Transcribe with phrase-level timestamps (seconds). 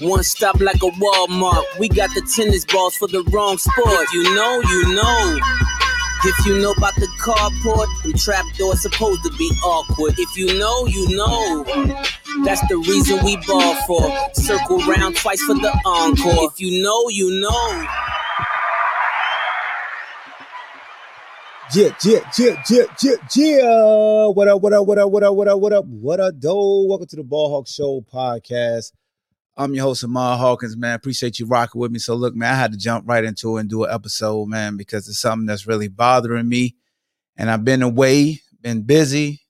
[0.00, 1.78] One stop like a Walmart.
[1.78, 3.86] We got the tennis balls for the wrong sport.
[3.86, 5.38] If you know, you know.
[6.24, 10.14] If you know about the carport, the trap doors supposed to be awkward.
[10.16, 11.64] If you know, you know.
[12.44, 14.00] That's the reason we ball for.
[14.32, 16.48] Circle round twice for the encore.
[16.50, 17.86] If you know, you know.
[21.74, 24.26] Yeah, yeah, yeah, yeah, yeah, yeah.
[24.28, 26.86] What up, what up, what up, what up, what up, what up, what up, doe?
[26.88, 28.92] Welcome to the Ball Hawk Show podcast.
[29.60, 30.94] I'm your host, Ahmad Hawkins, man.
[30.94, 31.98] Appreciate you rocking with me.
[31.98, 34.78] So, look, man, I had to jump right into it and do an episode, man,
[34.78, 36.76] because it's something that's really bothering me.
[37.36, 39.42] And I've been away, been busy,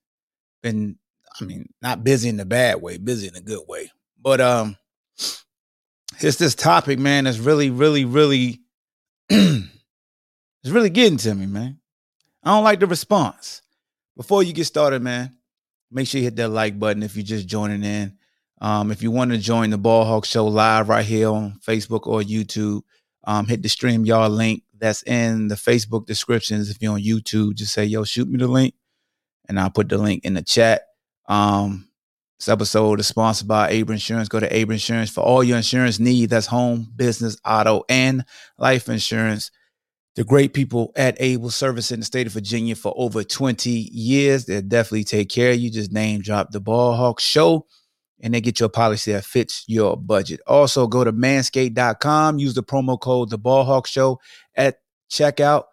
[0.65, 0.99] been,
[1.41, 3.93] I mean, not busy in the bad way, busy in a good way.
[4.21, 4.77] But um,
[6.19, 8.63] it's this topic, man, that's really, really, really,
[9.29, 9.69] it's
[10.65, 11.79] really getting to me, man.
[12.43, 13.63] I don't like the response.
[14.17, 15.37] Before you get started, man,
[15.89, 18.17] make sure you hit that like button if you're just joining in.
[18.61, 22.07] Um, if you want to join the Ball Hawk Show live right here on Facebook
[22.07, 22.83] or YouTube,
[23.25, 26.71] um, hit the stream y'all link that's in the Facebook descriptions.
[26.71, 28.75] If you're on YouTube, just say, yo, shoot me the link,
[29.49, 30.83] and I'll put the link in the chat.
[31.29, 31.89] Um,
[32.39, 34.29] this episode is sponsored by Able Insurance.
[34.29, 36.31] Go to Able Insurance for all your insurance needs.
[36.31, 38.25] That's home, business, auto, and
[38.59, 39.51] life insurance
[40.17, 44.45] the great people at Able Service in the state of Virginia for over 20 years.
[44.45, 45.71] They'll definitely take care of you.
[45.71, 47.67] Just name drop the Ball Hawk Show
[48.21, 50.41] and they get your policy that fits your budget.
[50.47, 54.21] Also, go to manscaped.com, use the promo code the Ball Hawk Show
[54.55, 54.77] at
[55.11, 55.65] checkout,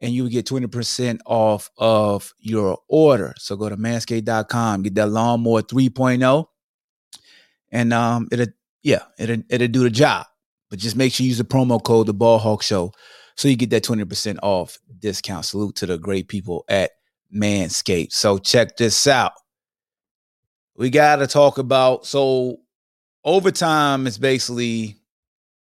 [0.00, 3.34] and you will get 20% off of your order.
[3.38, 6.46] So go to manscaped.com, get that lawnmower 3.0,
[7.70, 8.46] and um, it'll
[8.82, 10.26] yeah, it'll it'll do the job.
[10.70, 12.92] But just make sure you use the promo code the Ball Hawk Show
[13.40, 15.44] so you get that 20% off discount.
[15.44, 16.90] Salute to the great people at
[17.34, 18.12] Manscaped.
[18.12, 19.32] So check this out.
[20.80, 22.60] We got to talk about so
[23.22, 24.96] overtime is basically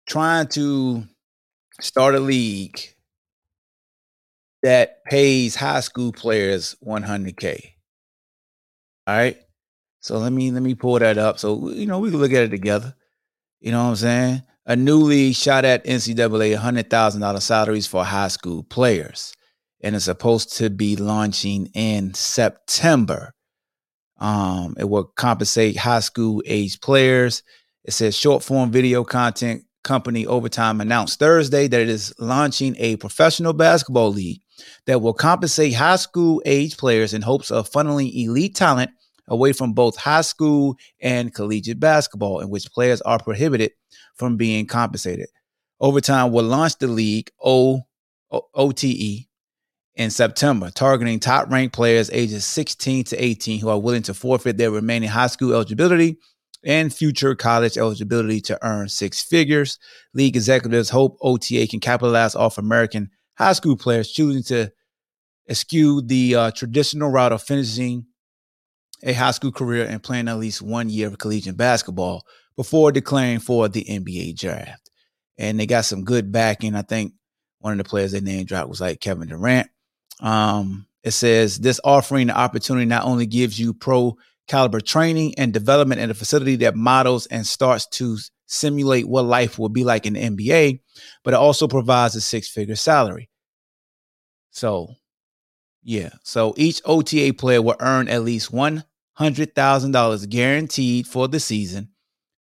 [0.07, 1.05] trying to
[1.81, 2.79] start a league
[4.63, 7.73] that pays high school players 100k.
[9.07, 9.39] All right?
[10.01, 12.45] So let me let me pull that up so you know we can look at
[12.45, 12.95] it together.
[13.61, 14.43] You know what I'm saying?
[14.67, 19.35] a new league shot at NCAA $100,000 salaries for high school players.
[19.81, 23.33] And it's supposed to be launching in September.
[24.21, 27.43] Um, it will compensate high school age players.
[27.85, 32.97] It says short form video content company Overtime announced Thursday that it is launching a
[32.97, 34.43] professional basketball league
[34.87, 38.91] that will compensate high school age players in hopes of funneling elite talent
[39.29, 43.73] away from both high school and collegiate basketball, in which players are prohibited
[44.17, 45.29] from being compensated.
[45.81, 47.81] Overtime will launch the league o,
[48.31, 49.30] o, OTE
[49.95, 54.57] in September, targeting top ranked players ages 16 to 18 who are willing to forfeit
[54.57, 56.17] their remaining high school eligibility
[56.65, 59.79] and future college eligibility to earn six figures.
[60.15, 64.71] League executives hope OTA can capitalize off American high school players choosing to
[65.49, 68.07] eschew the uh, traditional route of finishing
[69.03, 72.25] a high school career and playing at least one year of collegiate basketball
[72.57, 74.91] before declaring for the NBA draft.
[75.39, 76.75] And they got some good backing.
[76.75, 77.15] I think
[77.59, 79.69] one of the players they name dropped was like Kevin Durant.
[80.21, 84.17] Um, it says this offering the opportunity not only gives you pro
[84.49, 89.59] caliber training and development in a facility that models and starts to simulate what life
[89.59, 90.81] will be like in the NBA,
[91.23, 93.31] but it also provides a six figure salary.
[94.51, 94.95] So,
[95.83, 96.11] yeah.
[96.25, 101.91] So each OTA player will earn at least $100,000 guaranteed for the season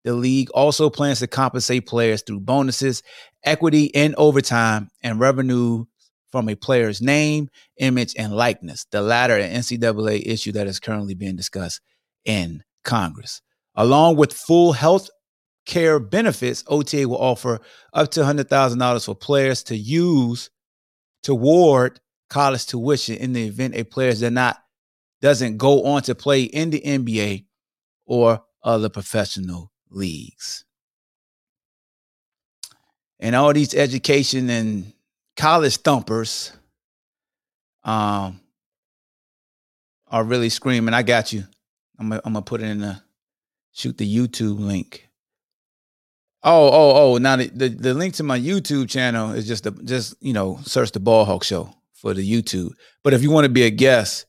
[0.08, 3.02] the league also plans to compensate players through bonuses,
[3.44, 5.84] equity in overtime, and revenue
[6.30, 7.48] from a player's name,
[7.78, 8.86] image, and likeness.
[8.90, 11.80] The latter, an NCAA issue that is currently being discussed
[12.24, 13.40] in Congress.
[13.74, 15.08] Along with full health
[15.66, 17.60] care benefits, OTA will offer
[17.92, 20.50] up to $100,000 for players to use
[21.22, 24.58] toward college tuition in the event a player does not
[25.20, 27.46] doesn't go on to play in the NBA
[28.06, 30.64] or other professional leagues.
[33.18, 34.92] And all these education and
[35.38, 36.52] college thumpers
[37.84, 38.40] um,
[40.08, 41.44] are really screaming, I got you.
[41.98, 43.00] I'm gonna, put it in the
[43.72, 45.08] shoot the YouTube link.
[46.44, 47.18] Oh, oh, oh!
[47.18, 50.60] Now the, the, the link to my YouTube channel is just the just you know
[50.62, 52.70] search the Ball Hawk Show for the YouTube.
[53.02, 54.26] But if you want to be a guest,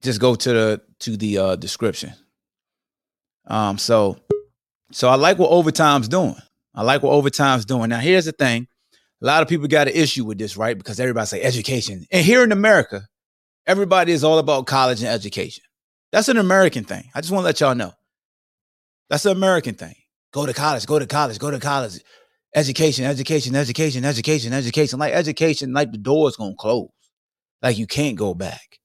[0.00, 2.12] just go to the to the uh, description.
[3.48, 4.16] Um, so
[4.92, 6.36] so I like what overtime's doing.
[6.74, 7.90] I like what overtime's doing.
[7.90, 8.66] Now here's the thing:
[9.22, 10.76] a lot of people got an issue with this, right?
[10.76, 13.02] Because everybody say education, and here in America,
[13.66, 15.64] everybody is all about college and education.
[16.12, 17.10] That's an American thing.
[17.14, 17.92] I just want to let y'all know.
[19.10, 19.94] That's an American thing.
[20.32, 22.00] Go to college, go to college, go to college.
[22.54, 24.98] Education, education, education, education, education.
[24.98, 26.88] Like education, like the door's gonna close.
[27.62, 28.78] Like you can't go back.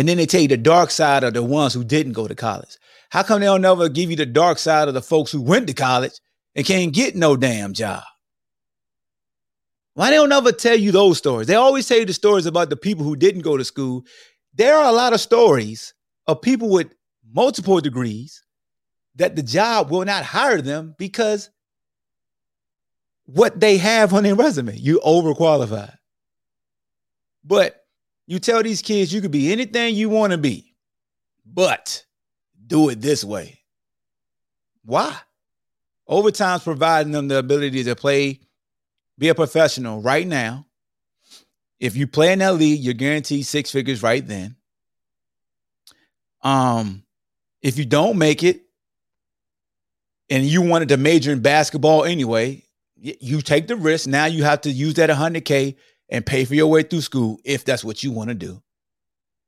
[0.00, 2.34] And then they tell you the dark side of the ones who didn't go to
[2.34, 2.78] college.
[3.10, 5.66] How come they don't never give you the dark side of the folks who went
[5.66, 6.14] to college
[6.54, 8.02] and can't get no damn job?
[9.92, 11.48] Why they don't never tell you those stories?
[11.48, 14.06] They always tell you the stories about the people who didn't go to school.
[14.54, 15.92] There are a lot of stories
[16.26, 16.94] of people with
[17.30, 18.42] multiple degrees
[19.16, 21.50] that the job will not hire them because
[23.26, 25.98] what they have on their resume, you overqualified.
[27.44, 27.79] But
[28.30, 30.72] you tell these kids you could be anything you want to be,
[31.44, 32.04] but
[32.64, 33.58] do it this way.
[34.84, 35.16] Why?
[36.06, 38.38] Overtime's providing them the ability to play,
[39.18, 40.64] be a professional right now.
[41.80, 44.54] If you play in that league, you're guaranteed six figures right then.
[46.40, 47.02] Um,
[47.62, 48.62] if you don't make it,
[50.30, 52.62] and you wanted to major in basketball anyway,
[52.96, 54.06] you take the risk.
[54.06, 55.74] Now you have to use that 100K
[56.10, 58.60] and pay for your way through school if that's what you want to do.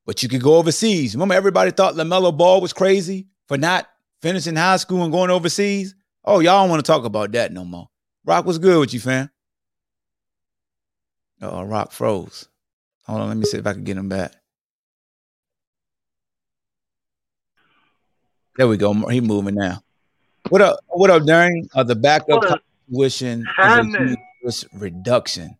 [0.07, 1.15] But you could go overseas.
[1.15, 3.89] Remember, everybody thought LaMelo Ball was crazy for not
[4.21, 5.95] finishing high school and going overseas?
[6.25, 7.89] Oh, y'all don't want to talk about that no more.
[8.25, 9.31] Rock was good with you, fam.
[11.41, 12.49] Oh, Rock froze.
[13.07, 14.33] Hold on, let me see if I can get him back.
[18.57, 18.93] There we go.
[19.09, 19.83] He moving now.
[20.51, 20.79] What up?
[20.89, 21.69] What up, Darren?
[21.75, 23.47] Uh, the backup tuition
[24.45, 25.57] is a reduction.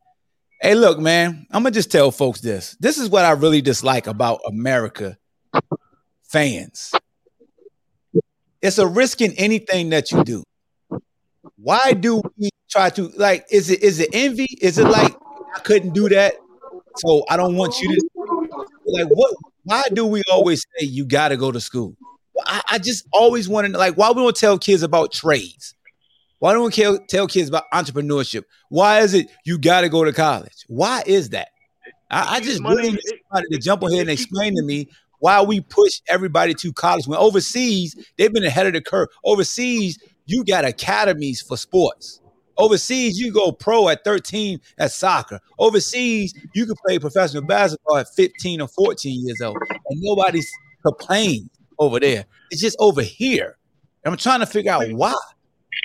[0.65, 1.45] Hey, look, man.
[1.51, 2.77] I'm gonna just tell folks this.
[2.79, 5.19] This is what I really dislike about America
[6.23, 6.93] fans.
[8.61, 10.45] It's a risk in anything that you do.
[11.57, 13.45] Why do we try to like?
[13.51, 14.47] Is it is it envy?
[14.61, 15.17] Is it like
[15.57, 16.35] I couldn't do that,
[16.99, 18.09] so I don't want you to
[18.87, 19.35] like what?
[19.65, 21.97] Why do we always say you got to go to school?
[22.47, 25.75] I, I just always wanted like why we don't tell kids about trades?
[26.43, 28.43] Why don't we tell kids about entrepreneurship?
[28.69, 30.65] Why is it you got to go to college?
[30.67, 31.51] Why is that?
[32.11, 33.01] I, I just really need
[33.31, 34.89] somebody to jump on here and explain to me
[35.21, 39.07] why we push everybody to college when overseas they've been ahead of the curve.
[39.25, 42.21] Overseas, you got academies for sports.
[42.59, 45.39] Overseas, you go pro at 13 at soccer.
[45.61, 50.51] Overseas, you can play professional basketball at 15 or 14 years old, and nobody's
[50.85, 51.49] complaining
[51.79, 52.25] over there.
[52.51, 53.59] It's just over here.
[54.05, 55.15] And I'm trying to figure out why.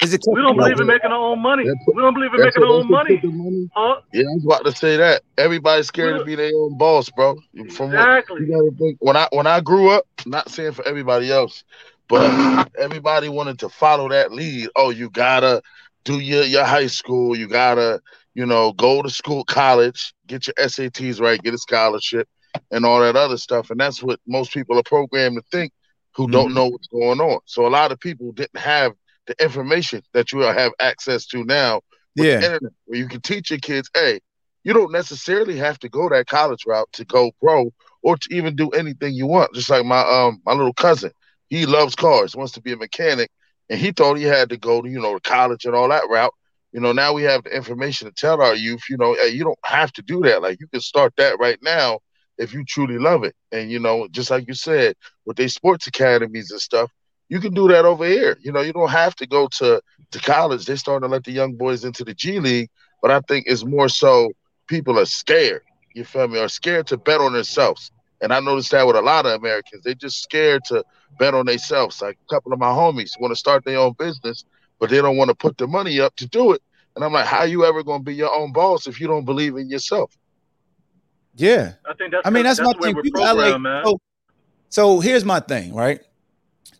[0.02, 1.64] Is it we don't believe in making our own money.
[1.64, 3.20] we don't believe in making our own money.
[3.24, 3.70] money.
[3.74, 4.02] Huh?
[4.14, 5.24] Yeah, I was about to say that.
[5.38, 7.36] Everybody's scared to be their own boss, bro.
[7.72, 8.46] From exactly.
[8.46, 11.64] What, you think, when I when I grew up, not saying for everybody else,
[12.08, 14.70] but everybody wanted to follow that lead.
[14.76, 15.64] Oh, you gotta
[16.04, 17.36] do your your high school.
[17.36, 18.00] You gotta,
[18.36, 22.30] you know, go to school, college, get your SATs right, get a scholarship,
[22.70, 23.72] and all that other stuff.
[23.72, 25.74] And that's what most people are programmed to think
[26.13, 26.34] who mm-hmm.
[26.34, 27.39] don't know what's going on.
[27.46, 28.94] So a lot of people didn't have
[29.27, 31.81] the information that you have access to now
[32.15, 32.36] yeah.
[32.36, 34.19] internet, where you can teach your kids, hey,
[34.63, 38.55] you don't necessarily have to go that college route to go pro or to even
[38.55, 39.53] do anything you want.
[39.53, 41.12] Just like my um my little cousin,
[41.50, 43.29] he loves cars, wants to be a mechanic,
[43.69, 46.34] and he thought he had to go to you know college and all that route.
[46.74, 49.43] You know, now we have the information to tell our youth, you know, hey, you
[49.43, 50.41] don't have to do that.
[50.41, 52.00] Like you can start that right now
[52.38, 53.36] if you truly love it.
[53.51, 56.91] And you know, just like you said, with these sports academies and stuff,
[57.29, 58.38] you can do that over here.
[58.41, 59.81] You know, you don't have to go to
[60.12, 60.65] to college.
[60.65, 62.69] They're starting to let the young boys into the G League,
[63.01, 64.31] but I think it's more so
[64.67, 65.63] people are scared.
[65.93, 66.39] You feel me?
[66.39, 67.91] Are scared to bet on themselves.
[68.22, 69.84] And I noticed that with a lot of Americans.
[69.84, 70.84] They're just scared to
[71.19, 72.01] bet on themselves.
[72.01, 74.43] Like a couple of my homies want to start their own business,
[74.79, 76.62] but they don't want to put the money up to do it.
[76.96, 79.25] And I'm like, how you ever going to be your own boss if you don't
[79.25, 80.17] believe in yourself?
[81.36, 81.74] Yeah.
[81.88, 83.01] I think that's I mean that's, that's my thing.
[83.01, 84.00] People like, so,
[84.69, 86.01] so here's my thing, right?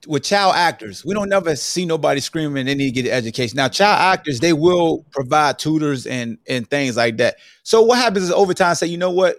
[0.06, 3.58] With child actors, we don't never see nobody screaming they need to get an education.
[3.58, 7.38] Now, child actors, they will provide tutors and and things like that.
[7.63, 9.38] So what happens is over time, say, you know what?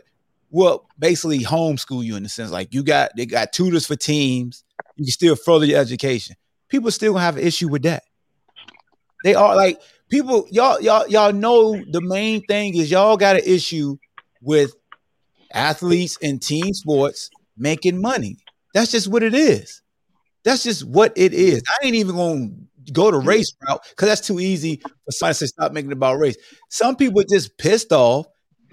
[0.50, 4.64] Well, basically homeschool you in the sense like you got they got tutors for teams.
[4.96, 6.36] You can still further your education.
[6.68, 8.02] People still gonna have an issue with that.
[9.24, 13.42] They are like people, y'all, y'all, y'all know the main thing is y'all got an
[13.44, 13.96] issue
[14.42, 14.74] with
[15.52, 18.36] athletes in team sports making money.
[18.74, 19.82] That's just what it is.
[20.48, 21.62] That's just what it is.
[21.68, 22.48] I ain't even gonna
[22.90, 26.18] go to race route because that's too easy for somebody to stop making it about
[26.18, 26.38] race.
[26.70, 28.26] Some people just pissed off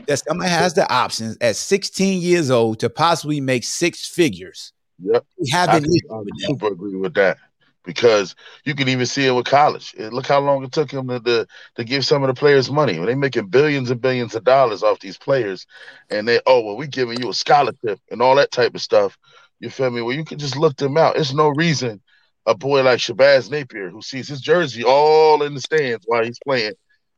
[0.08, 4.72] that somebody has the options at 16 years old to possibly make six figures.
[5.04, 5.26] Yep.
[5.38, 7.40] We I, haven't I super agree with that
[7.84, 9.94] because you can even see it with college.
[9.98, 12.94] Look how long it took him to, to, to give some of the players money.
[12.94, 15.68] They're making billions and billions of dollars off these players,
[16.10, 19.18] and they oh well, we giving you a scholarship and all that type of stuff.
[19.60, 20.02] You feel me?
[20.02, 21.18] Well, you can just look them out.
[21.18, 22.02] It's no reason
[22.46, 26.40] a boy like Shabazz Napier, who sees his jersey all in the stands while he's
[26.46, 26.74] playing,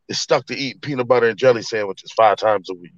[0.07, 2.93] is stuck to eat peanut butter and jelly sandwiches five times a week.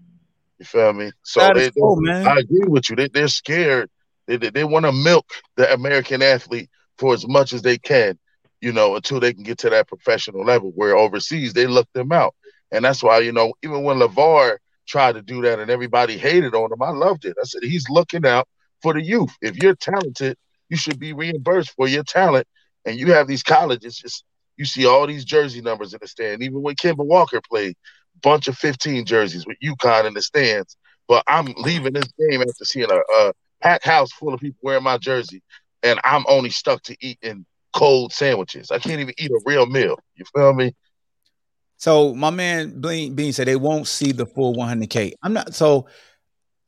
[0.60, 1.12] You feel me?
[1.24, 2.00] So they, cool.
[2.08, 2.96] I agree with you.
[2.96, 3.90] They, they're scared.
[4.28, 8.20] They, they, they want to milk the American athlete for as much as they can,
[8.62, 10.72] you know, until they can get to that professional level.
[10.76, 12.36] Where overseas they look them out,
[12.72, 16.54] and that's why you know even when Levar tried to do that and everybody hated
[16.54, 17.38] on him, I loved it.
[17.42, 18.48] I said he's looking out
[18.82, 19.36] for the youth.
[19.42, 20.38] If you're talented,
[20.70, 22.48] you should be reimbursed for your talent.
[22.86, 24.24] And you have these colleges, just
[24.58, 26.44] you see all these jersey numbers in the stand.
[26.44, 27.76] Even when Kemba Walker played,
[28.22, 30.76] bunch of 15 jerseys with UConn in the stands.
[31.08, 34.84] But I'm leaving this game after seeing a, a packed house full of people wearing
[34.84, 35.42] my jersey,
[35.84, 38.72] and I'm only stuck to eating cold sandwiches.
[38.72, 39.98] I can't even eat a real meal.
[40.16, 40.76] You feel me?
[41.78, 45.14] So my man Bean said they won't see the full 100k.
[45.24, 45.88] I'm not so.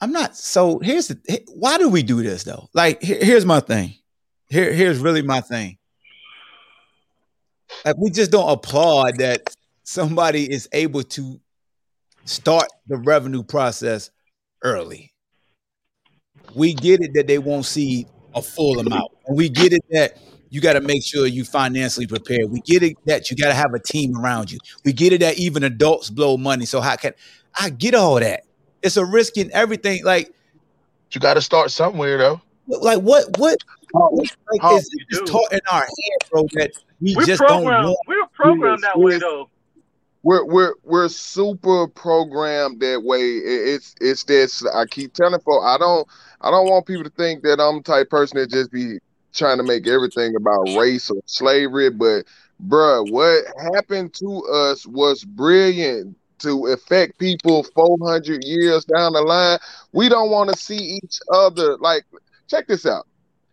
[0.01, 0.79] I'm not so.
[0.79, 1.43] Here's the.
[1.53, 2.69] Why do we do this though?
[2.73, 3.95] Like here- here's my thing.
[4.49, 5.77] Here here's really my thing.
[7.85, 11.39] Like we just don't applaud that somebody is able to
[12.25, 14.11] start the revenue process
[14.63, 15.13] early.
[16.55, 20.17] We get it that they won't see a full amount, and we get it that
[20.49, 22.49] you got to make sure you financially prepared.
[22.49, 24.59] We get it that you got to have a team around you.
[24.83, 26.65] We get it that even adults blow money.
[26.65, 27.13] So how can
[27.59, 28.43] I get all that?
[28.83, 30.03] It's a risk in everything.
[30.03, 30.33] Like,
[31.11, 32.41] You got to start somewhere though.
[32.67, 33.57] like what what
[33.93, 36.71] like how- is it just taught in our head, bro, that
[37.01, 37.85] we We're just don't programmed.
[37.87, 39.49] want We're programmed that way though.
[40.23, 43.21] We're we're we're super programmed that way.
[43.21, 44.63] It's it's this.
[44.65, 45.65] I keep telling folks.
[45.65, 46.07] I don't
[46.41, 48.99] I don't want people to think that I'm the type of person that just be
[49.33, 51.89] trying to make everything about race or slavery.
[51.89, 52.25] But
[52.67, 59.59] bruh, what happened to us was brilliant to affect people 400 years down the line.
[59.93, 61.77] We don't want to see each other.
[61.77, 62.03] Like,
[62.49, 63.05] check this out.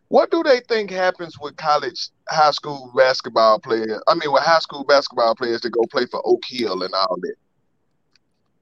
[0.08, 4.00] What do they think happens with college, high school basketball players?
[4.08, 7.16] I mean, with high school basketball players to go play for Oak Hill and all
[7.22, 7.34] that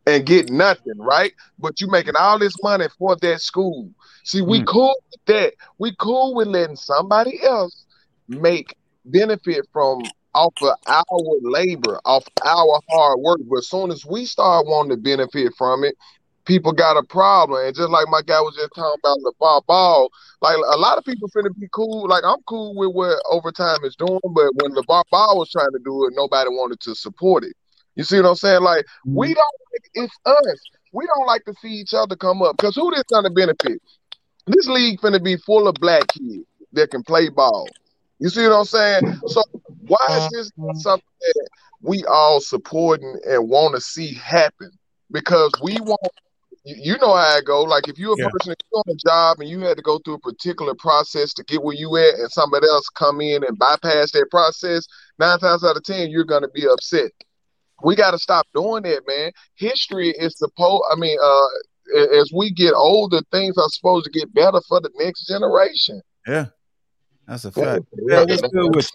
[0.06, 1.32] and get nothing, right?
[1.58, 3.90] But you making all this money for that school.
[4.24, 4.66] See, we Mm.
[4.66, 5.54] cool with that.
[5.78, 7.84] We cool with letting somebody else
[8.28, 11.04] make benefit from off of our
[11.42, 13.40] labor, off our hard work.
[13.48, 15.96] But as soon as we start wanting to benefit from it,
[16.44, 17.66] people got a problem.
[17.66, 20.10] And just like my guy was just talking about LeVar Ball, ball,
[20.42, 22.08] like a lot of people finna be cool.
[22.08, 25.80] Like I'm cool with what overtime is doing, but when LeVar Ball was trying to
[25.84, 27.54] do it, nobody wanted to support it.
[27.94, 28.62] You see what I'm saying?
[28.62, 29.34] Like we mm-hmm.
[29.34, 29.54] don't.
[29.94, 30.60] It's us.
[30.92, 33.80] We don't like to see each other come up because who this gonna benefit?
[34.46, 37.68] This league finna be full of black kids that can play ball.
[38.18, 39.20] You see what I'm saying?
[39.26, 39.42] So
[39.88, 40.52] why is this
[40.82, 41.48] something that
[41.80, 44.70] we all supporting and want to see happen?
[45.10, 46.00] Because we want.
[46.64, 47.62] You you know how it go.
[47.62, 48.28] Like if you're a Yeah.
[48.30, 51.32] person if you're on a job and you had to go through a particular process
[51.34, 54.86] to get where you at, and somebody else come in and bypass that process,
[55.18, 57.12] nine times out of ten you're gonna be upset
[57.82, 59.32] we got to stop doing that, man.
[59.56, 60.82] History is supposed.
[60.90, 64.90] I mean, uh, as we get older, things are supposed to get better for the
[64.96, 66.00] next generation.
[66.26, 66.46] Yeah.
[67.26, 67.84] That's a fact.
[68.08, 68.90] yeah, Yeah, what's good with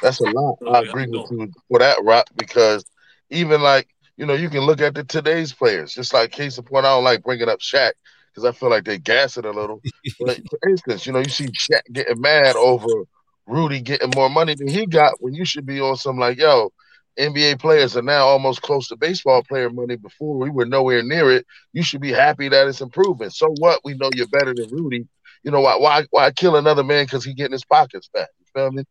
[0.00, 0.58] That's a lot.
[0.66, 2.84] Oh, I agree with you for that, Rock, because
[3.30, 6.64] even like, you know, you can look at the today's players, just like case in
[6.64, 7.92] point, I don't like bringing up Shaq
[8.30, 9.82] because I feel like they gas it a little.
[10.18, 13.04] But for instance, you know, you see Shaq getting mad over
[13.46, 16.70] Rudy getting more money than he got when you should be on some like, yo,
[17.18, 19.96] NBA players are now almost close to baseball player money.
[19.96, 21.46] Before we were nowhere near it.
[21.72, 23.30] You should be happy that it's improving.
[23.30, 23.80] So what?
[23.84, 25.06] We know you're better than Rudy.
[25.42, 25.76] You know why?
[25.76, 26.06] Why?
[26.10, 28.28] Why kill another man because he getting his pockets fat?
[28.38, 28.84] You feel me?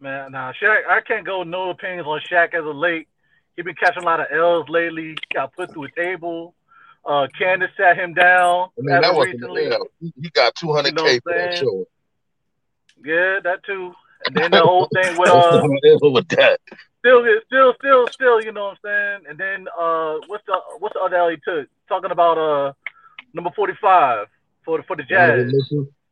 [0.00, 0.86] Man, nah, Shaq.
[0.88, 3.06] I can't go no opinions on Shaq as of late.
[3.56, 5.16] He been catching a lot of L's lately.
[5.34, 6.54] Got put through a table.
[7.04, 9.64] Uh, Candace sat him down I mean, that wasn't recently.
[9.64, 11.86] yeah, he he got 200K You know for that show.
[13.02, 13.94] Yeah, that too.
[14.26, 16.60] And then the whole thing with uh, with that?
[16.98, 18.42] still, still, still, still.
[18.42, 19.30] You know what I'm saying?
[19.30, 21.68] And then uh, what's the what's the other L he took?
[21.88, 22.72] Talking about uh,
[23.32, 24.26] number 45
[24.64, 25.52] for the for the Jazz.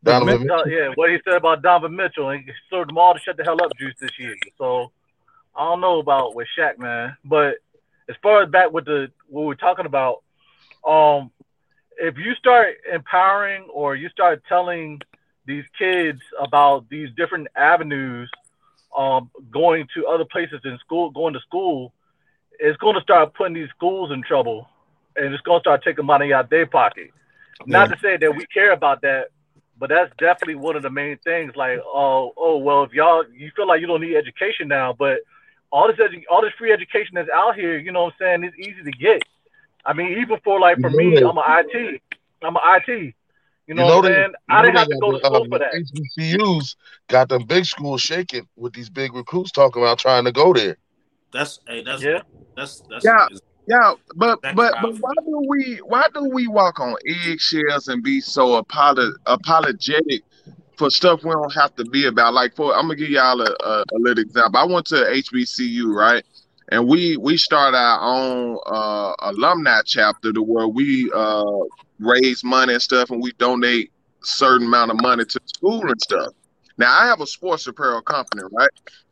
[0.03, 0.21] Mitchell.
[0.21, 0.61] Donovan Mitchell.
[0.61, 3.37] Uh, yeah, what he said about Donovan Mitchell and he served them all to shut
[3.37, 4.37] the hell up juice this year.
[4.57, 4.93] So
[5.55, 7.17] I don't know about with Shaq, man.
[7.25, 7.57] But
[8.09, 10.23] as far as back with the what we're talking about,
[10.87, 11.31] um,
[11.99, 15.01] if you start empowering or you start telling
[15.47, 18.31] these kids about these different avenues,
[18.97, 21.93] um, going to other places in school, going to school,
[22.59, 24.69] it's going to start putting these schools in trouble,
[25.17, 27.11] and it's going to start taking money out of their pocket.
[27.67, 29.29] Not to say that we care about that,
[29.79, 31.53] but that's definitely one of the main things.
[31.57, 35.21] Like, oh, oh, well, if y'all you feel like you don't need education now, but
[35.71, 38.45] all this edu- all this free education that's out here, you know what I'm saying,
[38.45, 39.23] it's easy to get.
[39.85, 42.03] I mean, even for like for me, I'm an IT.
[42.43, 43.15] I'm an IT.
[43.67, 44.33] You know, what I'm saying?
[44.49, 45.75] I didn't have to go to school um, for that.
[45.75, 46.75] HBCUs
[47.09, 50.79] got them big schools shaking with these big recruits talking about trying to go there.
[51.33, 52.23] That's hey, that's Yeah.
[52.57, 53.27] that's that's Yeah.
[53.69, 58.03] Yeah, but That's but but why do we why do we walk on eggshells and
[58.03, 60.23] be so apolo- apologetic
[60.79, 62.33] for stuff we don't have to be about?
[62.33, 64.59] Like for I'm gonna give y'all a, a, a little example.
[64.59, 66.25] I went to HBCU, right?
[66.71, 71.59] And we we start our own uh, alumni chapter to where we uh,
[71.99, 76.01] raise money and stuff, and we donate certain amount of money to the school and
[76.01, 76.33] stuff.
[76.79, 78.71] Now I have a sports apparel company, right?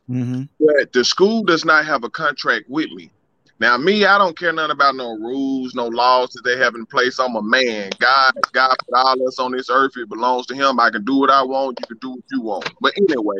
[0.09, 0.43] Mm-hmm.
[0.57, 3.11] but the school does not have a contract with me.
[3.59, 6.85] Now, me, I don't care nothing about no rules, no laws that they have in
[6.85, 7.19] place.
[7.19, 7.89] I'm a man.
[7.97, 9.93] God, God put all us on this earth.
[9.97, 10.79] It belongs to Him.
[10.79, 11.79] I can do what I want.
[11.81, 12.69] You can do what you want.
[12.81, 13.37] But anyway,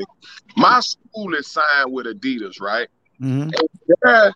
[0.55, 2.87] my school is signed with Adidas, right?
[3.21, 3.49] Mm-hmm.
[4.01, 4.33] They're-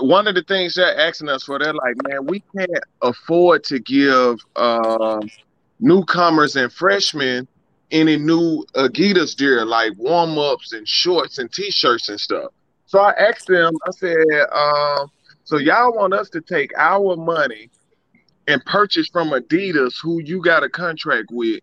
[0.00, 2.70] one of the things they're asking us for, they're like, man, we can't
[3.02, 5.20] afford to give uh,
[5.78, 7.46] newcomers and freshmen
[7.90, 12.50] any new Adidas gear, like warm ups and shorts and t shirts and stuff.
[12.88, 14.16] So I asked them, I said,
[14.50, 15.08] um,
[15.44, 17.70] so y'all want us to take our money
[18.46, 21.60] and purchase from Adidas, who you got a contract with,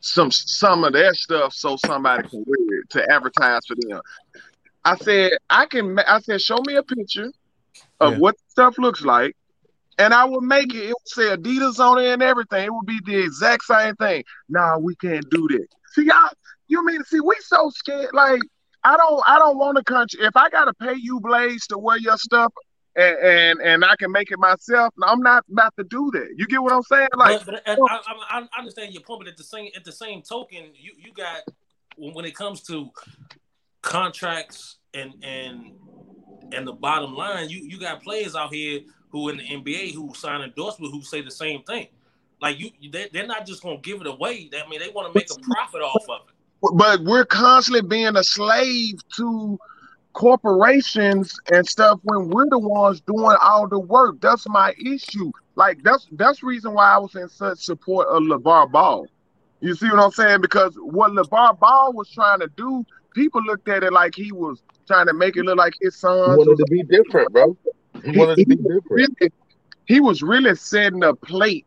[0.00, 4.00] some some of their stuff so somebody can wear it to advertise for them.
[4.84, 5.98] I said, I can.
[6.00, 7.32] I said, show me a picture
[8.00, 8.18] of Yeah.
[8.18, 9.34] what stuff looks like,
[9.98, 10.84] and I will make it.
[10.84, 12.64] It would say Adidas on it and everything.
[12.66, 14.22] It would be the exact same thing.
[14.50, 15.66] Nah, we can't do that.
[15.94, 16.28] See, y'all,
[16.68, 18.10] you mean see, we so scared.
[18.12, 18.42] Like,
[18.88, 20.20] I don't, I don't want a country.
[20.22, 22.54] If I gotta pay you, Blaze, to wear your stuff,
[22.96, 26.28] and and, and I can make it myself, I'm not about to do that.
[26.36, 27.08] You get what I'm saying?
[27.14, 29.92] Like, but, but I, I, I understand your point, but at the same at the
[29.92, 31.42] same token, you you got
[31.98, 32.90] when, it comes to
[33.82, 35.72] contracts and and
[36.52, 40.14] and the bottom line, you you got players out here who in the NBA who
[40.14, 41.88] sign endorsements who say the same thing.
[42.40, 44.48] Like you, they, they're not just gonna give it away.
[44.54, 46.34] I mean, they want to make a profit off of it.
[46.60, 49.58] But we're constantly being a slave to
[50.12, 54.20] corporations and stuff when we're the ones doing all the work.
[54.20, 55.30] That's my issue.
[55.54, 59.06] Like that's that's reason why I was in such support of LeVar Ball.
[59.60, 60.40] You see what I'm saying?
[60.40, 64.62] Because what LeVar Ball was trying to do, people looked at it like he was
[64.86, 67.56] trying to make it look like his He son wanted to be different, bro.
[68.04, 68.90] He wanted to be different.
[68.90, 69.32] really,
[69.86, 71.66] he was really setting a plate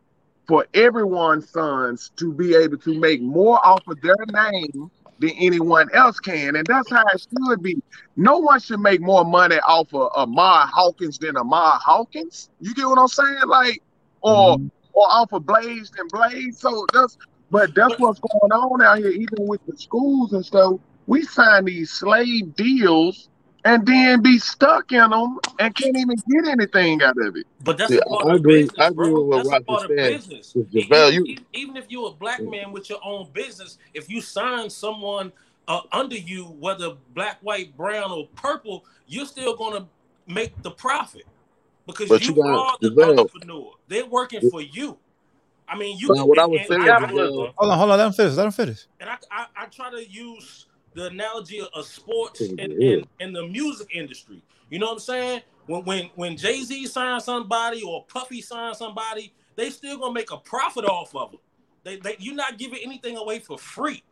[0.51, 5.89] for everyone's sons to be able to make more off of their name than anyone
[5.93, 7.81] else can, and that's how it should be.
[8.17, 12.49] No one should make more money off of Ahmad Hawkins than Ahmad Hawkins.
[12.59, 13.47] You get what I'm saying?
[13.47, 13.81] Like,
[14.19, 14.67] or mm-hmm.
[14.91, 16.59] or off of Blaze than Blaze.
[16.59, 17.17] So that's
[17.49, 20.73] but that's what's going on out here, even with the schools and stuff.
[21.07, 23.29] We sign these slave deals
[23.63, 27.45] and then be stuck in them and can't even get anything out of it.
[27.63, 29.65] But that's Yeah, part I of agree- business, I agree with what That's a Rock
[29.65, 30.53] part is business.
[30.53, 34.09] The E- value- even, even if you're a black man with your own business, if
[34.09, 35.31] you sign someone
[35.67, 39.87] uh, under you, whether black, white, brown, or purple, you're still gonna
[40.27, 41.23] make the profit
[41.85, 43.19] because But you, you got are the Javale.
[43.19, 43.71] entrepreneur.
[43.87, 44.97] They're working for you.
[45.67, 46.13] I mean, you.
[46.13, 47.97] Now, what I was and- saying, and I- Hold on, hold on.
[47.97, 48.33] Let him finish.
[48.35, 48.85] Let him finish.
[48.99, 53.47] and I, I, I try to use the analogy of, sports and, and, and the
[53.47, 54.41] music industry.
[54.69, 55.41] You know what I'm saying?
[55.67, 60.31] When when when Jay Z signs somebody or Puffy signs somebody, they still gonna make
[60.31, 61.39] a profit off of them.
[61.83, 64.03] They, they you're not giving anything away for free.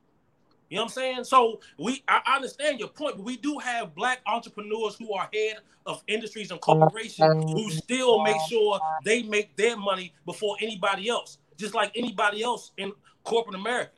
[0.69, 1.23] You know what I'm saying?
[1.23, 5.57] So we I understand your point, but we do have black entrepreneurs who are head
[5.85, 11.39] of industries and corporations who still make sure they make their money before anybody else,
[11.57, 12.91] just like anybody else in
[13.23, 13.91] corporate America.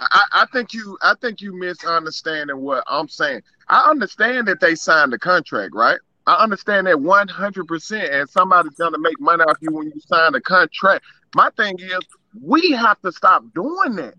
[0.00, 3.42] I, I think you I think you misunderstanding what I'm saying.
[3.68, 5.98] I understand that they signed the contract, right?
[6.26, 10.40] I understand that 100%, and somebody's gonna make money off you when you sign the
[10.40, 11.04] contract.
[11.34, 12.00] My thing is,
[12.40, 14.14] we have to stop doing that.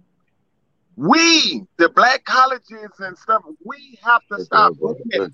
[0.95, 5.31] We, the black colleges and stuff, we have to stop doing that.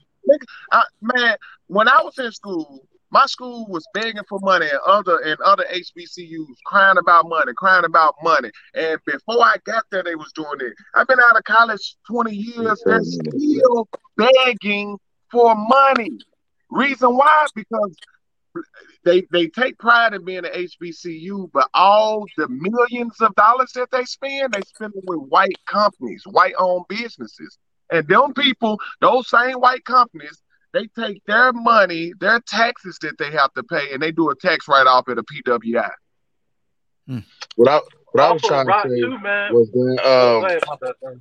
[0.72, 5.20] I, man, when I was in school, my school was begging for money and other
[5.20, 8.50] and other HBCUs crying about money, crying about money.
[8.74, 10.74] And before I got there, they was doing it.
[10.94, 12.82] I've been out of college 20 years.
[12.86, 13.88] They're still
[14.18, 14.98] begging
[15.32, 16.18] for money.
[16.70, 17.46] Reason why?
[17.56, 17.96] Because
[19.04, 23.92] they they take pride in being an HBCU, but all the millions of dollars that
[23.92, 27.58] they spend, they spend it with white companies, white owned businesses.
[27.92, 30.42] And them people, those same white companies,
[30.76, 34.36] they take their money, their taxes that they have to pay, and they do a
[34.36, 35.90] tax write off at a PWI.
[37.56, 37.80] What I
[38.12, 39.18] what I was trying to say too,
[39.54, 41.20] was that Go um ahead, my bad, man.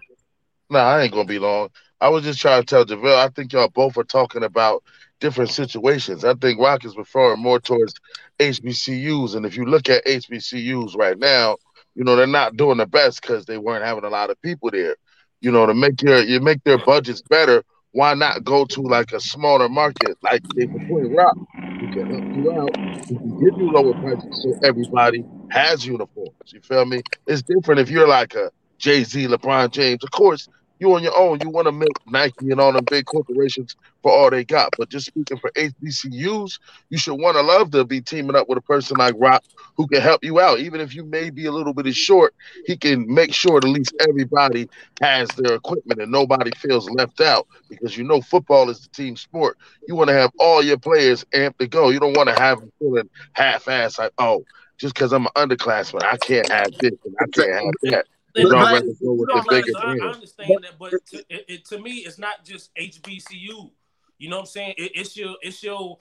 [0.71, 1.69] Nah, I ain't gonna be long.
[2.01, 4.83] I was just trying to tell JaVale, I think y'all both are talking about
[5.21, 6.25] different situations.
[6.25, 7.95] I think Rock is referring more towards
[8.41, 11.57] HBCUs, and if you look at HBCUs right now,
[11.95, 14.71] you know they're not doing the best because they weren't having a lot of people
[14.73, 14.97] there.
[15.41, 17.63] You know, to make your you make their budgets better.
[17.95, 20.43] Why not go to like a smaller market like
[20.89, 21.37] Point Rock,
[21.81, 22.77] who can help you out,
[23.09, 26.35] who can give you lower prices so everybody has uniforms.
[26.49, 27.03] You feel me?
[27.29, 30.05] It's different if you're like a Jay Z, LeBron James.
[30.05, 31.41] Of course, you on your own.
[31.41, 34.71] You want to make Nike and all them big corporations for all they got.
[34.77, 36.59] But just speaking for HBCUs,
[36.91, 39.43] you should want to love to be teaming up with a person like Rock
[39.77, 40.59] who can help you out.
[40.59, 42.35] Even if you may be a little bit short,
[42.67, 44.69] he can make sure at least everybody
[45.01, 49.17] has their equipment and nobody feels left out because you know football is the team
[49.17, 49.59] sport.
[49.87, 51.91] You want to have all your players amped to go.
[51.91, 54.45] You don't want to have them feeling half-assed like, oh,
[54.79, 58.07] just because I'm an underclassman, I can't have this and I can't have that.
[58.35, 60.91] Listen, You'd Black- rather go with No, the bigger listen, I, I understand that, but
[61.07, 63.71] to, it, it, to me, it's not just HBCU.
[64.19, 64.75] You know what I'm saying?
[64.77, 65.99] It, it's your it's your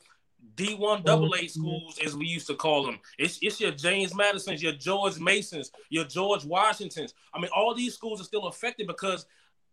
[0.55, 1.47] D1 double A mm-hmm.
[1.47, 2.99] schools, as we used to call them.
[3.17, 7.13] It's it's your James Madisons, your George Masons, your George Washingtons.
[7.33, 9.25] I mean, all these schools are still affected because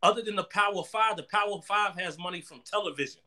[0.02, 3.20] other than the Power Five, the Power Five has money from television.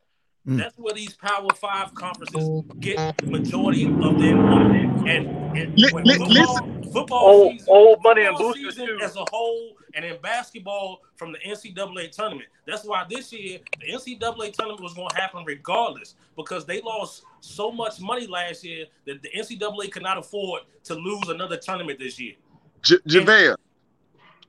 [0.47, 0.57] Mm.
[0.57, 4.83] That's where these Power Five conferences get the majority of their money.
[5.09, 5.27] And,
[5.57, 8.99] and Li- when li- football, football Old, season, old money and football boosters season too.
[9.01, 12.49] as a whole, and in basketball from the NCAA tournament.
[12.67, 17.23] That's why this year the NCAA tournament was going to happen regardless because they lost
[17.39, 21.99] so much money last year that the NCAA could not afford to lose another tournament
[21.99, 22.33] this year.
[22.81, 23.55] J- JaVale,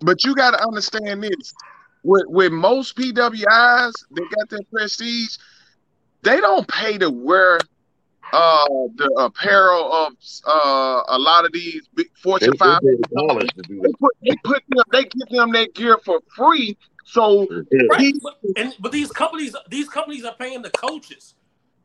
[0.00, 1.54] but you got to understand this.
[2.02, 5.38] With, with most PWIs, they got their prestige.
[6.24, 7.60] They don't pay to wear
[8.32, 10.12] uh, the apparel of
[10.46, 13.80] uh, a lot of these big They, Fortune they 500 pay the dollars to do
[13.80, 16.76] they put they put them they give them that gear for free.
[17.04, 17.46] So
[17.90, 21.34] Right, he, but, and but these companies, these companies are paying the coaches.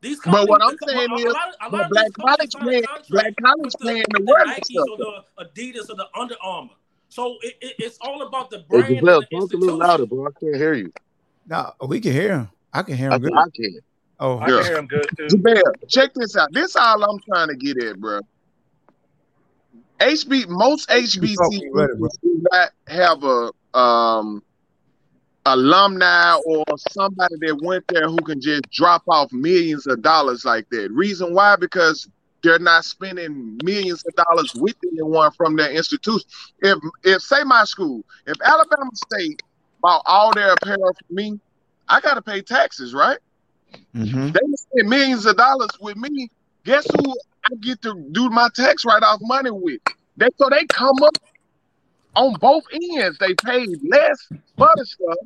[0.02, 2.14] These But what I'm saying a, is, a lot, a lot but of black these
[2.14, 4.88] college sign man, black college with the, man, the the Nikes stuff.
[4.90, 6.70] or the Adidas or the Under Armour.
[7.10, 9.78] So it, it, it's all about the Hey, brand and JaVale, the talk a little
[9.78, 10.28] louder, bro.
[10.28, 10.94] I can't hear you.
[11.48, 12.50] No, we can hear him.
[12.72, 13.34] I can hear I, him good.
[13.34, 13.84] I can't.
[14.20, 14.64] Oh, I Yeah.
[14.64, 15.38] hear him good too.
[15.38, 16.52] JaVale, check this out.
[16.52, 18.20] This all I'm trying to get at, bro.
[20.00, 21.94] HB most You talk when you ready.
[21.94, 24.42] HBCUs do not have a um
[25.46, 30.66] alumni or somebody that went there who can just drop off millions of dollars like
[30.72, 30.92] that.
[30.92, 31.56] Reason why?
[31.56, 32.08] Because
[32.44, 36.28] they're not spending millions of dollars with anyone from their institution.
[36.60, 39.42] If if say my school, if Alabama State
[39.82, 41.40] bought all their apparel from me,
[41.88, 43.18] I gotta pay taxes, right?
[43.94, 46.30] Hmm They spend millions of dollars with me.
[46.66, 49.82] Guess who I get to do my tax write off money with?
[50.18, 51.18] They so they come up
[52.16, 53.18] on both ends.
[53.18, 54.28] They pay less
[54.58, 55.18] for the stuff,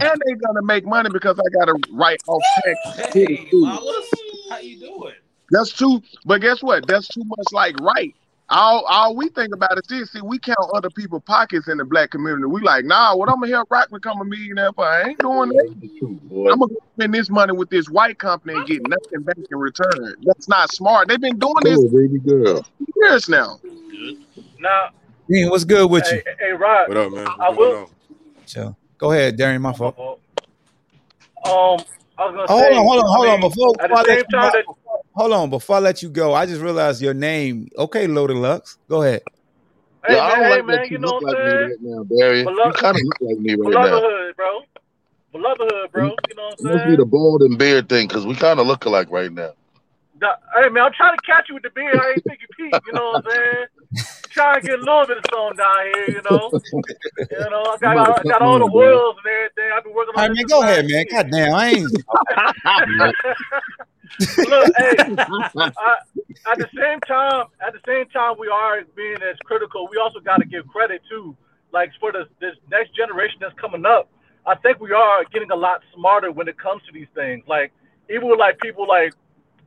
[0.00, 3.12] and they're gonna make money because I gotta write off tax.
[3.12, 3.48] to Hey.
[3.52, 4.10] Wallace,
[4.48, 5.14] how you doing?
[5.50, 6.86] That's too, but guess what?
[6.86, 8.14] That's too much like right.
[8.52, 10.10] All, all we think about is this.
[10.10, 12.46] See, we count other people's pockets in the black community.
[12.46, 14.84] We like, nah, what I'm gonna help Rock become a millionaire for?
[14.84, 15.68] I ain't doing that.
[15.80, 16.50] That's the truth, boy.
[16.50, 20.16] I'm gonna spend this money with this white company and get nothing back in return.
[20.24, 21.06] That's not smart.
[21.08, 22.62] They've been doing this on, baby girl.
[22.62, 23.60] for years now.
[23.62, 24.16] Good.
[24.58, 24.88] Now,
[25.28, 26.18] Dean, what's good with you?
[26.26, 26.88] hey, hey, Rod.
[26.88, 27.26] What up, man?
[27.28, 27.90] I What's going will-
[28.46, 29.62] So, go ahead, Darian.
[29.62, 29.94] My My fault.
[29.96, 30.20] fault.
[31.44, 31.86] Um,
[32.18, 32.74] I was gonna Oh, say.
[32.74, 33.40] hold on, hold on, hold on.
[33.40, 34.64] mean, Before, at before the same time that
[35.14, 35.50] hold on.
[35.50, 37.68] Before I let you go, I just realized your name.
[37.76, 38.78] Okay, Loaded Lux.
[38.88, 39.22] Go ahead.
[40.06, 41.38] Hey Yeah, I man, don't hey like man, that you you know look what like
[41.38, 41.68] I'm me saying?
[41.70, 42.48] right now, Darian.
[42.48, 44.00] You kind of look like me right now.
[44.00, 44.60] Belovedhood, bro.
[45.34, 46.04] Belovedhood, bro.
[46.04, 46.74] You know what I'm saying?
[46.74, 49.52] must be the bald and beard thing because we kind of look alike right now.
[50.18, 51.94] The- hey man, I'm trying to catch you with the beard.
[51.98, 52.82] I ain't think you Pete.
[52.86, 53.66] You know what I'm saying?
[54.30, 56.08] Trying to get a little bit of something down here.
[56.16, 56.50] You know.
[57.30, 58.82] You know, I got I'm about to I got all the mine, bro.
[58.82, 59.72] oils and everything.
[59.76, 60.46] I've been working All on right, man.
[60.46, 61.04] Go ahead, man.
[61.06, 61.22] year.
[61.22, 61.92] God damn, I ain't.
[64.18, 65.96] Look, hey, I,
[66.50, 69.88] at the same time, at the same time, we are being as critical.
[69.90, 71.36] We also got to give credit to,
[71.72, 74.08] like, for this this next generation that's coming up.
[74.46, 77.44] I think we are getting a lot smarter when it comes to these things.
[77.46, 77.72] Like,
[78.08, 79.14] even with like people like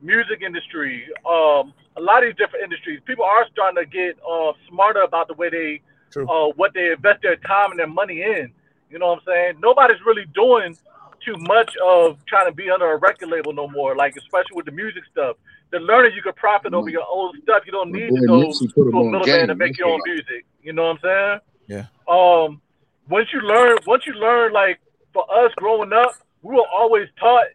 [0.02, 4.52] music industry, um, a lot of these different industries, people are starting to get uh,
[4.68, 5.80] smarter about the way they,
[6.10, 6.28] True.
[6.28, 8.52] uh, what they invest their time and their money in.
[8.90, 9.60] You know what I'm saying?
[9.60, 10.76] Nobody's really doing
[11.24, 13.96] too much of trying to be under a record label no more.
[13.96, 15.36] Like especially with the music stuff,
[15.70, 17.62] the learner you can profit over your own stuff.
[17.66, 19.88] You don't need to Boy, go Nipsey put him to a middleman to make your
[19.88, 20.46] own music.
[20.62, 21.86] You know what I'm saying?
[22.06, 22.12] Yeah.
[22.12, 22.60] Um,
[23.08, 24.80] once you learn, once you learn, like
[25.12, 27.46] for us growing up, we were always taught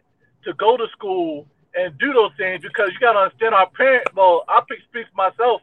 [0.44, 4.10] to go to school and do those things because you gotta understand our parents.
[4.14, 5.62] Well, I speak speak for myself.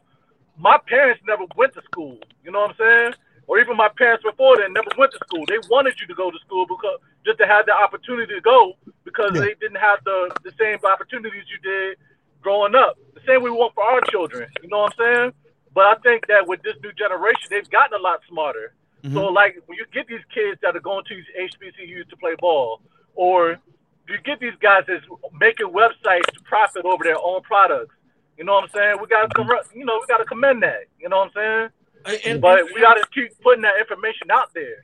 [0.57, 2.17] My parents never went to school.
[2.43, 3.13] You know what I'm saying?
[3.47, 5.45] Or even my parents before then never went to school.
[5.47, 8.77] They wanted you to go to school because just to have the opportunity to go
[9.03, 9.41] because Yeah.
[9.41, 11.97] they didn't have the the same opportunities you did
[12.41, 12.97] growing up.
[13.13, 14.49] The same we want for our children.
[14.63, 15.33] You know what I'm saying?
[15.73, 18.73] But I think that with this new generation, they've gotten a lot smarter.
[19.03, 19.35] So mm-hmm.
[19.35, 22.81] like when you get these kids that are going to these HBCUs to play ball,
[23.15, 23.59] or
[24.07, 25.05] you get these guys that's
[25.39, 27.93] making websites to profit over their own products.
[28.37, 28.97] You know what I'm saying?
[29.01, 30.85] We gotta com- you know, we gotta commend that.
[30.99, 31.71] You know what I'm
[32.05, 32.21] saying?
[32.25, 34.83] And, But we gotta keep putting that information out there.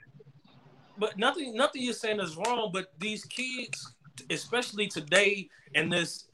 [0.97, 3.93] But nothing nothing you're saying is wrong but these kids
[4.29, 6.25] especially today and this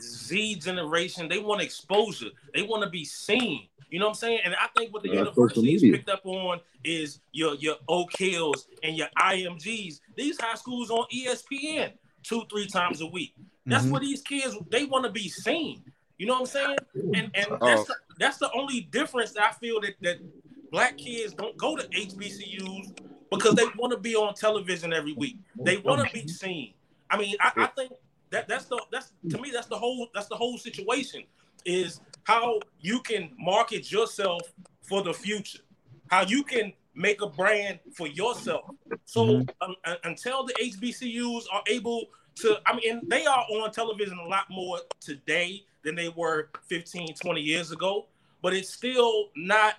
[0.00, 2.30] z generation they want exposure.
[2.54, 3.68] They want to be seen.
[3.90, 4.40] You know what i'm saying?
[4.44, 5.96] And i think what the Yeah, social universities media.
[5.98, 11.04] picked up on is your your oak hills and your imgs these high schools on
[11.14, 11.92] espn
[12.22, 13.34] two three times a week.
[13.66, 13.90] That's Mhm.
[13.92, 15.84] what these kids they want to be seen.
[16.18, 16.78] You know what i'm saying?
[17.14, 17.58] And and Oh.
[17.66, 20.18] that's the, that's the only difference that i feel that that
[20.70, 22.86] black kids don't go to hbcus
[23.30, 25.38] because they want to be on television every week.
[25.56, 26.74] They want to be seen.
[27.08, 27.92] I mean, I, I think
[28.30, 31.24] that that's the that's to me that's the whole that's the whole situation
[31.64, 34.42] is how you can market yourself
[34.82, 35.60] for the future,
[36.08, 38.64] how you can make a brand for yourself.
[39.04, 44.18] So um, un- until the HBCUs are able to, I mean, they are on television
[44.18, 48.06] a lot more today than they were 15, 20 years ago,
[48.42, 49.76] but it's still not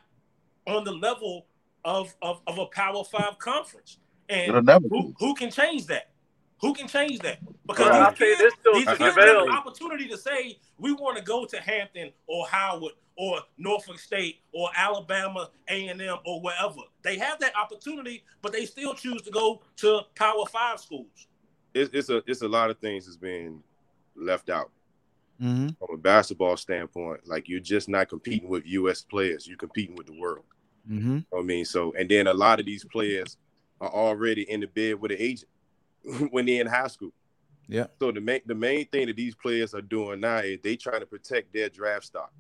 [0.68, 1.46] on the level
[1.86, 3.98] of, of, of a Power Five conference.
[4.30, 6.12] And who, who can change that?
[6.62, 7.40] Who can change that?
[7.66, 9.48] Because Well, I these say kids, this still these kids have prevails.
[9.48, 14.38] the opportunity to say we want to go to Hampton or Howard or Norfolk State
[14.54, 16.82] or Alabama A and M or wherever.
[17.04, 21.28] They have that opportunity, but they still choose to go to Power Five schools.
[21.74, 23.62] It's, it's a it's a lot of things that's being
[24.16, 24.70] left out
[25.42, 25.70] Mm-hmm.
[25.80, 27.22] from a basketball standpoint.
[27.28, 29.02] Like you're just not competing with U.S.
[29.02, 30.46] players; you're competing with the world.
[30.90, 31.20] Mm-hmm.
[31.38, 33.38] I mean, so and then a lot of these players
[33.80, 35.50] are already in the bed with an agent
[36.32, 37.12] when they're in high school.
[37.68, 37.88] Yeah.
[38.00, 41.00] So the main the main thing that these players are doing now is they trying
[41.00, 42.32] to protect their draft stock.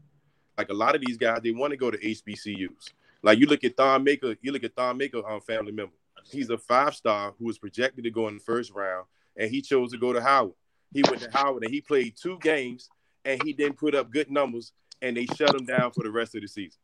[0.57, 2.91] Like a lot of these guys, they want to go to HBCUs.
[3.23, 5.93] Like you look at Thon Maker, you look at Thon Maker, um, family member.
[6.25, 9.05] He's a five star who was projected to go in the first round,
[9.37, 10.53] and he chose to go to Howard.
[10.93, 12.89] He went to Howard and he played two games,
[13.23, 16.35] and he didn't put up good numbers, and they shut him down for the rest
[16.35, 16.79] of the season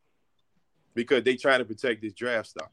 [0.97, 2.71] because they trying to protect this draft stock.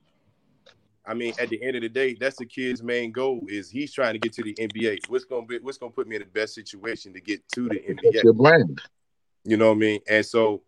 [1.07, 3.93] I mean, at the end of the day, that's the kid's main goal is he's
[3.93, 5.11] trying to get to the NBA.
[5.11, 7.77] What's gonna be what's gonna put me in the best situation to get to the
[7.77, 8.25] NBA?
[8.25, 8.81] your brand.
[9.45, 10.01] You know what I mean?
[10.09, 10.63] And so,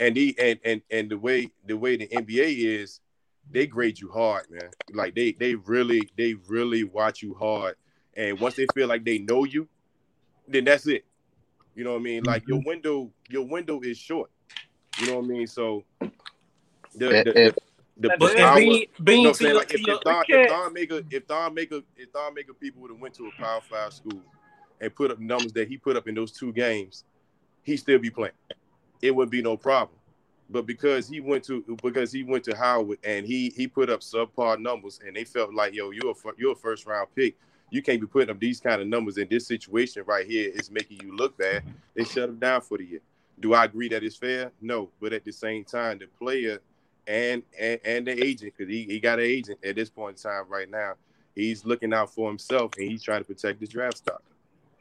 [0.00, 2.98] and the and and and the way the way the NBA is,
[3.48, 4.70] they grade you hard, man.
[4.92, 7.76] Like they they really they really watch you hard,
[8.16, 9.68] and once they feel like they know you,
[10.48, 11.04] then that's it.
[11.76, 12.24] You know what I mean?
[12.24, 12.68] Like your mm-hmm.
[12.68, 14.32] window your window is short.
[14.98, 15.46] You know what I mean?
[15.46, 15.84] So
[16.94, 17.54] the And- the, the,
[18.08, 19.56] the, But power- being being you know what I'm saying?
[19.56, 22.34] Like if, to your- if Don, can't- if Don Maker, if Don Maker, if Don
[22.34, 24.20] Maker people would have went to a Power Five school
[24.80, 27.04] and put up numbers that he put up in those two games,
[27.62, 28.32] he'd still be playing.
[29.00, 29.98] It wouldn't be no problem.
[30.50, 34.00] But because he went to because he went to Howard and he he put up
[34.00, 37.36] subpar numbers and they felt like yo you're a you're a first round pick.
[37.70, 40.50] You can't be putting up these kind of numbers in this situation right here.
[40.54, 41.62] Is making you look bad.
[41.94, 43.00] They shut him down for the year.
[43.40, 44.52] Do I agree that it's fair?
[44.60, 46.58] No, but at the same time, the player
[47.06, 50.22] and and, and the agent, because he, he got an agent at this point in
[50.30, 50.94] time right now,
[51.34, 54.22] he's looking out for himself and he's trying to protect his draft stock.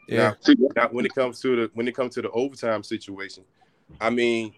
[0.07, 0.33] Yeah.
[0.41, 3.43] See, Now, when it comes to the when it comes to the overtime situation,
[3.99, 4.53] I mean,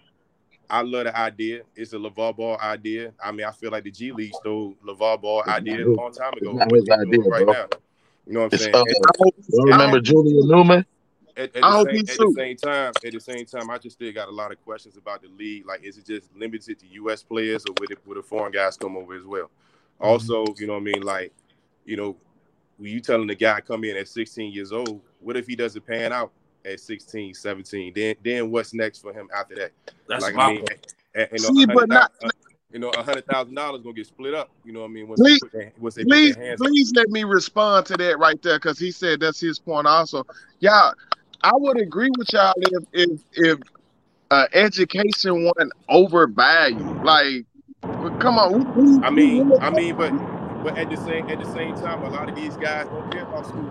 [0.69, 1.61] I love the idea.
[1.75, 3.13] It's a LeVar Ball idea.
[3.23, 6.33] I mean, I feel like the G League stole LeVar Ball idea a long time
[6.33, 6.53] ago.
[6.53, 7.53] Not his idea, right bro.
[7.53, 7.65] now.
[8.25, 8.75] You know what I'm It's, saying?
[8.75, 10.85] uh, And- I you remember Julian Newman?
[11.35, 13.77] At, at, I the same, he at the same time, at the same time, I
[13.77, 15.65] just still got a lot of questions about the league.
[15.65, 17.23] Like, is it just limited to U.S.
[17.23, 19.45] players, or would it would the foreign guys come over as well?
[19.45, 20.05] Mm-hmm.
[20.05, 21.01] Also, you know what I mean?
[21.01, 21.31] Like,
[21.85, 22.15] you know,
[22.77, 25.85] when you telling the guy come in at 16 years old, what if he doesn't
[25.85, 26.31] pan out
[26.65, 27.93] at 16, 17?
[27.95, 29.71] Then, then what's next for him after that?
[30.07, 30.93] that's like, my I mean, point.
[31.15, 32.29] and, and, See, but not- uh,
[32.71, 34.49] you know, a hundred thousand dollars gonna get split up.
[34.65, 35.07] You know what I mean?
[35.07, 36.67] Once Please- they put their, once they please, put their hands on.
[36.67, 40.25] please let me respond to that right there because he said that's his point also.
[40.59, 40.91] Yeah,
[41.43, 43.59] I would agree with y'all if if if
[44.31, 47.03] uh, education wasn't overvalued.
[47.03, 47.45] Like,
[47.83, 50.11] well, come on, who- who- I mean, I mean, but
[50.63, 53.23] but at the same at the same time, a lot of these guys don't care
[53.23, 53.69] about school.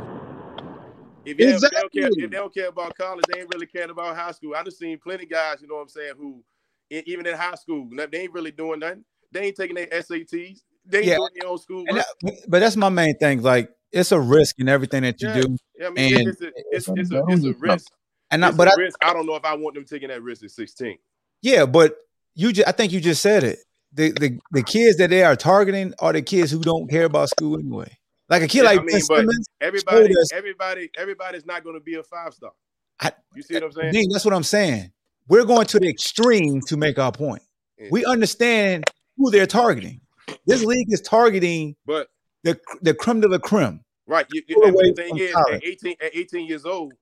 [1.24, 3.48] If, you have- if they don't care, if they don't care about college, they ain't
[3.54, 4.54] really caring about high school.
[4.54, 6.42] I just seen plenty of guys, you know what I'm saying, who
[6.90, 9.04] even in high school, they ain't really doing nothing.
[9.30, 10.60] They ain't taking their SATs.
[10.84, 11.16] They ain't Yeah.
[11.16, 13.40] doing their own school And that- but that's my main thing.
[13.40, 15.40] Like it's a risk in everything that you Yeah.
[15.40, 15.56] do.
[15.78, 17.86] Yeah, I mean, and- it's, a, it's, it's, a, it's a risk.
[18.30, 18.98] And I, It's but a I, risk.
[19.04, 20.96] I don't know if I want them taking that risk at 16.
[21.42, 21.96] yeah, but
[22.34, 23.58] you just I think you just said it.
[23.92, 27.28] The the the kids that they are targeting are the kids who don't care about
[27.28, 27.94] school anyway.
[28.30, 31.76] Like a kid Yeah, like I mean, but Simmons, Everybody, us- everybody, everybody's not going
[31.76, 32.52] to be a five star.
[33.00, 33.92] I- You see what I'm saying?
[33.92, 34.92] Dean, that's what I'm saying.
[35.28, 37.42] We're going to the extreme to make our point.
[37.78, 37.88] Yeah.
[37.90, 38.84] We understand
[39.18, 40.00] who they're targeting.
[40.46, 42.08] This league is targeting But
[42.44, 43.80] the the creme de la creme.
[44.06, 45.54] right, you, you, and the thing is, college.
[45.62, 46.92] at 18, at 18 years old,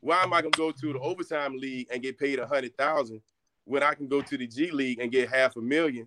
[0.00, 2.76] why am I going to go to the overtime league and get paid a hundred
[2.76, 3.20] thousand
[3.64, 6.06] when I can go to the G League and get half a million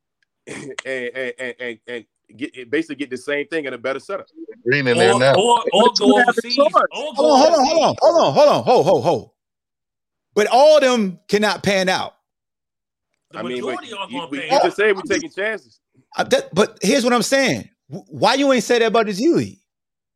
[0.46, 2.04] and and and, and, and
[2.36, 4.26] get basically get the same thing in a better setup?
[4.64, 5.34] Green in there now.
[5.34, 6.56] or, or But go overseas.
[6.58, 9.34] Or go Hold on, hold on, hold on, hold on, hold on, ho, ho, ho.
[10.34, 12.14] But all of them cannot pan out.
[13.30, 14.58] The I mean, but majority are you, we, to you pay.
[14.64, 15.80] just said we're taking chances
[16.16, 17.68] I- that- but here's what I'm saying.
[17.90, 19.58] W- Why you ain't say that about the G League?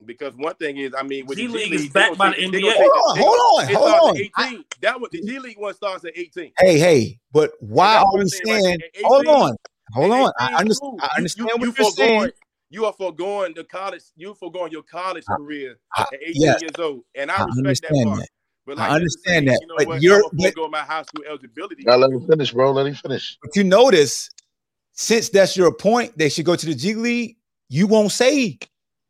[0.07, 2.18] because one thing is, I mean, with G the League G is League, they backed
[2.18, 2.72] by the NBA.
[2.76, 4.16] Hold on, they hold on, hold starts on.
[4.16, 4.64] at 18.
[4.81, 6.52] That what the G League one starts at 18.
[6.59, 8.62] Hey, hey, but why are we I'm saying, right?
[8.62, 8.78] saying?
[8.96, 9.57] At Hold on,
[9.92, 10.18] hold on.
[10.20, 10.96] 18 I, is under- cool.
[11.00, 12.11] I You- understand you, what you you're saying.
[12.11, 12.31] foregoing,
[12.70, 14.02] You are foregoing the college.
[14.16, 17.57] You foregoing your college career I- at 18 yes, years old, and I I respect
[17.57, 18.20] that understand part.
[18.20, 18.28] that.
[18.66, 20.02] But I like just to understand say, that, You know but what?
[20.02, 21.83] you're- I'm gonna my high school eligibility.
[21.85, 22.70] Now let him finish, bro.
[22.70, 23.37] Let him finish.
[23.42, 24.31] But you notice,
[24.92, 27.38] since that's your point, they should go to the G League.
[27.68, 28.59] You won't say,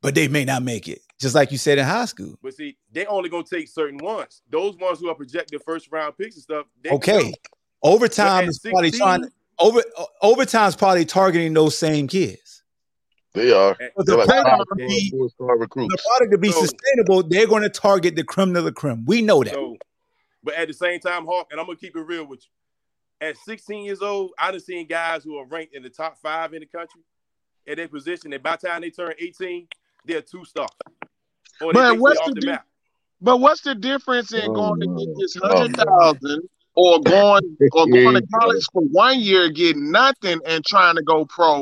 [0.03, 1.01] but they may not make it.
[1.21, 2.39] Just like you said in high school.
[2.43, 4.43] But see, they only gonna take certain ones.
[4.51, 6.67] Those ones who are projected first round picks and stuff.
[6.83, 7.23] They Okay.
[7.23, 7.31] go.
[7.31, 9.25] But Overtime at is probably 16, trying
[9.61, 12.63] over o- overtime's probably targeting those same kids.
[13.35, 13.77] They are.
[13.97, 15.29] But They're the like product five to star, be four
[15.89, 19.05] the product to be So- sustainable, they're going to target the creme de la creme.
[19.05, 19.55] We know that.
[19.55, 19.77] So,
[20.43, 23.29] but at the same time, Hawk, and I'm gonna keep it real with you.
[23.29, 26.55] At 16 years old, I done seen guys who are ranked in the top five
[26.55, 27.03] in the country
[27.69, 29.69] at their position, and by the time they turn 18,
[30.05, 30.71] they're two stars.
[31.61, 32.67] Or they But what's off the the di- map.
[33.21, 35.85] But what's the difference in Oh, going to get this hundred no.
[35.85, 41.03] thousand or going or going to college for one year, getting nothing, and trying to
[41.03, 41.61] go pro,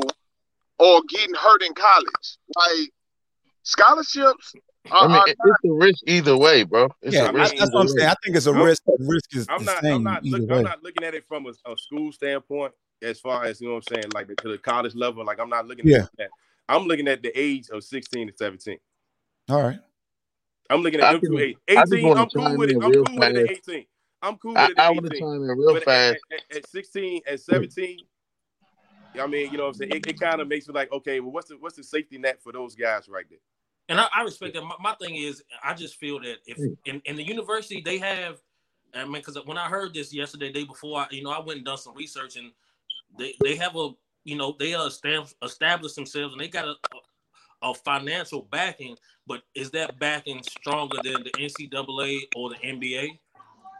[0.77, 2.37] or getting hurt in college?
[2.55, 2.91] Like
[3.63, 6.89] scholarships are, I mean, are it- it's a risk either way, bro.
[7.01, 7.99] It's yeah, a risk that's what I'm either way.
[7.99, 8.09] saying.
[8.09, 8.83] I think it's a I'm- risk.
[8.99, 9.81] Risk is I'm the not.
[9.83, 10.25] same I'm not.
[10.25, 10.57] either Look, way.
[10.57, 13.75] I'm not looking at it from a, a school standpoint, as far as you know.
[13.75, 15.23] what I'm saying, like the, to the college level.
[15.25, 16.03] Like I'm not looking Yeah.
[16.03, 16.29] at that.
[16.69, 18.77] I'm looking at the age of 16 to 17.
[19.49, 19.79] All right.
[20.69, 21.57] I'm looking at them just- two age.
[21.69, 22.17] I just 18.
[22.17, 22.75] I'm cool with it.
[22.83, 23.85] I'm real cool with it 18.
[24.21, 25.19] I'm cool with it I at want to 18.
[25.21, 26.17] chime in real But at, fast.
[26.31, 27.99] at, at, at 16, at 17,
[29.19, 29.91] I mean, you know what I'm saying?
[29.93, 32.41] It, it kind of makes me like, okay, well, what's the what's the safety net
[32.43, 33.39] for those guys right there?
[33.89, 34.63] And I, I respect that.
[34.63, 38.37] My, my thing is, I just feel that if in, in the university they have,
[38.93, 41.57] I mean, because when I heard this yesterday, day before, I, you know, I went
[41.57, 42.51] and done some research, and
[43.17, 43.91] they they have a,
[44.23, 46.75] you know, they established themselves, and they got a,
[47.61, 48.97] a financial backing.
[49.25, 53.19] But is that backing stronger than the NCAA or the NBA?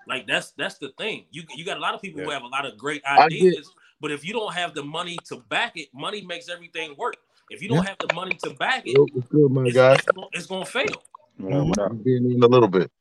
[0.08, 1.26] Like that's that's the thing.
[1.32, 4.12] You you got a lot of people who have a lot of great ideas, but
[4.12, 7.18] if you don't have the money to back it, money makes everything work.
[7.50, 9.94] If you don't have the money to back it, Yo, What's good, my it's, guy?
[9.94, 11.04] it's, gonna, it's gonna fail.
[11.40, 12.92] I'm being in a little bit.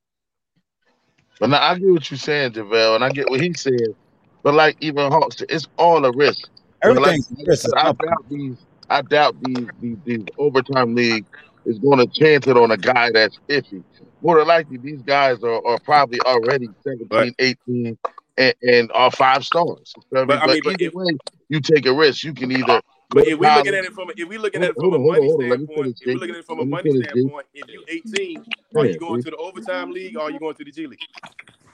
[1.40, 3.94] But now I get what you're saying, JaVale, and I get what he's saying.
[4.42, 6.48] But like even Hawks, it's all a risk.
[6.82, 7.68] But Everything's like I risk.
[7.76, 8.56] I doubt these.
[8.88, 11.26] I doubt these these, these overtime league
[11.64, 13.82] is going to chance it on a guy that's iffy.
[14.22, 17.98] More than likely, these guys are, are probably already 17, But- 18,
[18.38, 19.92] and, and are five stars.
[19.96, 20.26] You feel me?
[20.26, 21.06] But, I mean, but either if- way,
[21.48, 22.22] you take a risk.
[22.22, 22.80] You can either.
[23.10, 24.96] But if we're looking at it from a, if we're looking at it from a
[24.96, 25.48] on, hold on, money hold on.
[25.48, 27.10] Let me standpoint, if we're looking at it from a money finish, G.
[27.10, 28.44] standpoint, if you're 18,
[28.76, 30.98] are you going to the overtime league or are you going to the G League?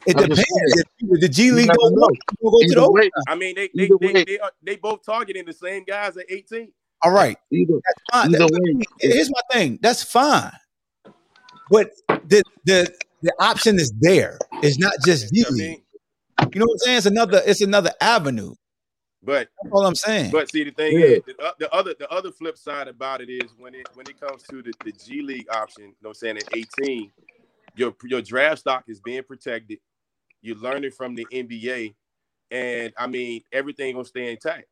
[0.07, 0.47] It depends.
[0.99, 2.01] If the G League never don't know.
[2.01, 3.11] want go to the way, overtime.
[3.29, 6.27] I mean, they they Either they, they, are, they both targeting the same guys at
[6.29, 6.71] 18.
[7.03, 7.37] All right.
[7.51, 7.81] either
[8.13, 8.35] Fine.
[8.35, 9.79] Either way, here's my thing.
[9.81, 10.53] That's fine.
[11.71, 12.93] But the the
[13.23, 14.39] the option is there.
[14.63, 15.83] It's not just G I League.
[16.53, 16.97] You know what I'm saying?
[16.99, 17.43] It's another.
[17.47, 18.55] It's another avenue.
[19.23, 20.31] But That's all I'm saying.
[20.31, 21.07] but see the thing Yeah.
[21.07, 24.09] is the, uh, the other the other flip side about it is when it when
[24.09, 27.13] it comes to the, the G League option, you know what I'm saying at 18,
[27.77, 29.79] your your draft stock is being protected.
[30.43, 31.95] You're learning from the NBA,
[32.51, 34.67] and I mean everything gonna stay intact.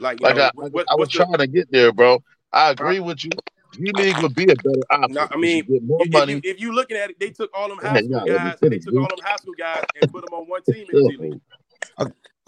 [0.00, 2.22] Like like know, I, what, I, I was what's the, trying to get there, bro.
[2.52, 3.30] I agree with you.
[3.74, 5.14] G League would be a better option.
[5.14, 6.32] No, I 'cause mean, you get more if, money.
[6.34, 8.62] you, if you looking at it, they took all them high school yeah, let guys,
[8.62, 10.86] and they finish, took all them high school guys and put them on one team
[10.90, 11.40] in G League.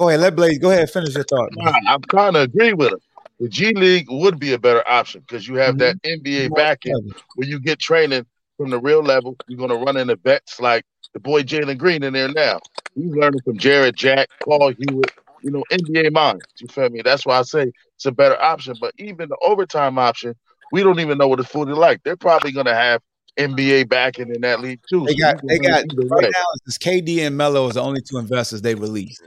[0.01, 0.21] Go ahead.
[0.21, 0.81] Let Blaze go ahead.
[0.81, 1.51] and Finish your thought.
[1.53, 3.01] Nah, I'm kind of agree with him.
[3.39, 6.27] The G League would be a better option because you have that Mm-hmm.
[6.27, 8.25] NBA backing where you get training
[8.57, 9.37] from the real level.
[9.47, 12.61] You're going to run into vets like the boy Jalen Green in there now.
[12.95, 16.47] He's learning from Jarrett Jack, Paul Hewitt, you know, NBA minds.
[16.61, 17.03] You feel me?
[17.03, 18.77] That's why I say it's a better option.
[18.81, 20.35] But even the overtime option,
[20.73, 22.03] we don't even know what it's fully like.
[22.05, 23.03] They're probably going to have
[23.39, 25.05] NBA backing in that league too.
[25.05, 28.19] They got you they got right now it's KD and Melo is the only two
[28.19, 29.23] investors they released.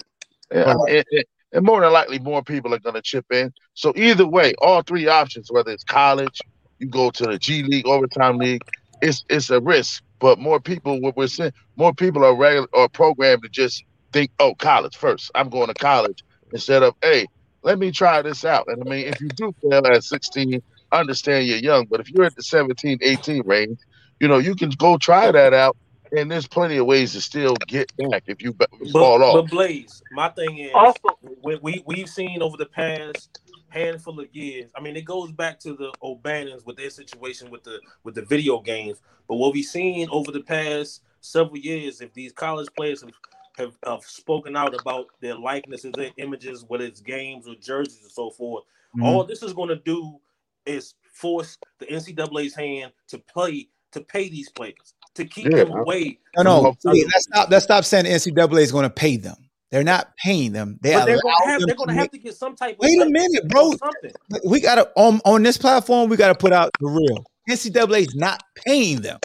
[0.53, 1.25] Yeah, and, and-
[1.55, 3.53] and more than likely, more people are going to chip in.
[3.75, 6.41] So either way, all three options, whether it's college,
[6.79, 8.63] you go to the G League, overtime league,
[9.03, 10.03] it's it's a risk.
[10.19, 13.83] But more people, what we're seeing, more people are regular or programmed to just
[14.13, 15.31] think, oh, college first.
[15.35, 16.23] I'm going to college
[16.53, 17.27] instead of, hey,
[17.63, 18.65] let me try this out.
[18.67, 21.85] And I mean, if you do fail at 16, understand you're young.
[21.87, 23.79] But if you're at the 17, 18 range,
[24.19, 25.77] you know, you can go try that out.
[26.15, 28.53] And there's plenty of ways to still get back if you
[28.91, 29.33] fall But, off.
[29.33, 30.99] but Blaze, my thing is, Also,
[31.43, 33.29] we, we we've seen over the past
[33.69, 34.71] handful of years.
[34.75, 38.21] I mean, it goes back to the O'Bannons with their situation with the with the
[38.23, 39.01] video games.
[39.27, 43.11] But what we've seen over the past several years, if these college players have
[43.57, 48.11] have, have spoken out about their likenesses, their images, whether it's games or jerseys and
[48.11, 48.63] so forth,
[48.97, 49.03] Mhm.
[49.05, 50.19] all this is going to do
[50.65, 55.73] is force the NCAA's hand to play to pay these players to keep Yeah, them
[55.73, 56.19] I- away.
[56.37, 56.61] No, no.
[56.61, 57.49] Well, see, let's stop.
[57.49, 59.35] Let's stop saying the NCAA is going to pay them.
[59.71, 60.77] They're not paying them.
[60.81, 62.73] They But they're allow going to have they're going to have to get some type.
[62.73, 63.71] of Wait a minute, bro.
[63.71, 64.11] Something.
[64.45, 66.09] We gotta on on this platform.
[66.09, 67.25] We gotta put out the real.
[67.49, 69.19] NCAA is not paying them.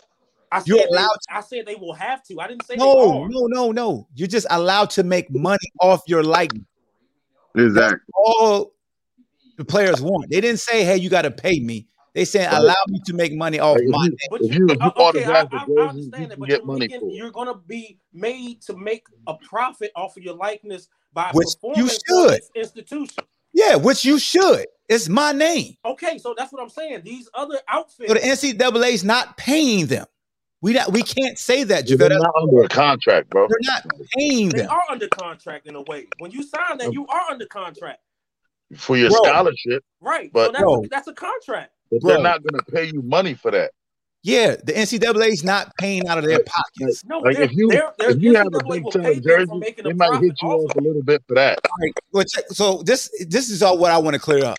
[0.50, 2.40] I You're said they, allowed I said they will have to.
[2.40, 3.28] I didn't say No, are.
[3.28, 4.08] no, no, no.
[4.14, 6.64] You're just allowed to make money off your likeness.
[7.54, 7.98] Exactly.
[8.14, 8.72] All
[9.58, 10.30] the players want.
[10.30, 12.58] They didn't say, "Hey, you got to pay me." They saying, Right.
[12.58, 15.02] "Allow me to make money off my." name." But you, you, if you okay, I,
[15.02, 17.10] autograph I, a I jersey, you understand that, can but get you're money making, for
[17.10, 21.46] you're going to be made to make a profit off of your likeness by Which
[21.46, 22.30] you performing for should.
[22.30, 23.24] this institution.
[23.52, 24.66] Yeah, which you should.
[24.88, 25.74] It's my name.
[25.84, 27.02] Okay, so that's what I'm saying.
[27.04, 30.06] These other outfits, So the NCAA is not paying them.
[30.60, 33.46] We not, we can't say that, They're not under a contract, bro.
[33.48, 33.84] They're not
[34.16, 34.66] paying they them.
[34.66, 36.06] They are under contract in a way.
[36.18, 38.00] When you sign that, um, you are under contract,
[38.76, 39.18] For your Bro.
[39.22, 40.32] scholarship, right?
[40.32, 40.84] But- so that's Bro.
[40.84, 41.72] a, that's a contract.
[41.90, 42.14] But Bro.
[42.14, 43.72] they're not going to pay you money for that.
[44.22, 47.04] Yeah, the NCAA is not paying out of their pockets.
[47.04, 49.48] No, Like they're, if you they're, they're, if you have a big time pay them
[49.48, 51.60] for jersey, they might hit you off off a little bit for that.
[51.64, 54.58] All right, well, check, so this this is all what I want to clear up.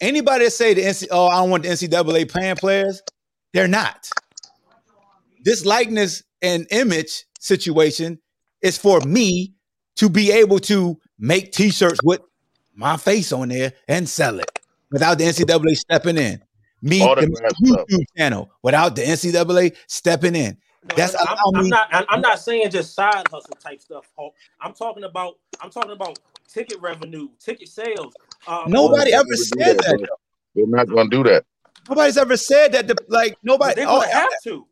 [0.00, 3.00] Anybody that say the NC, oh, I don't want the NCAA paying players,
[3.52, 4.08] they're not.
[5.44, 8.18] This likeness and image situation
[8.62, 9.54] is for me
[9.96, 12.20] to be able to make T-shirts with
[12.74, 14.58] my face on there and sell it
[14.90, 16.42] without the NCAA stepping in.
[16.82, 17.86] Me, the Autograph stuff.
[17.88, 20.56] YouTube channel without the NCAA stepping in.
[20.88, 21.88] No, That's I'm, I'm me- not.
[21.92, 24.06] I'm, I'm not saying just side hustle type stuff.
[24.18, 24.34] Hulk.
[24.60, 25.34] I'm talking about.
[25.60, 26.18] I'm talking about
[26.48, 28.14] ticket revenue, ticket sales.
[28.46, 29.98] Um, Nobody ever not gonna do said that.
[29.98, 30.16] bro.
[30.54, 31.44] They're not going to do that.
[31.88, 32.88] Nobody's ever said that.
[32.88, 33.74] The, like nobody.
[33.74, 34.66] They're Oh, gonna have to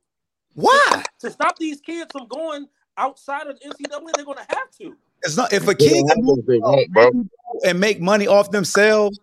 [0.54, 1.04] why?
[1.20, 4.12] to stop these kids from going outside of the NCAA.
[4.14, 4.96] They're gonna have to.
[5.22, 7.28] It's not if a kid can move want,
[7.64, 9.18] and make money off themselves,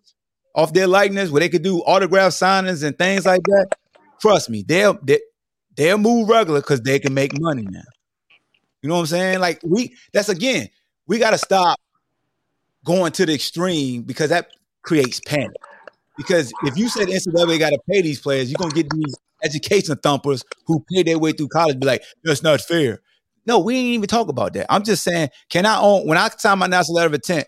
[0.56, 3.68] off their likeness, where they could do autograph signings and things like that.
[4.22, 5.20] Trust me, they'll they,
[5.76, 7.82] they'll move regular because they can make money now.
[8.82, 9.40] You know what I'm saying?
[9.40, 10.70] Like we that's again,
[11.08, 11.80] we gotta stop
[12.86, 14.50] going to the extreme because that
[14.84, 15.58] creates panic.
[16.18, 19.98] Because if you said NCAA got to pay these players, you're gonna get these education
[19.98, 21.80] thumpers who pay their way through college.
[21.80, 23.02] Be like, that's not fair.
[23.46, 24.66] No, we ain't even talk about that.
[24.74, 27.48] I'm just saying, can I own when I signed my national letter of intent?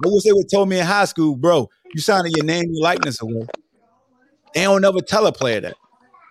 [0.00, 1.68] What was they would told me in high school, bro?
[1.94, 3.46] You signing your name, your likeness away.
[4.54, 5.76] They don't never tell a player that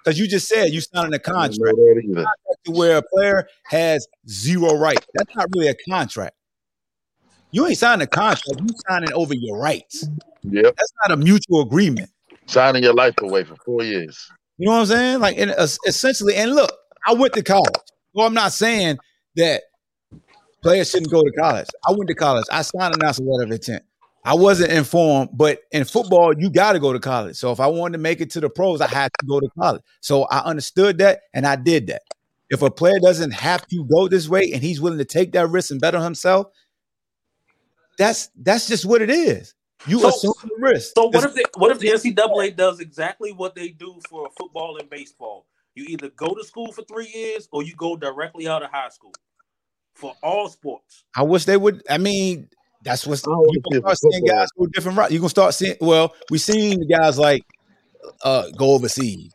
[0.03, 2.25] because you just said you signing a contract know that either.
[2.65, 4.99] to where a player has zero right.
[5.13, 6.35] That's not really a contract.
[7.51, 8.59] You ain't signing a contract.
[8.61, 10.07] You signing over your rights.
[10.43, 10.75] Yep.
[10.75, 12.09] That's not a mutual agreement.
[12.47, 14.29] Signing your life away for four years.
[14.57, 15.19] You know what I'm saying?
[15.19, 16.71] Like, and es- essentially, and look,
[17.07, 17.73] I went to college.
[18.13, 18.97] Well, I'm not saying
[19.35, 19.63] that
[20.61, 21.67] players shouldn't go to college.
[21.87, 22.45] I went to college.
[22.51, 23.83] I signed a national letter of intent.
[24.25, 27.37] I wasn't informed, but in football, you got to go to college.
[27.37, 29.47] So if I wanted to make it to the pros, I had to go to
[29.57, 29.81] college.
[30.01, 32.01] So I understood that and I did that.
[32.49, 35.47] If a player doesn't have to go this way and he's willing to take that
[35.47, 36.47] risk and better himself,
[37.97, 39.53] that's that's just what it is.
[39.87, 40.93] You So- assume the risk.
[40.95, 44.89] So what if what if the NCAA does exactly what they do for football and
[44.89, 45.45] baseball?
[45.75, 48.89] You either go to school for three years or you go directly out of high
[48.89, 49.13] school
[49.99, 51.03] for all sports.
[51.15, 51.83] I wish they would.
[51.89, 52.47] I mean,
[52.83, 54.37] that's what's I don't you gonna start seeing football.
[54.39, 55.11] guys go different route.
[55.11, 55.75] You gonna start seeing.
[55.81, 57.43] Well, we seen the guys like
[58.23, 59.31] uh go overseas.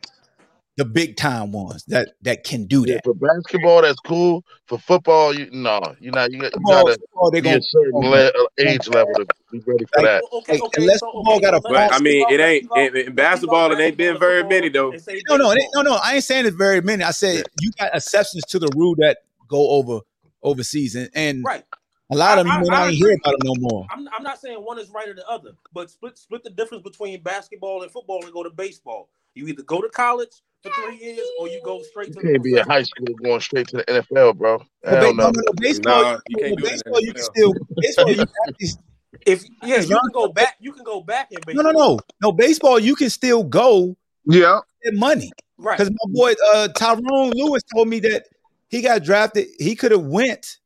[0.77, 3.05] the big time ones that that can do Yeah, that.
[3.05, 4.43] for basketball, that's cool.
[4.67, 6.33] For football, you no, you're not.
[6.33, 9.15] You got you Football, gotta football, they be gonna a certain le- uh, age level
[9.15, 10.25] to be ready for Like, that.
[10.33, 13.07] Okay, okay, unless so football okay, got a But I mean, it ain't let's in,
[13.09, 13.71] in basketball.
[13.73, 14.91] It ain't been very many though.
[15.29, 15.85] no, no, it ain't, baseball.
[15.85, 15.99] no, no.
[16.03, 17.05] I ain't saying it's very many.
[17.05, 17.43] I said Yeah.
[17.61, 20.01] you got exceptions to the rule that go over
[20.45, 21.65] overseas, and, and Right.
[22.11, 23.21] a lot of I- them you may I- not I even hear agree.
[23.25, 23.87] about them no more.
[23.91, 26.83] I'm, I'm not saying one is right or the other, but split split the difference
[26.85, 29.09] between basketball and football and go to baseball.
[29.35, 30.31] You either go to college
[30.63, 33.07] for three years or you go straight You to can't the be in high school
[33.23, 34.59] going straight to the NFL, bro.
[34.83, 35.25] But Hell ba- no.
[35.25, 38.11] no, no, no, baseball, Nah, you can't do baseball, you can still baseball.
[38.13, 38.69] You actually,
[39.27, 40.57] If yeah, you can go back.
[40.61, 41.73] You can go back in no, baseball.
[41.73, 42.33] no, no, no.
[42.33, 44.61] Baseball, you can still go Yeah.
[44.83, 45.31] get money.
[45.57, 45.79] Right.
[45.79, 48.27] Because my boy uh, Tyrone Lewis told me that
[48.69, 49.47] he got drafted.
[49.59, 50.59] He could have went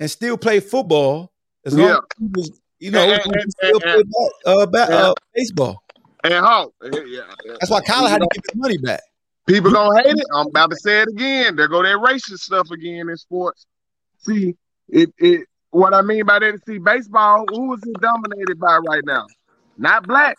[0.00, 1.32] and still play football
[1.64, 1.96] as long Yeah.
[1.96, 4.96] as he was, you know, And- and- still and- play ba- uh, ba- Yeah.
[5.08, 5.82] uh, baseball.
[6.24, 6.72] And how?
[6.82, 7.22] Yeah, yeah.
[7.60, 9.00] That's why Kyler had to give his money back.
[9.46, 10.26] People gonna hate it.
[10.34, 11.56] I'm about to say it again.
[11.56, 13.66] There go that racist stuff again in sports.
[14.18, 14.54] See,
[14.88, 16.64] it it what I mean by that.
[16.66, 19.26] See, baseball, who is it dominated by right now?
[19.78, 20.36] Not black.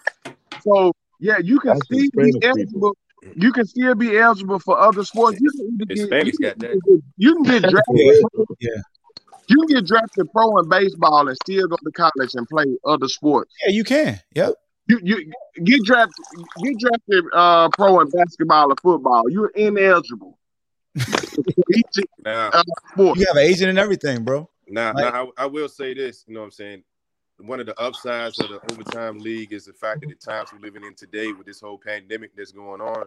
[0.62, 2.96] So yeah, you can That's still be eligible.
[3.36, 5.40] You can still be eligible for other sports.
[5.42, 6.08] You can get, you,
[6.40, 6.72] got that.
[6.72, 7.84] can, you can get drafted.
[7.96, 8.22] Yeah,
[8.60, 8.82] yeah.
[9.48, 13.08] You can get drafted pro in baseball and still go to college and play other
[13.08, 13.54] sports.
[13.66, 14.20] Yeah, you can.
[14.36, 14.54] Yep.
[14.88, 15.32] You you
[15.64, 16.26] get drafted
[16.64, 19.30] get drafted uh pro in basketball or football.
[19.30, 20.38] You're ineligible.
[20.98, 21.42] for
[21.76, 22.64] each Now, uh.
[22.98, 24.50] You have an agent and everything, bro.
[24.68, 26.24] now, Like- now I, I will say this.
[26.28, 26.84] You know what I'm saying?
[27.40, 30.60] One of the upsides of the overtime league is the fact that the times we're
[30.60, 33.06] living in today with this whole pandemic that's going on,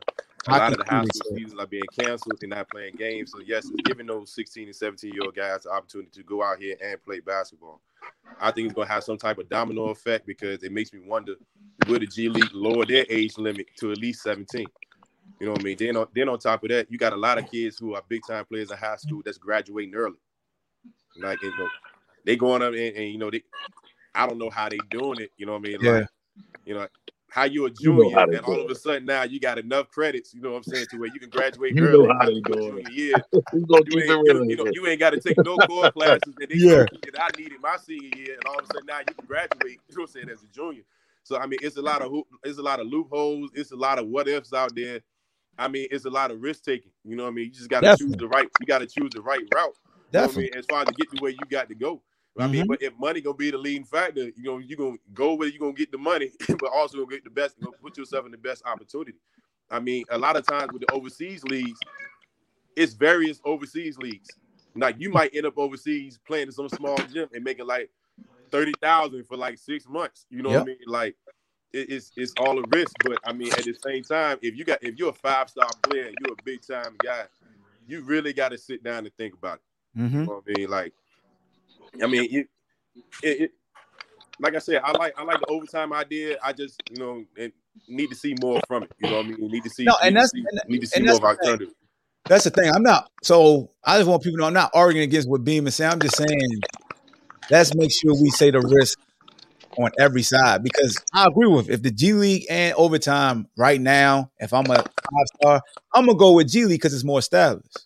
[0.49, 2.39] a lot of the high school seasons are being canceled.
[2.41, 3.33] They're not playing games.
[3.33, 6.43] So yes, it's giving those 16 and 17 year old guys the opportunity to go
[6.43, 7.80] out here and play basketball.
[8.41, 11.35] I think it's gonna have some type of domino effect because it makes me wonder
[11.87, 14.66] will the G League lower their age limit to at least 17?
[15.41, 15.76] You know what I mean?
[15.78, 18.03] Then on, then on top of that, you got a lot of kids who are
[18.09, 20.18] big time players in high school that's graduating early.
[21.20, 21.68] Like you know,
[22.24, 23.43] they going up and, and you know they
[24.14, 25.80] I don't know how they doing it, you know what I mean?
[25.80, 25.90] Yeah.
[25.92, 26.06] Like,
[26.64, 26.86] you know,
[27.30, 29.88] how you a You know junior and all of a sudden now you got enough
[29.88, 32.26] credits, you know what I'm saying, to where you can graduate You early know how
[32.26, 33.24] they your do year.
[33.84, 36.86] You ain't, you, you know, you ain't got to take no core classes that, Yeah.
[37.04, 39.80] that I needed my senior year, and all of a sudden now you can graduate.
[39.88, 40.82] You know what I'm saying as a junior.
[41.24, 43.50] So I mean, it's a lot of hoop, it's a lot of loopholes.
[43.54, 45.00] It's a lot of what ifs out there.
[45.58, 46.92] I mean, it's a lot of risk taking.
[47.04, 47.46] You know what I mean?
[47.46, 48.48] You just got to choose the right.
[48.60, 49.74] You got to choose the right route.
[50.12, 50.50] You know what I mean?
[50.56, 52.02] As far as to get to where you got to go.
[52.39, 52.68] I mean, Mhm.
[52.68, 55.59] but if money gonna be the leading factor, you know, you gonna go where you
[55.59, 56.30] gonna get the money,
[56.61, 59.18] but also gonna get the best, gonna put yourself in the best opportunity.
[59.70, 61.78] I mean, a lot of times with the overseas leagues,
[62.76, 64.28] it's various overseas leagues.
[64.74, 67.91] Like you might end up overseas playing in some small gym and making like
[68.51, 70.26] thirty thousand for like six months.
[70.30, 70.76] You know what I mean?
[70.87, 71.16] Like
[71.72, 74.64] it, it's it's all a risk, but I mean at the same time, if you
[74.64, 77.24] got if you're a five star player, you're a big time guy,
[77.87, 79.99] you really got to sit down and think about it.
[80.01, 80.20] Mm-hmm.
[80.20, 80.70] You know what I mean?
[80.70, 80.95] Like,
[82.03, 82.45] I mean, you,
[83.22, 83.51] it, it,
[84.38, 86.38] like I said, I like I like the overtime idea.
[86.43, 87.53] I just you know and
[87.88, 88.93] need to see more from it.
[89.01, 89.51] You know what I mean?
[89.51, 89.84] Need to see.
[89.84, 91.28] No, and that's- see, and- need to see more of thing.
[91.28, 91.68] alternative.
[92.26, 92.70] That's the thing.
[92.72, 93.11] I'm not.
[93.22, 95.90] So I just want people to know I'm not arguing against what Beam is saying.
[95.93, 96.61] I'm just saying
[97.51, 98.99] let's make sure we say the risk
[99.78, 104.30] on every side because I agree with if the G League and overtime right now,
[104.38, 105.60] if I'm a five star,
[105.94, 107.78] I'm gonna go with G League because it's more established.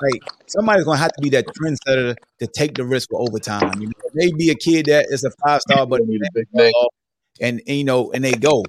[0.00, 3.80] Like somebody's gonna have to be that trendsetter to take the risk for overtime.
[3.80, 6.48] You know, maybe a kid that is a five star, but You need a big
[6.52, 6.72] name.
[7.40, 8.64] and, and, you know, and they go.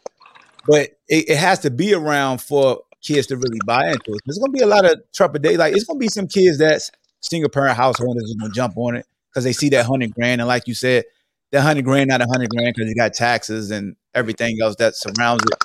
[0.68, 4.22] But it, it has to be around for kids to really buy into it.
[4.26, 5.60] There's gonna be a lot of trepidation.
[5.60, 6.92] Like it's gonna be some kids that's
[7.22, 10.48] single parent householders is gonna jump on it because they see that hundred grand, and
[10.48, 11.06] like you said,
[11.52, 14.96] that hundred grand not a hundred grand because you got taxes and everything else that
[14.96, 15.58] surrounds it.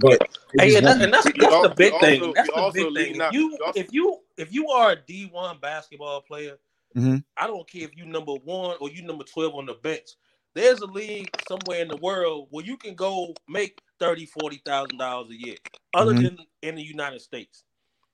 [0.00, 2.32] But Hey, just and, that, and that's that's al- the big thing.
[2.34, 3.20] That's the big thing.
[3.20, 6.56] If you you if you if you are a D one basketball player,
[6.96, 7.22] Mhm.
[7.36, 10.10] I don't care if you number one or you number twelve on the bench.
[10.54, 14.96] There's a league somewhere in the world where you can go make thirty, forty thousand
[14.98, 15.56] dollars a year,
[15.94, 16.22] other Mhm.
[16.22, 17.64] than in the United States.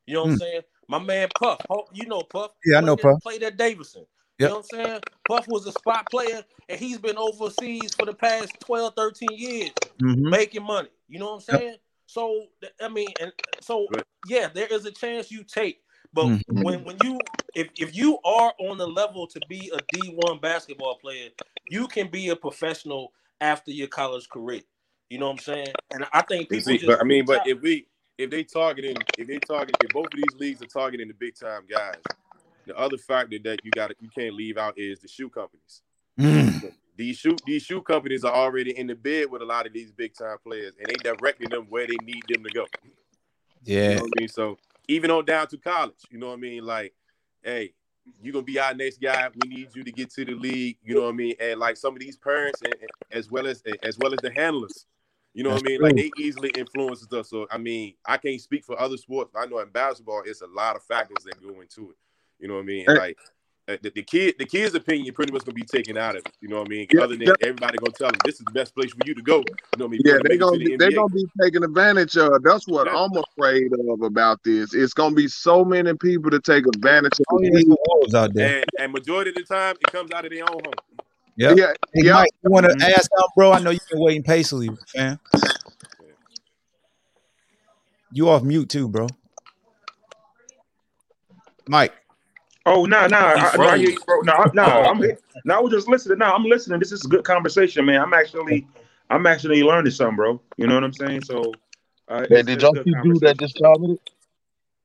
[0.06, 0.40] You know what I'm Mm.
[0.40, 0.60] saying?
[0.88, 1.60] My man Puff,
[1.92, 2.50] you know Puff.
[2.66, 3.22] Yeah, I know Puff.
[3.22, 4.04] Played at Davidson.
[4.39, 4.43] Yep.
[4.43, 5.01] You know what I'm saying?
[5.28, 9.72] Puff was a spot player, and he's been overseas for the past 12, 13 years
[10.03, 10.30] Mhm.
[10.30, 10.91] making money.
[11.09, 11.62] You know what I'm Yep.
[11.62, 11.76] saying?
[12.07, 12.47] So
[12.82, 14.05] I mean, and so Right.
[14.24, 15.82] yeah, there is a chance you take,
[16.12, 16.57] but Mhm.
[16.61, 20.97] when when you if if you are on the level to be a D1 basketball
[20.99, 21.30] player,
[21.68, 24.62] you can be a professional after your college career.
[25.11, 25.76] You know what I'm saying?
[25.93, 29.07] And I think people see, just but I mean, but if we if they targeting
[29.16, 32.03] if they target if both of these leagues are targeting the big time guys,
[32.66, 35.82] the other factor that you got you can't leave out is the shoe companies.
[36.18, 36.72] Mm.
[36.96, 39.90] These shoe these shoe companies are already in the bed with a lot of these
[39.90, 42.66] big time players, and they directing them where they need them to go.
[42.84, 42.90] You
[43.64, 43.94] Yeah.
[43.96, 44.28] know what I mean?
[44.28, 44.58] So
[44.88, 46.64] even on down to college, you know what I mean?
[46.64, 46.94] Like,
[47.42, 47.74] hey,
[48.22, 49.28] you're gonna be our next guy.
[49.42, 50.78] We need you to get to the league.
[50.84, 51.34] You know what I mean?
[51.40, 52.74] And like some of these parents, and,
[53.10, 54.86] as well as as well as the handlers,
[55.32, 55.80] you know what I That's mean?
[55.80, 57.30] Like they easily influences us.
[57.30, 59.30] So I mean, I can't speak for other sports.
[59.34, 61.96] But I know in basketball, it's a lot of factors that go into it.
[62.45, 62.84] You know what I mean?
[62.86, 63.16] And like
[63.68, 66.32] uh, the, the kid, the kid's opinion pretty much gonna be taken out of it.
[66.42, 66.86] You know what I mean?
[66.92, 67.32] Yeah, Other than yeah.
[67.40, 69.36] everybody gonna tell them this is the best place for you to go.
[69.38, 69.45] You
[69.78, 70.01] know what I mean?
[70.05, 70.97] Yeah, they're gonna gonna make it be, to they're the NBA.
[70.97, 72.42] gonna be taken advantage of.
[72.42, 72.99] That's what Yeah.
[72.99, 74.74] I'm afraid of about this.
[74.74, 77.68] It's gonna be so many people to take advantage of Oh yeah, there's kid.
[77.70, 78.57] some wolves out there.
[78.59, 80.74] And, and majority of the time, it comes out of their own home.
[81.38, 81.57] Yep.
[81.57, 82.12] Yeah, Hey, yeah.
[82.12, 82.90] Mike, you want to Mhm.
[82.90, 83.53] ask out, bro?
[83.53, 85.18] I know you've been waiting patiently, fam.
[88.12, 89.07] You off mute too, bro.
[91.66, 91.95] Mike.
[92.66, 93.80] Oh no, no, He I, no, I hear froze.
[93.90, 94.20] you, bro.
[94.20, 95.00] No, no, I'm
[95.44, 96.18] no, I was just listening.
[96.18, 96.78] No, I'm listening.
[96.78, 98.00] This is a good conversation, man.
[98.00, 98.66] I'm actually,
[99.10, 100.40] I'm actually learning something, bro.
[100.56, 101.22] You know what I'm saying?
[101.22, 101.52] So,
[102.08, 103.38] uh, Hey, did y'all good see dude that conversation.
[103.38, 103.98] just commented?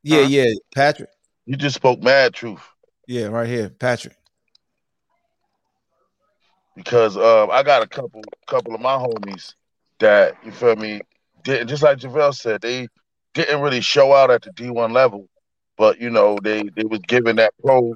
[0.04, 0.28] Yeah, Huh?
[0.28, 1.10] yeah, Patrick.
[1.46, 2.62] You just spoke mad truth
[3.08, 4.16] Yeah, right here, Patrick.
[6.76, 9.54] because um, I got a couple couple of my homies
[10.00, 11.02] that you feel me
[11.44, 12.88] didn't just like JaVale said they
[13.34, 15.28] didn't really show out at the D1 level,
[15.80, 17.96] but you know they they was given that pro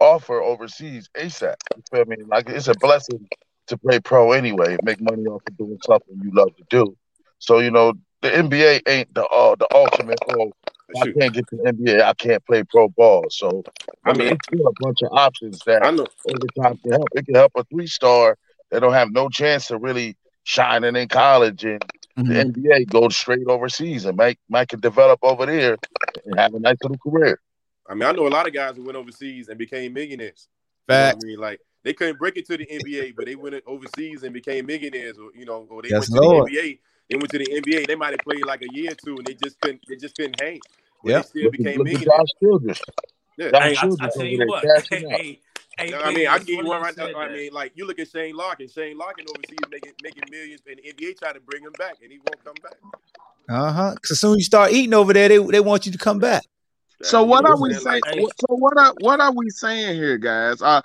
[0.00, 1.56] offer overseas ASAP.
[1.76, 2.18] You feel me?
[2.26, 3.28] Like it's a blessing
[3.68, 6.96] to play pro anyway, make money off of doing something you love to do.
[7.40, 10.20] So you know the NBA ain't the uh, the ultimate.
[10.28, 10.52] Oh,
[10.88, 12.02] if I can't get to the NBA.
[12.02, 13.26] I can't play pro ball.
[13.30, 13.64] So
[14.04, 16.06] I I mean, mean, it's still a bunch of options that I know.
[16.26, 17.08] overtime can help.
[17.14, 18.36] It can help a three star
[18.70, 21.82] that don't have no chance to really shining in college and
[22.16, 22.26] Mhm.
[22.28, 25.76] the NBA go straight overseas and Mike Mike can develop over there
[26.24, 27.40] and have a nice little career.
[27.88, 30.48] I mean, I know a lot of guys who went overseas and became millionaires.
[30.88, 31.16] You know Fact.
[31.22, 31.38] I mean?
[31.38, 35.18] Like they couldn't break it to the NBA, but they went overseas and became millionaires,
[35.18, 36.48] or you know, or they Yes, went to Lord.
[36.48, 36.78] the NBA.
[37.10, 37.86] They went to the NBA.
[37.86, 39.82] They might have played like a year or two, and they just couldn't.
[39.88, 40.60] They just couldn't hang.
[41.04, 41.16] But Yep.
[41.16, 42.34] they still Look, became look at millionaires.
[43.38, 43.50] Josh Childress.
[43.50, 43.50] Yeah.
[43.50, 44.62] Josh Hey, I, I tell you what.
[44.62, 45.20] cashing out.
[45.20, 45.40] Hey,
[45.78, 47.18] hey, No, I mean, I it's give you one right said now.
[47.18, 48.68] I mean, like you look at Shane Larkin.
[48.68, 52.10] Shane Larkin overseas making making millions, and the NBA trying to bring him back, and
[52.10, 52.76] he won't come back.
[53.48, 53.94] Uh huh.
[53.94, 56.18] Because as soon as you start eating over there, they they want you to come
[56.18, 56.44] back.
[57.02, 57.82] So what are we saying?
[57.84, 58.02] saying?
[58.02, 60.62] Like, Hey, So what are what are we saying here, guys?
[60.62, 60.80] Uh,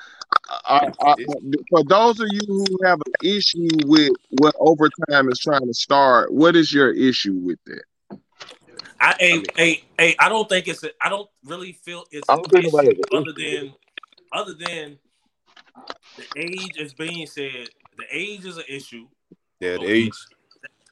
[0.65, 1.33] uh, uh, it's,
[1.69, 6.33] for those of you who have an issue with what overtime is trying to start,
[6.33, 7.83] what is your issue with that?
[9.01, 10.83] I, I mean, I don't think it's.
[10.83, 13.13] A, I don't really feel it's I don't think about issue it.
[13.13, 13.73] other than,
[14.33, 14.99] other than
[16.17, 17.69] the age is being said.
[17.97, 19.07] The age is an issue.
[19.59, 20.11] yeah, the age.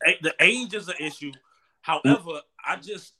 [0.06, 1.32] A- the age is an issue.
[1.82, 3.14] However, I just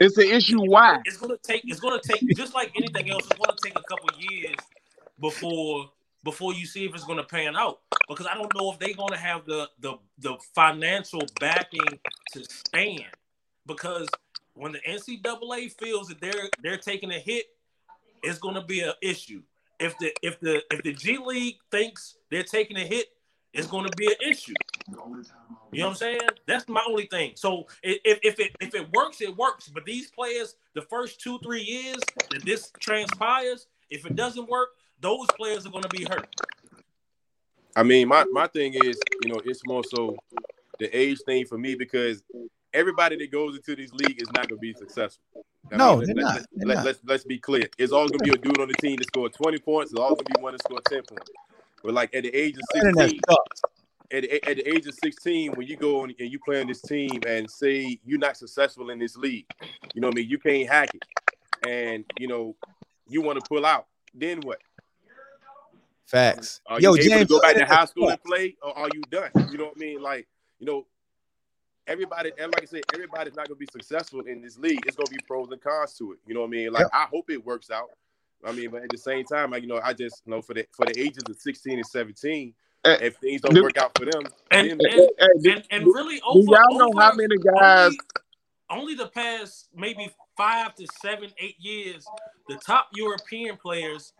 [0.00, 0.60] It's an issue.
[0.60, 0.98] Why?
[1.04, 1.62] it's gonna take.
[1.64, 3.26] It's gonna take just like anything else.
[3.30, 4.56] It's gonna take a couple years
[5.20, 5.90] before
[6.24, 7.80] before you see if it's gonna pan out.
[8.08, 12.00] Because I don't know if they're gonna have the the the financial backing
[12.32, 13.04] to stand.
[13.66, 14.08] Because
[14.54, 17.46] when the NCAA feels that they're they're taking a hit,
[18.22, 19.42] it's gonna be an issue.
[19.80, 23.06] If the if the if the G League thinks they're taking a hit,
[23.52, 24.54] it's gonna be an issue.
[24.88, 26.20] You know what I'm saying?
[26.46, 27.32] That's my only thing.
[27.34, 29.68] So if, if it if it works, it works.
[29.68, 31.98] But these players, the first two three years
[32.30, 36.28] that this transpires, if it doesn't work, those players are going to be hurt.
[37.76, 40.16] I mean, my, my thing is, you know, it's more so
[40.78, 42.22] the age thing for me because
[42.74, 45.22] everybody that goes into this league is not going to be successful.
[45.72, 46.46] I No, mean, they're let, not.
[46.52, 46.84] They're let, not.
[46.84, 47.68] let's let's be clear.
[47.78, 49.92] It's always going to be a dude on the team that scored 20 points.
[49.92, 51.30] It's always going to be one that scored 10 points.
[51.82, 53.20] But like at the age of 16,
[54.12, 56.82] at at the age of 16, when you go on and you play on this
[56.82, 59.46] team and say you're not successful in this league,
[59.94, 60.28] you know what I mean?
[60.28, 61.02] You can't hack it.
[61.66, 62.56] And, you know,
[63.08, 64.60] you want to pull out, then what?
[66.06, 66.60] Facts.
[66.66, 68.88] Are Yo, you able to James, go back to high school and play, or are
[68.92, 69.30] you done?
[69.50, 70.02] You know what I mean?
[70.02, 70.86] Like, you know,
[71.86, 74.84] everybody, and like I said, everybody's not gonna be successful in this league.
[74.86, 76.18] It's gonna be pros and cons to it.
[76.26, 76.72] You know what I mean?
[76.72, 76.90] Like, Yep.
[76.92, 77.90] I hope it works out.
[78.44, 80.54] I mean, but at the same time, like, you know, I just you know for
[80.54, 82.54] the for the ages of 16 and 17,
[82.86, 85.66] Eh, if things don't do, work out for them, And then eh, and eh, and
[85.70, 87.86] and do, really do over y'all know how many guys?
[87.86, 87.98] only
[88.70, 92.04] only the past maybe five to seven eight years,
[92.48, 94.12] the top European players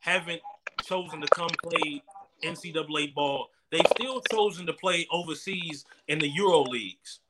[0.00, 0.42] haven't
[0.84, 2.02] chosen to come play
[2.44, 3.48] NCAA ball.
[3.70, 7.20] They've still chosen to play overseas in the Euro leagues,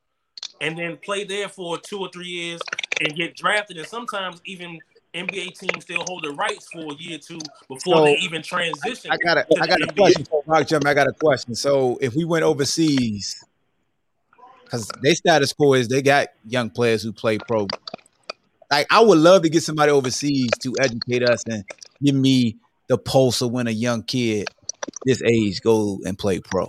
[0.61, 2.61] and then play there for two or three years
[3.01, 3.79] and get drafted.
[3.79, 4.79] And sometimes even
[5.15, 8.43] NBA teams still hold the rights for a year or two before So they even
[8.43, 9.97] transition I got a I got a NBA.
[9.97, 10.87] question for Rock Jump.
[10.87, 11.55] I got a question.
[11.55, 13.45] So if we went overseas,
[14.65, 17.67] because they status quo is they got young players who play pro.
[18.71, 21.65] Like I would love to get somebody overseas to educate us and
[22.03, 22.57] give me
[22.89, 24.49] the pulse of when a young kid
[25.05, 26.67] this age go and play pro.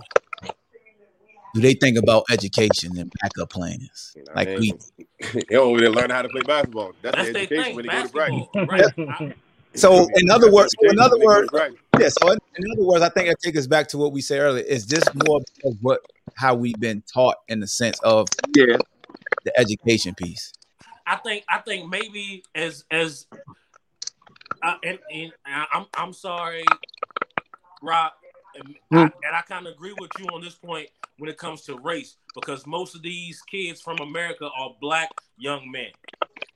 [1.54, 4.12] do they think about education and backup plans?
[4.16, 4.72] You know, Like man, we
[5.32, 6.92] they don't really learn how to play basketball.
[7.02, 7.76] That's, That's the education thing.
[7.76, 8.92] when they go to practice.
[9.20, 9.36] Right?
[9.74, 11.78] So in other words, so in other when they go to words, practice.
[12.00, 12.08] yeah.
[12.08, 14.40] So in, in other words, I think that takes us back to what we said
[14.40, 14.64] earlier.
[14.64, 16.00] Is this more of what
[16.34, 18.78] how we've been taught in the sense of Yeah.
[19.44, 20.52] the education piece?
[21.06, 23.26] I think I think maybe as as
[24.62, 26.64] uh, and, and I'm I'm sorry,
[27.82, 28.12] Rob,
[28.54, 31.62] and I, and I kind of agree with you on this point when it comes
[31.62, 35.90] to race because most of these kids from America are black young men.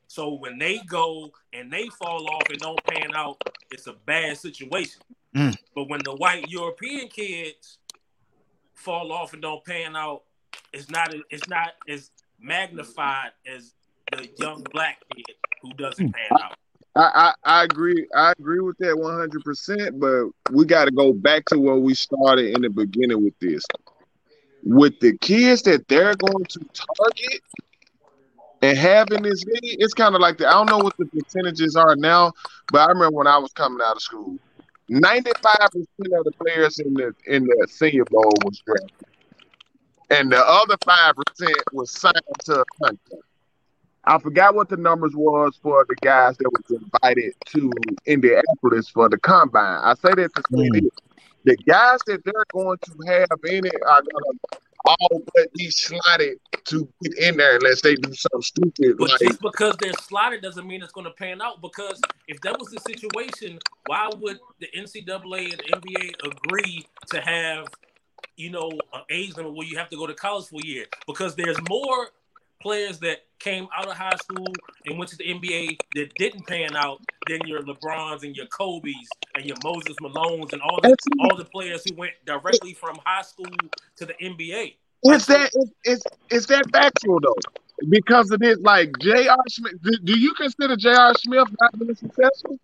[0.09, 4.37] So when they go and they fall off and don't pan out, it's a bad
[4.37, 5.01] situation.
[5.35, 5.57] Mm.
[5.75, 7.79] But when the white European kids
[8.75, 10.25] fall off and don't pan out,
[10.73, 13.73] it's not it's not as magnified as
[14.11, 16.57] the young black kid who doesn't pan out.
[16.95, 18.07] I, I, I agree.
[18.15, 19.99] I agree with that one hundred percent.
[19.99, 23.65] But we got to go back to where we started in the beginning with this.
[24.65, 27.41] With the kids that they're going to target
[28.61, 31.75] and having this league, it's kind of like the, I don't know what the percentages
[31.75, 32.33] are now,
[32.71, 34.39] but I remember when I was coming out of school,
[34.89, 39.09] ninety-five percent of the players in the in the Senior Bowl was drafted,
[40.11, 43.25] and the other five percent was signed to a contract.
[44.05, 47.71] I forgot what the numbers was for the guys that was invited to
[48.07, 49.81] Indianapolis for the combine.
[49.83, 50.83] I say that to say Mm.
[50.83, 50.91] this.
[51.45, 54.39] The guys that they're going to have in it are gonna
[54.85, 59.21] all but be slotted to get in there unless they do something stupid But like
[59.21, 61.61] just because they're slotted doesn't mean it's going to pan out.
[61.63, 67.21] Because if that was the situation, why would the NCAA and the NBA agree to
[67.21, 67.67] have,
[68.37, 70.87] you know, an age limit where you have to go to college for a year?
[71.07, 72.09] Because there's more
[72.63, 74.47] players that came out of high school
[74.87, 78.95] and went to the NBA that didn't pan out than your LeBrons and your Kobe's
[79.35, 83.23] and your Moses Malones and all the all the players who went directly from high
[83.23, 83.51] school
[83.97, 84.75] to the NBA.
[85.05, 87.35] Is that is, is is that factual though?
[87.89, 89.37] Because it is like J.R.
[89.49, 91.15] Smith, do, do you consider J.R.
[91.15, 92.59] Smith not being successful?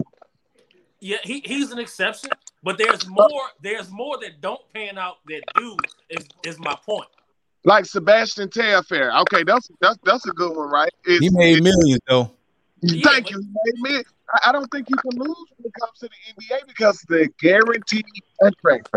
[1.00, 2.30] Yeah, he, he's an exception,
[2.62, 3.48] but there's more.
[3.62, 5.76] There's more that don't pan out that do.
[6.10, 7.08] Is is my point?
[7.64, 9.12] Like Sebastian Telfair.
[9.20, 10.92] Okay, that's that's that's a good one, right?
[11.04, 12.30] It's- He made millions though.
[13.02, 13.42] Thank you.
[13.82, 14.02] man.
[14.34, 17.28] I- I don't think you can lose when it comes to the NBA because the
[17.40, 18.04] guaranteed
[18.42, 18.88] contract.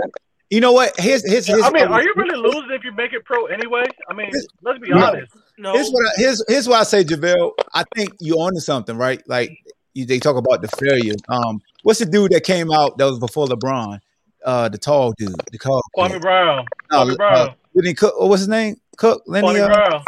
[0.50, 0.94] You know what?
[1.00, 3.86] Here's here's, here's I mean, are you really losing if you make it pro anyway?
[4.10, 4.30] I mean,
[4.62, 5.06] let's be No.
[5.06, 5.32] honest.
[5.58, 7.52] No, Here's what I, here's here's why I say, JaVale.
[7.74, 9.22] I think you're onto something, right?
[9.28, 9.52] Like
[9.94, 11.14] you, they talk about the failure.
[11.30, 14.00] Um, what's the dude that came out that was before LeBron?
[14.44, 15.82] Uh, the tall dude, the tall.
[15.98, 16.20] Kwame.
[16.20, 16.66] Brown.
[16.92, 17.50] No, Kwame Brown.
[17.50, 18.20] Uh, Lenny Cooke.
[18.20, 18.76] What was his name?
[18.98, 19.24] Cook.
[19.28, 19.60] Lenny.
[19.60, 20.04] Uh, Brown.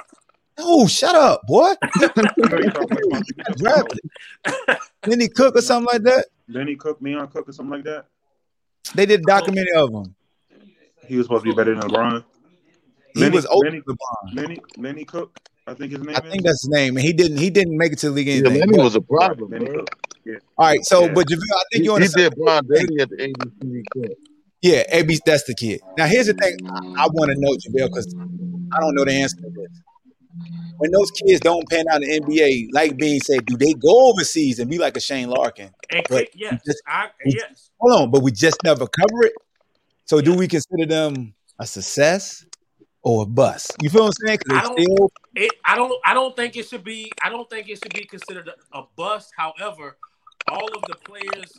[0.59, 1.73] oh, shut up, boy.
[2.37, 2.69] Lenny
[3.57, 3.99] Drafted.
[5.35, 6.25] Cook or something like that.
[6.49, 8.05] Lenny Cooke, Leon Cook, or something like that.
[8.95, 10.15] They did a documentary of him.
[11.07, 12.23] He was supposed to be better than LeBron.
[13.13, 14.35] He Lenny- was older Lenny- than LeBron.
[14.35, 15.37] Lenny Lenny Cooke,
[15.67, 16.31] I think his name I is.
[16.31, 17.37] think that's his name, and he didn't.
[17.37, 18.27] He didn't make it to the league.
[18.27, 18.59] Yeah, Anything.
[18.59, 19.65] Lenny But- was a problem, Lenny.
[19.67, 19.89] Cook.
[20.25, 20.35] Yeah.
[20.57, 20.83] all right.
[20.85, 21.13] So, Yeah.
[21.13, 24.11] but JaVale, I think He, you're he the did Brian Daly at the ABC Cup.
[24.63, 25.81] Yeah, AB, that's the kid.
[25.97, 28.15] Now, here's the thing I, I want to know, JaVale, because
[28.73, 29.81] I don't know the answer to this.
[30.77, 34.09] When those kids don't pan out in the NBA, like being said, do they go
[34.09, 35.69] overseas and be like a Shane Larkin?
[35.91, 37.71] and But yes, just- I, yes.
[37.79, 39.33] Hold on, but we just never cover it.
[40.05, 42.45] So, do we consider them a success
[43.01, 43.75] or a bust?
[43.81, 44.39] You feel what I'm saying?
[44.49, 45.93] I don't- still, It, I don't.
[46.05, 47.11] I don't think it should be.
[47.21, 49.31] I don't think it should be considered a, a bust.
[49.37, 49.97] However,
[50.47, 51.51] all of the players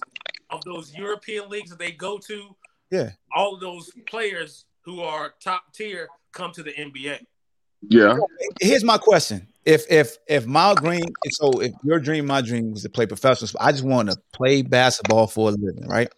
[0.51, 2.55] of those European leagues that they go to,
[2.95, 3.11] Yeah.
[3.35, 7.21] all of those players who are top tier come to the NBA.
[7.89, 8.17] Yeah.
[8.61, 12.83] here's my question: If if if my dream, so if your dream, my dream was
[12.83, 16.11] to play professional, sport, I just want to play basketball for a living, right?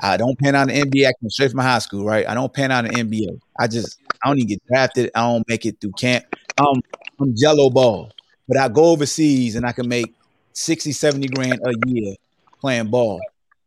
[0.00, 1.08] I don't pan out in the NBA.
[1.08, 2.26] I came straight from high school, right?
[2.28, 3.40] I don't pan out in the NBA.
[3.58, 5.10] I just I don't even get drafted.
[5.14, 6.24] I don't make it through camp.
[6.58, 6.82] Um,
[7.20, 8.10] I'm Gelo Ball,
[8.48, 10.14] but I go overseas and I can make
[10.52, 12.14] 60, 70 grand a year
[12.60, 13.20] playing ball.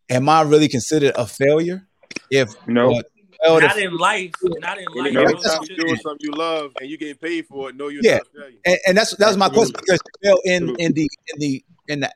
[0.09, 1.87] Am I really considered a failure?
[2.29, 2.91] If No.
[2.91, 3.01] uh,
[3.45, 4.31] well, Not if- in life.
[4.41, 5.13] Not in life.
[5.13, 7.75] You you know, stop you doing something you love and you get paid for it,
[7.75, 8.17] no, you're Yeah.
[8.17, 8.27] not
[8.65, 11.99] and, and that's that was my question because Phil, in in the in the in
[12.01, 12.11] the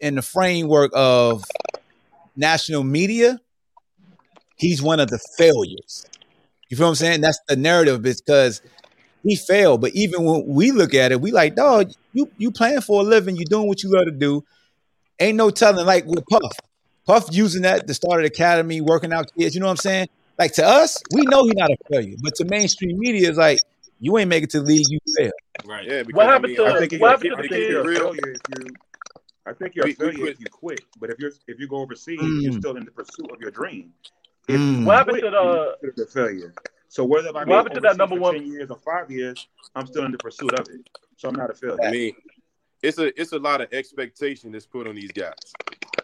[0.00, 1.44] in the framework of
[2.36, 3.40] national media,
[4.56, 6.06] he's one of the failures.
[6.68, 7.20] You feel what I'm saying?
[7.20, 8.62] That's the narrative because
[9.22, 9.80] he failed.
[9.80, 13.04] But even when we look at it, we like, dog, you you playing for a
[13.04, 14.42] living, you doing what you love to do.
[15.20, 16.56] Ain't no telling, like with Puff.
[17.12, 20.08] Puff using that to start an academy, working out kids, you know what I'm saying?
[20.38, 22.16] Like to us, we know he's not a failure.
[22.22, 23.60] But to mainstream media, is like,
[24.00, 25.30] you ain't make it to the league, you fail.
[25.66, 25.84] Right.
[25.86, 27.36] Yeah, because What I happened mean, to I think think you- what it- happened to
[27.36, 27.74] I the think kids?
[27.76, 28.14] it's real.
[28.14, 28.74] failure if you.
[29.44, 30.28] I think you're We- a failure quit.
[30.32, 30.80] if you quit.
[30.98, 32.42] But if you're if you go overseas, Mm.
[32.44, 33.92] you're still in the pursuit of your dream.
[34.48, 34.86] If Mm.
[34.86, 36.54] What happened quit, to the- you're considered a failure.
[36.88, 39.10] So whether I What go happened to that number for one- ten years or five
[39.10, 39.46] years,
[39.76, 40.88] I'm still in the pursuit of it.
[41.18, 41.76] So I'm not a failure.
[41.84, 42.14] I mean,
[42.82, 45.34] it's a it's a lot of expectation that's put on these guys.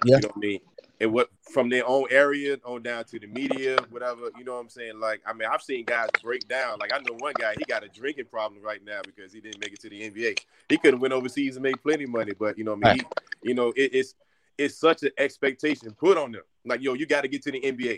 [0.05, 0.17] Yeah.
[0.17, 0.61] You know what I mean?
[1.01, 4.63] And what from their own area on down to the media, whatever, you know what
[4.63, 4.99] I'm saying?
[4.99, 6.79] Like, I mean, I've seen guys break down.
[6.81, 9.61] Like, I know one guy, he got a drinking problem right now because he didn't
[9.61, 10.41] make it to the NBA.
[10.69, 12.95] He could have went overseas and made plenty of money, but you know what I
[12.95, 13.05] mean?
[13.43, 14.15] He, you know, it, it's
[14.59, 16.43] it's such an expectation put on them.
[16.65, 17.97] Like, yo, you got to get to the NBA.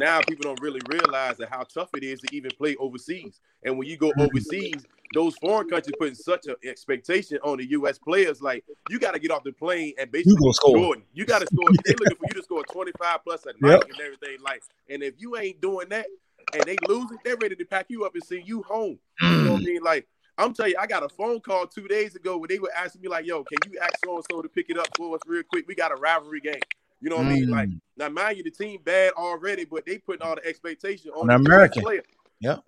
[0.00, 3.40] Now people don't really realize that how tough it is to even play overseas.
[3.64, 4.22] And when you go mm-hmm.
[4.22, 7.98] overseas, those foreign countries putting such an expectation on the U.S.
[7.98, 10.76] players, like you got to get off the plane and basically gonna score.
[10.76, 11.04] Jordan.
[11.12, 11.68] You got to score.
[11.84, 14.38] They're looking for you to score 25 plus a night and everything.
[14.42, 16.06] Like, and if you ain't doing that
[16.54, 18.98] and they losing, they're ready to pack you up and send you home.
[19.20, 19.66] You know what I mm.
[19.66, 19.82] mean?
[19.82, 22.72] Like, I'm telling you, I got a phone call two days ago where they were
[22.76, 25.14] asking me, like, yo, can you ask so and so to pick it up for
[25.14, 25.68] us real quick?
[25.68, 26.54] We got a rivalry game.
[27.02, 27.50] You know what I mean?
[27.50, 31.22] Like, now mind you, the team bad already, but they putting all the expectation on,
[31.22, 31.82] On the the American.
[31.82, 32.02] player.
[32.40, 32.60] Yep.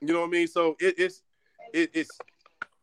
[0.00, 0.48] You know what I mean?
[0.48, 1.22] So it, it's
[1.74, 2.10] it, it's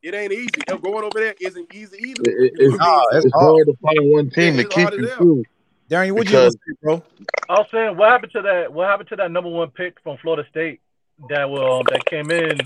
[0.03, 0.49] it ain't easy.
[0.67, 2.21] And going over there isn't easy either.
[2.25, 4.81] It- You it's, what Nah, it's it's hard to find one team Yeah, to keep
[4.83, 5.17] hard as you hell.
[5.17, 5.43] too.
[5.89, 7.03] Darren, what you Because- gonna say, bro?
[7.49, 8.71] I was saying, what happened to that?
[8.71, 10.79] What happened to that number one pick from Florida State
[11.29, 12.59] that will that came in,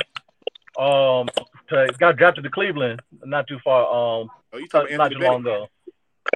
[0.77, 1.27] um,
[1.69, 5.25] to got drafted to Cleveland, not too far, um, Oh, you talking not about too
[5.25, 5.57] long Bennett?
[5.61, 5.69] ago.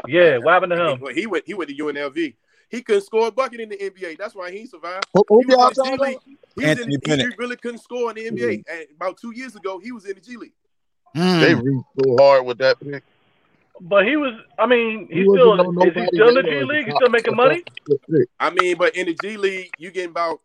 [0.07, 0.99] Yeah, what happened to him?
[0.99, 2.35] Well, he went he went to UNLV.
[2.69, 4.17] He couldn't score a bucket in the NBA.
[4.17, 5.05] That's why he survived.
[5.13, 6.19] Who, who He was in the G League.
[7.05, 8.63] He, in, he really couldn't score in the NBA.
[8.69, 10.53] And about two years ago, he was in the G League.
[11.15, 11.41] Mm.
[11.41, 13.03] They reached so hard with that pick.
[13.79, 16.63] But he was, I mean, He he's wasn't still, is he still in the G
[16.63, 16.85] League?
[16.85, 17.63] He's still making money?
[18.39, 20.39] I mean, but in the G League, you getting about no,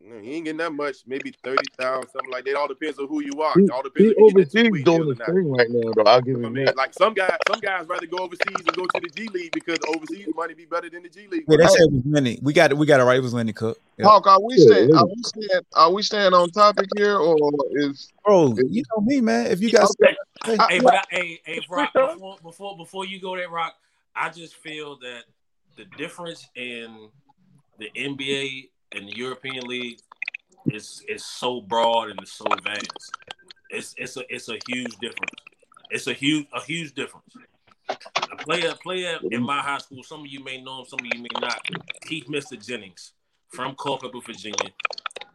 [0.00, 2.50] he ain't getting that much, maybe thirty thousand, something like that.
[2.50, 3.54] It all depends on who you are.
[3.58, 5.18] He, It all depends he if you get that overseas two-way doing deal or his
[5.18, 6.02] thing right now, though.
[6.02, 6.76] I'll give him that.
[6.76, 9.78] like some guys, some guys rather go overseas and go to the G League because
[9.88, 11.44] overseas money be better than the G League.
[11.48, 11.76] Yeah, they money.
[11.78, 12.38] it was Lenny.
[12.42, 12.78] We got it.
[12.78, 13.16] We got it right.
[13.16, 13.78] It was Lenny Cooke.
[13.98, 14.06] Yeah.
[14.06, 14.90] Hawk, are we Yeah, staying?
[14.90, 14.96] yeah.
[15.00, 15.62] Are we staying?
[15.74, 18.12] Are we staying on topic here, or is?
[18.24, 19.46] Bro, you know me, man.
[19.46, 20.14] If you got Okay.
[20.44, 23.36] something, I, Hey, yeah, but I, hey, hey, It's Rock, before, before before you go
[23.36, 23.74] there, Rock,
[24.14, 25.24] I just feel that
[25.76, 27.08] the difference in
[27.78, 30.00] the NBA and the European League
[30.66, 33.10] is is so broad and it's so vast.
[33.70, 35.32] It's it's a it's a huge difference.
[35.90, 37.34] It's a huge a huge difference.
[37.88, 41.06] A player player in my high school, some of you may know him, some of
[41.14, 41.60] you may not.
[42.06, 42.64] Keith Mr.
[42.64, 43.12] Jennings
[43.48, 44.72] from Culpeper, Virginia.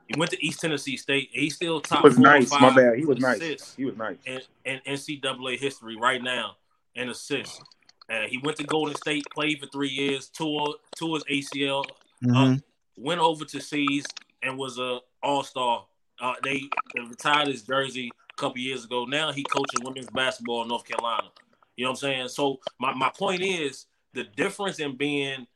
[0.07, 1.29] He went to East Tennessee State.
[1.31, 2.51] He's still He top was four or nice.
[2.51, 2.97] My five bad.
[2.97, 3.75] He was nice.
[3.77, 4.17] He was nice.
[4.25, 6.57] in, in NCAA history right now
[6.95, 7.61] in assists.
[8.09, 11.85] Uh, he went to Golden State, played for three years, tore tore his ACL,
[12.21, 12.61] Mhm.
[12.97, 14.05] Went over to C's
[14.43, 15.85] and was a All Star.
[16.19, 16.61] Uh, they,
[16.93, 19.05] they retired his jersey a couple years ago.
[19.05, 21.29] Now he coaching women's basketball in North Carolina.
[21.77, 22.27] You know what I'm saying?
[22.29, 25.47] So my, my point is the difference in being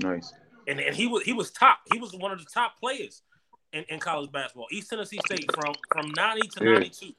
[0.00, 0.32] nice.
[0.68, 1.78] and, and he was he was top.
[1.92, 3.22] He was one of the top players
[3.72, 4.66] in, in college basketball.
[4.70, 6.72] East Tennessee State from from 90 to Yeah.
[6.74, 7.12] 92.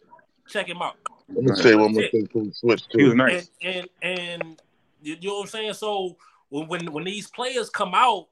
[0.48, 0.96] Check him out.
[1.30, 1.62] Let me Nice.
[1.64, 3.18] say one more thing before we switch He was to.
[3.18, 3.50] nice.
[3.62, 4.62] and and and
[5.02, 5.74] you you know what I'm saying.
[5.74, 6.18] So
[6.50, 8.28] when when when these players come out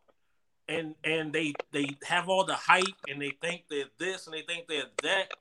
[0.71, 4.41] and and they they have all the hype and they think they're this and they
[4.41, 5.31] think they're that,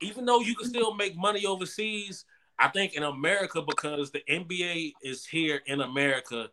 [0.00, 2.24] even though you can still make money overseas,
[2.58, 6.48] I think in America because the NBA is here in America.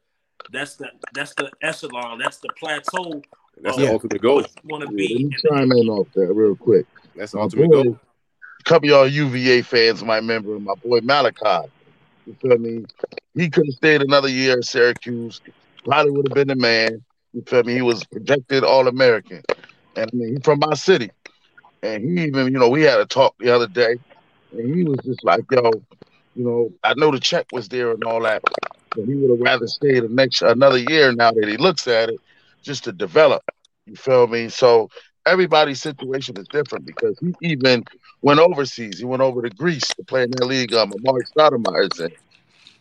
[0.52, 2.20] That's the that's the echelon.
[2.20, 3.22] That's the plateau.
[3.62, 4.44] That's the ultimate goal.
[4.64, 5.26] want to Yeah, let be.
[5.26, 6.86] me chime in off that real quick.
[7.16, 8.00] That's the My ultimate boy, goal.
[8.60, 11.68] a couple of y'all UVA fans might remember my boy Malachi.
[12.26, 12.86] You feel me?
[13.36, 15.42] He could have stayed another year at Syracuse.
[15.84, 17.04] Probably would have been the man.
[17.34, 17.74] You feel me?
[17.74, 19.42] He was projected All American.
[19.96, 21.12] And I mean, he's from my city.
[21.84, 23.96] And he even, you know, we had a talk the other day.
[24.52, 25.72] And he was just like, yo,
[26.36, 28.42] you know, I know the check was there and all that.
[28.96, 32.10] But he would have rather stayed the next another year now that he looks at
[32.10, 32.22] it
[32.64, 33.44] just to develop.
[33.86, 34.50] You feel me?
[34.50, 34.90] So
[35.26, 37.84] everybody's situation is different because he even
[38.22, 39.00] went overseas.
[39.00, 40.74] He went over to Greece to play in that league.
[40.74, 41.90] Um, Mark Stoudemire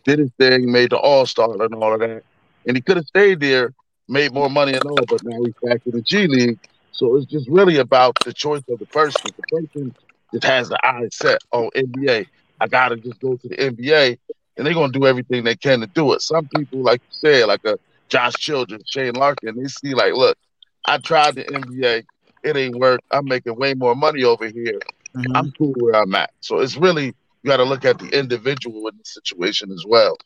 [0.05, 2.23] did his thing, made the All Star and all of that.
[2.65, 3.73] And he could have stayed there,
[4.09, 6.59] made more money and all, but now he's back in the G League.
[6.91, 9.21] So it's just really about the choice of the person.
[9.25, 9.95] If the person
[10.33, 12.25] just has the eye set on NBA.
[12.61, 14.17] I gotta just go to the NBA,
[14.57, 16.21] and they're gonna do everything they can to do it.
[16.21, 17.77] Some people, like you said, like a
[18.09, 20.37] Josh Childress, Shane Larkin, they see like, look,
[20.85, 22.03] I tried the NBA,
[22.43, 23.01] it ain't work.
[23.11, 24.79] I'm making way more money over here.
[25.15, 25.31] Mhm.
[25.35, 26.31] I'm cool where I'm at.
[26.41, 30.17] So it's really you got to look at the individual in the situation as well.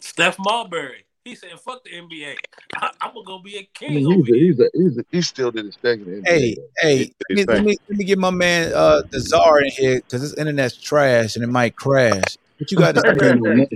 [0.00, 1.04] Steph Marbury.
[1.24, 2.36] He said, "Fuck the NBA.
[2.76, 5.22] I, I'm gonna go be a king mean, he's, a, he's, a, he's, a, he
[5.22, 6.26] still did his thing in the NBA.
[6.26, 9.70] Hey, hey, let me, let me let me get my man uh the czar in
[9.70, 12.36] here because this internet's trash and it might crash.
[12.58, 13.34] What you got to say?
[13.34, 13.68] Net.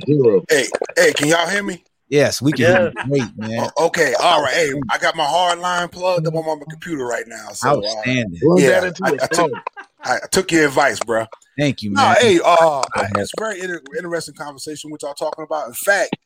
[0.49, 0.67] Hey,
[0.97, 1.83] hey, can y'all hear me?
[2.09, 3.71] Yes, we can hear you great, man.
[3.77, 4.55] O- Okay, all right.
[4.55, 7.49] Hey, I got my hard line plugged up on my computer right now.
[7.53, 8.39] So uh, Outstanding.
[8.43, 9.53] Plug yeah, that into I, I took.
[10.05, 11.27] I, I took your advice, bro.
[11.59, 12.17] Thank you, No, man.
[12.21, 12.83] hey, uh,
[13.17, 15.69] it's very inter- interesting conversation what y'all talking about.
[15.69, 16.17] In fact,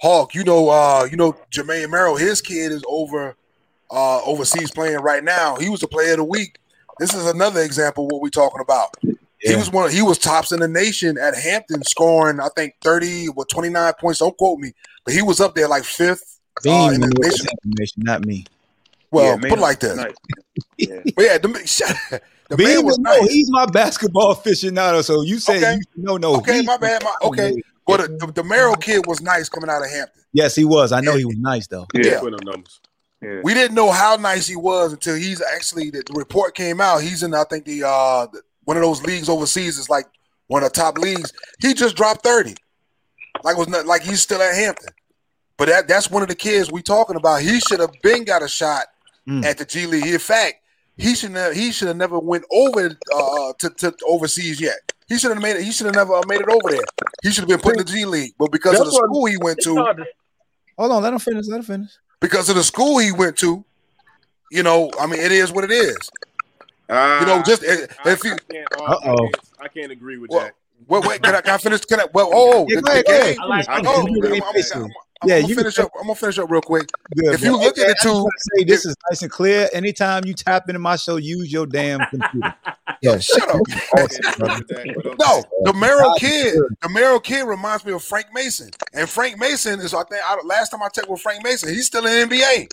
[0.00, 3.36] Hawk, you know, uh, you know, Jermaine Marrow, his kid is over
[3.90, 5.56] uh overseas playing right now.
[5.56, 6.58] He was the player of the week.
[6.98, 8.94] This is another example of what we're talking about.
[9.40, 9.90] He was one.
[9.92, 13.92] He was tops in the nation at Hampton, scoring I think thirty or twenty nine
[14.00, 14.18] points.
[14.18, 14.72] Don't quote me,
[15.04, 16.40] but he was up there like fifth.
[16.64, 18.02] Bean uh, in the this nation.
[18.02, 18.44] not me.
[19.10, 19.96] Well, Yeah, put like that.
[19.96, 20.14] nice.
[20.78, 21.00] Yeah.
[21.14, 21.94] But yeah, the, shut,
[22.48, 23.30] the Bean man was was no, nice.
[23.30, 25.04] he's my basketball aficionado.
[25.04, 25.74] So you say Okay.
[25.94, 26.36] you no, no.
[26.36, 27.02] Okay, he- my bad.
[27.04, 30.22] My, okay, but the, the, the Marrow kid was nice coming out of Hampton.
[30.32, 30.92] Yes, he was.
[30.92, 31.86] I know he was nice though.
[31.94, 32.02] Yeah.
[32.12, 32.20] Yeah.
[32.20, 32.80] Put up numbers.
[33.22, 33.40] Yeah.
[33.42, 36.98] We didn't know how nice he was until he's actually the, the report came out.
[37.02, 40.06] He's in I think the uh the, one of those leagues overseas is like
[40.48, 41.32] one of the top leagues.
[41.60, 42.54] He just dropped 30.
[43.42, 44.88] Like was not like he's still at Hampton.
[45.56, 47.40] But that that's one of the kids we talking about.
[47.40, 48.86] He should have been got a shot
[49.28, 49.44] Mm.
[49.44, 50.06] at the G League.
[50.06, 50.62] In fact,
[50.96, 54.78] he should have he should have never went over uh to, to overseas yet.
[55.08, 55.62] He should have made it.
[55.64, 56.84] He should have never made it over there.
[57.22, 59.36] He should have been put in the G League, but because of the school he
[59.36, 59.74] went to,
[60.78, 61.46] Hold on, let him finish.
[61.46, 61.90] Let him finish.
[62.20, 63.64] because of the school he went to,
[64.50, 65.96] you know, I mean, it is what it is.
[66.88, 69.28] Uh, You know, just eh, I, if you I can't, uh, Uh-oh.
[69.60, 70.54] I, can't, agree with Well, that.
[70.88, 71.80] wait, wait, can I, can I finish?
[71.84, 72.06] Can I?
[72.12, 73.34] Well, oh, Yeah, the, go ahead, the go ahead.
[73.36, 73.42] game.
[73.42, 74.42] I like- I Oh, can I'm, agree with
[74.74, 74.90] I'm,
[75.22, 75.26] that.
[75.26, 75.90] I'm, I'm, Yeah, gonna you can finish up.
[75.98, 76.88] I'm gonna finish up real quick.
[77.14, 77.60] Good, If you bro.
[77.60, 79.68] look at the two- say this is nice and clear.
[79.72, 82.54] Anytime you tap into my show, use your damn computer.
[83.02, 83.60] Yo, shut up.
[83.98, 84.52] Awesome, Can't brother.
[84.54, 85.16] agree with that, but okay.
[85.20, 89.80] No, the Marrow kid, the Marrow kid reminds me of Frank Mason, and Frank Mason
[89.80, 92.36] is I think I, last time I checked with Frank Mason, he's still in the
[92.36, 92.68] NBA.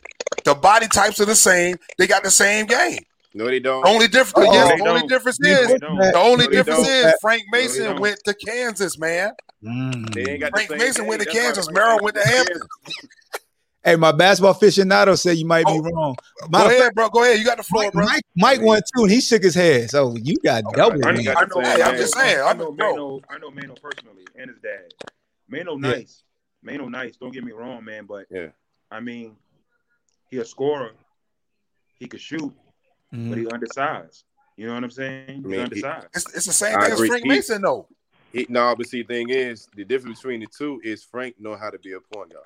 [0.46, 1.76] The body types are the same.
[1.98, 3.00] They got the same game.
[3.36, 3.86] No, they don't.
[3.88, 4.54] Only difference, Uh-oh.
[4.54, 5.10] yes, the only don't.
[5.10, 8.00] difference is the only No, difference is Frank Mason don't.
[8.00, 9.32] went to Kansas, man.
[9.64, 10.14] Mm.
[10.14, 11.66] They ain't got the Frank same Mason went to Kansas.
[11.66, 12.62] Frank Marrow went to Hampton.
[13.86, 16.16] Hey, my basketball aficionado said you might be Oh, wrong.
[16.44, 17.10] Go Matter fact, ahead, bro.
[17.10, 17.38] Go ahead.
[17.38, 18.06] You got the floor, Mike, bro.
[18.06, 19.90] Mike, Mike won too, and he shook his head.
[19.90, 21.06] So you got double.
[21.06, 21.26] I, He man.
[21.26, 21.64] got I the know.
[21.66, 22.40] same Hey, I'm just saying.
[22.40, 22.92] I I know, know.
[22.96, 23.22] Mano.
[23.30, 24.94] I know Mano personally and his dad.
[25.50, 25.96] Mano Yeah.
[25.98, 26.24] nice.
[26.64, 27.18] Mano nice.
[27.18, 28.06] Don't get me wrong, man.
[28.06, 28.48] But Yeah.
[28.90, 29.36] I mean,
[30.32, 30.92] he a scorer.
[32.00, 32.54] He could shoot,
[33.12, 33.38] but Mhm.
[33.38, 34.24] he undersized.
[34.56, 35.26] You know what I'm saying?
[35.28, 36.08] He's I mean, he- undersized.
[36.14, 37.06] It's, it's the same I thing as.
[37.06, 37.90] Frank Mason, though.
[38.34, 41.56] He, no, but see, the thing is, the difference between the two is Frank know
[41.56, 42.46] how to be a point guard.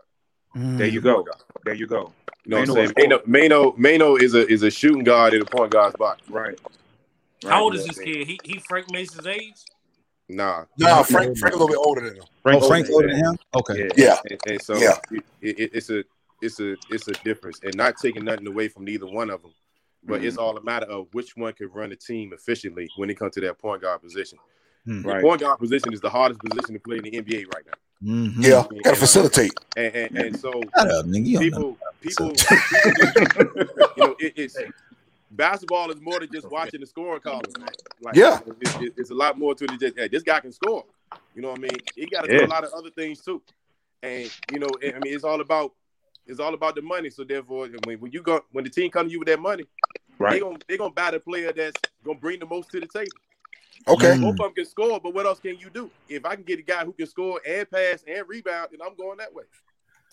[0.56, 0.78] Mm.
[0.78, 1.26] there you go.
[1.66, 2.12] There you go.
[2.46, 2.94] You know what I'm saying?
[3.10, 6.22] was Mano, Mano, Mano is a is a shooting guard in a point guard spot.
[6.30, 6.60] Right.
[7.46, 8.28] How old you is this what kid?
[8.28, 9.56] He he Frank Mason's age?
[10.30, 10.66] Nah.
[10.78, 12.24] Nah, Frank, Frank a little bit older than him.
[12.44, 13.38] Frank Oh, Frank's older than him.
[13.56, 13.90] Okay.
[13.96, 14.04] Yeah.
[14.06, 14.18] Yeah.
[14.30, 14.96] And, and so Yeah.
[15.12, 16.04] it, it, it's a
[16.42, 19.54] it's a it's a difference, and not taking nothing away from neither one of them,
[20.04, 20.28] but Mm-hmm.
[20.28, 23.34] it's all a matter of which one can run the team efficiently when it comes
[23.36, 24.38] to that point guard position.
[24.88, 25.02] Hmm.
[25.02, 25.22] The Right.
[25.22, 27.74] point guard position is the hardest position to play in the NBA right now,
[28.10, 28.34] Mhm.
[28.44, 29.52] Yeah, got to facilitate.
[29.76, 31.26] and and, and so up, nigga.
[31.28, 31.78] You don't know.
[32.00, 33.66] people people, people
[33.98, 34.58] you know it, it's
[35.32, 37.42] basketball is more than just watching the scoring column.
[38.02, 38.40] Like, Yeah.
[38.62, 40.86] it's, it's, it's a lot more to it than just hey, this guy can score.
[41.36, 41.78] You know what I mean?
[41.96, 43.42] He got to do a lot of other things too,
[44.04, 45.74] and you know, I mean, it's all about
[46.26, 47.10] it's all about the money.
[47.10, 49.64] So therefore, when, when you go when the team comes to you with that money,
[49.64, 50.42] they Right.
[50.42, 53.12] gonna they gonna buy the player that's gonna bring the most to the table.
[53.88, 54.14] Okay.
[54.14, 54.22] Mm.
[54.22, 55.90] Both of them can score, but what else can you do?
[56.10, 58.96] If I can get a guy who can score and pass and rebound, then I'm
[58.96, 59.44] going that way.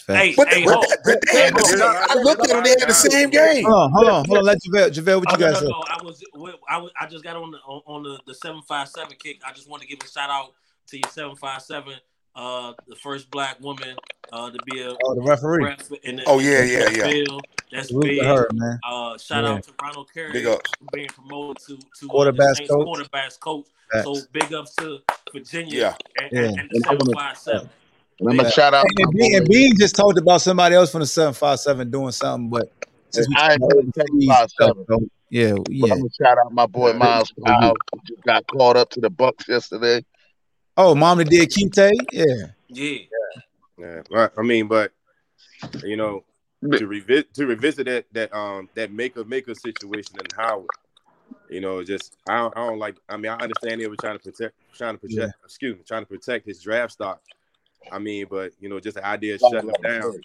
[0.07, 0.87] Hey, But, hey, but hold.
[1.05, 3.65] but they had the, I looked at them, they had the same game.
[3.65, 4.45] Hold on, hold on, hold on.
[4.45, 5.67] Let JaVale, JaVale, what you no, guys no, say?
[5.67, 5.85] no.
[5.89, 6.25] I was,
[6.69, 9.41] I was, I just got on the on, on the the seven five seven kick.
[9.47, 10.53] I just want to give a shout out
[10.89, 11.95] to your seven five seven,
[12.37, 13.97] uh, the first black woman
[14.33, 15.65] uh to be a Oh, the referee.
[15.65, 17.05] ref in the, Oh, yeah, yeah, yeah.
[17.05, 17.43] Field.
[17.71, 18.23] That's big.
[18.23, 18.79] her, man.
[18.89, 19.51] Uh, shout Yeah.
[19.53, 20.71] out to Ronald Curry Big ups.
[20.79, 22.87] for being promoted to to uh, Quarterbacks the Saints coach.
[22.89, 23.67] quarterbacks coach.
[23.93, 24.05] Facts.
[24.05, 24.99] So big ups to
[25.33, 25.95] Virginia Yeah.
[26.21, 26.41] and, Yeah.
[26.49, 27.71] and, and the seven five seven.
[28.21, 29.49] And I'm gonna shout out my And Bean, and.
[29.49, 32.71] Bean just talked about somebody else from the seven five seven doing something, but
[33.11, 33.93] since we I ain't talking doing
[34.27, 34.85] about overseas 757.
[34.85, 35.93] stuff, so, yeah, But yeah.
[35.93, 39.11] I'm gonna shout out my boy Miles Powell, who just got caught up to the
[39.11, 40.05] Bucks yesterday.
[40.77, 42.25] Oh, mom that did Kinte, yeah.
[42.69, 42.99] Yeah.
[43.79, 44.31] Yeah, right.
[44.37, 44.93] I mean, but
[45.83, 46.25] you know,
[46.73, 50.67] to revisit to revisit that that um that Makur Maker situation in Howard,
[51.49, 52.97] you know, just I don't, I don't like.
[53.09, 55.45] I mean, I understand they were trying to protect, trying to protect, Yeah.
[55.45, 57.21] excuse me, trying to protect his draft stock.
[57.91, 60.21] I mean, but you know, just the idea of shutting him down.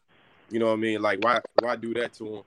[0.52, 1.02] You know what I mean?
[1.02, 2.44] Like, why why do that to him?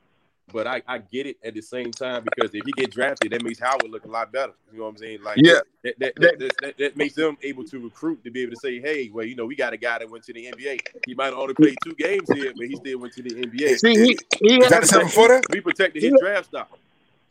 [0.52, 3.42] But I, I get it at the same time because if he get drafted, that
[3.42, 4.52] makes Howard look a lot better.
[4.72, 5.22] You know what I'm saying?
[5.22, 5.60] Like, Yeah.
[5.84, 8.60] that that, that, that, that, that makes them able to recruit to be able to
[8.60, 10.80] say, hey, well, you know, we got a guy that went to the NBA.
[11.06, 13.78] He might have only played two games here, but he still went to the NBA.
[13.78, 15.40] See, he he Is that a has seven footer?
[15.50, 16.70] We protected his draft stock.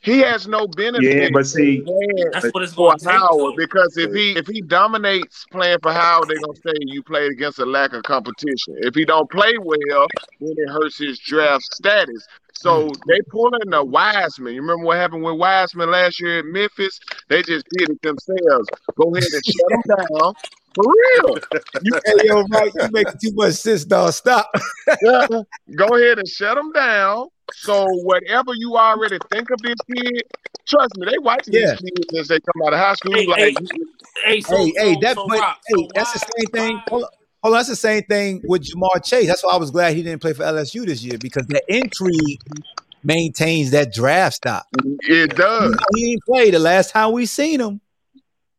[0.03, 1.03] he has no benefit.
[1.23, 1.83] Yeah, but see,
[2.31, 3.09] That's what it's for going to.
[3.11, 7.31] Howard because if he if he dominates playing for Howard, they're gonna say you played
[7.31, 8.75] against a lack of competition.
[8.77, 10.07] If he don't play well,
[10.39, 12.25] then it hurts his draft status.
[12.61, 12.95] So Mm.
[13.07, 14.53] they pulling the Wiseman.
[14.53, 16.99] You remember what happened with Wiseman last year at Memphis?
[17.27, 18.69] They just did it themselves.
[18.95, 20.33] Go ahead and shut them down.
[20.75, 21.39] For real.
[21.83, 24.13] You, Hey, yo, Mike, you making too much sense, dog.
[24.13, 24.49] Stop.
[25.01, 25.25] yeah,
[25.75, 27.27] go ahead and shut them down.
[27.51, 30.21] So whatever you already think of this kid,
[30.67, 31.71] trust me, they watching Yeah.
[31.71, 33.13] these kids as they come out of high school.
[33.15, 33.55] Hey, like, hey,
[34.25, 36.75] hey, so, hey, hey, so, that so but Rock, hey, so that's the same thing.
[36.77, 37.09] why- Hold on,
[37.43, 39.27] hold on, that's the same thing with Ja'Marr Chase.
[39.27, 42.41] That's why I was glad he didn't play for LSU this year because the intrigue
[43.03, 44.67] maintains that draft stock.
[45.01, 45.75] it does.
[45.95, 47.81] He didn't play the last time we seen him,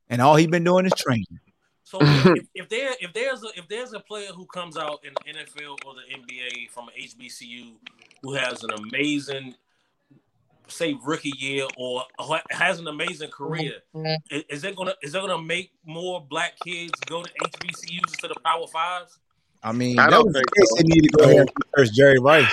[0.08, 1.40] and all he been doing is training.
[1.84, 5.12] So if, if there if there's a if there's a player who comes out in
[5.24, 7.72] the NFL or the NBA from a HBCU
[8.22, 9.54] who has an amazing
[10.72, 12.02] say rookie year or
[12.50, 14.34] has an amazing career, mm-hmm.
[14.34, 18.30] is, is it gonna is it gonna make more black kids go to HBCUs instead
[18.30, 19.18] of Power Fives?
[19.62, 20.68] I mean, I that don't was the think case.
[20.70, 20.76] so.
[20.76, 22.52] They need to go ahead first Jerry Rice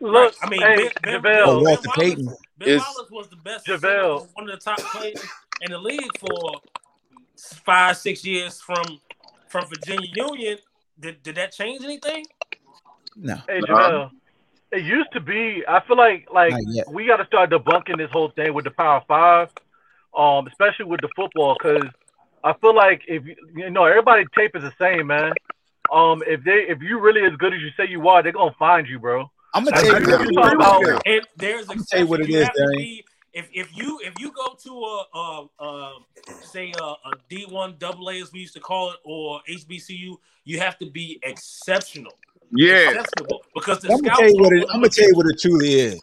[0.00, 2.26] Look, I mean, hey, Ben, ben, or JaVale, oh, ben Walter Wallace, Payton.
[2.58, 3.80] Ben It's- Wallace was the best, JaVale.
[3.80, 5.24] center, one of the top players
[5.62, 6.60] in the league for
[7.64, 8.84] five six years from
[9.48, 10.58] from Virginia Union.
[11.00, 12.26] Did, did that change anything?
[13.16, 13.60] No, Hey.
[13.60, 14.10] Jamel.
[14.74, 15.62] It used to be.
[15.68, 16.52] I feel like like
[16.88, 19.48] we got to start debunking this whole thing with the Power Five,
[20.16, 21.84] um, especially with the football, because
[22.42, 25.32] I feel like if you you know everybody tape is the same, man.
[25.92, 28.54] Um, if they if you really as good as you say you are, they're gonna
[28.58, 29.30] find you, bro.
[29.54, 30.06] I'm gonna tell you.
[30.08, 32.28] what- with you about- And there's I'm gonna tell you what it.
[32.28, 32.76] You is, Danny.
[32.76, 33.04] be-
[33.34, 35.92] If, if you if you go to a, a, a
[36.42, 40.58] say a, a D1 double A as we used to call it or HBCU, you
[40.60, 42.12] have to be exceptional.
[42.56, 43.02] Yeah.
[43.54, 44.66] Because the I'm gonna scouts tell you what it.
[44.72, 46.02] I'm gonna tell you what it truly is,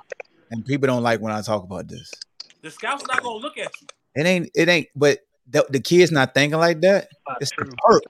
[0.49, 2.11] and people don't like when I talk about this.
[2.61, 3.87] The scouts not gonna look at you.
[4.15, 4.49] It ain't.
[4.53, 4.87] It ain't.
[4.95, 7.07] But the, the kids not thinking like that.
[7.39, 8.05] It's the perks.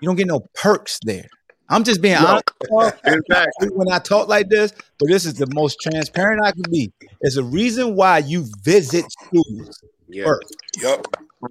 [0.00, 1.26] You don't get no perks there.
[1.68, 2.40] I'm just being No.
[2.70, 3.00] honest.
[3.04, 3.68] Exactly.
[3.74, 6.92] when I talk like this, but this is the most transparent I can be.
[7.20, 10.24] There's a reason why you visit schools Yeah.
[10.24, 11.06] first Yep.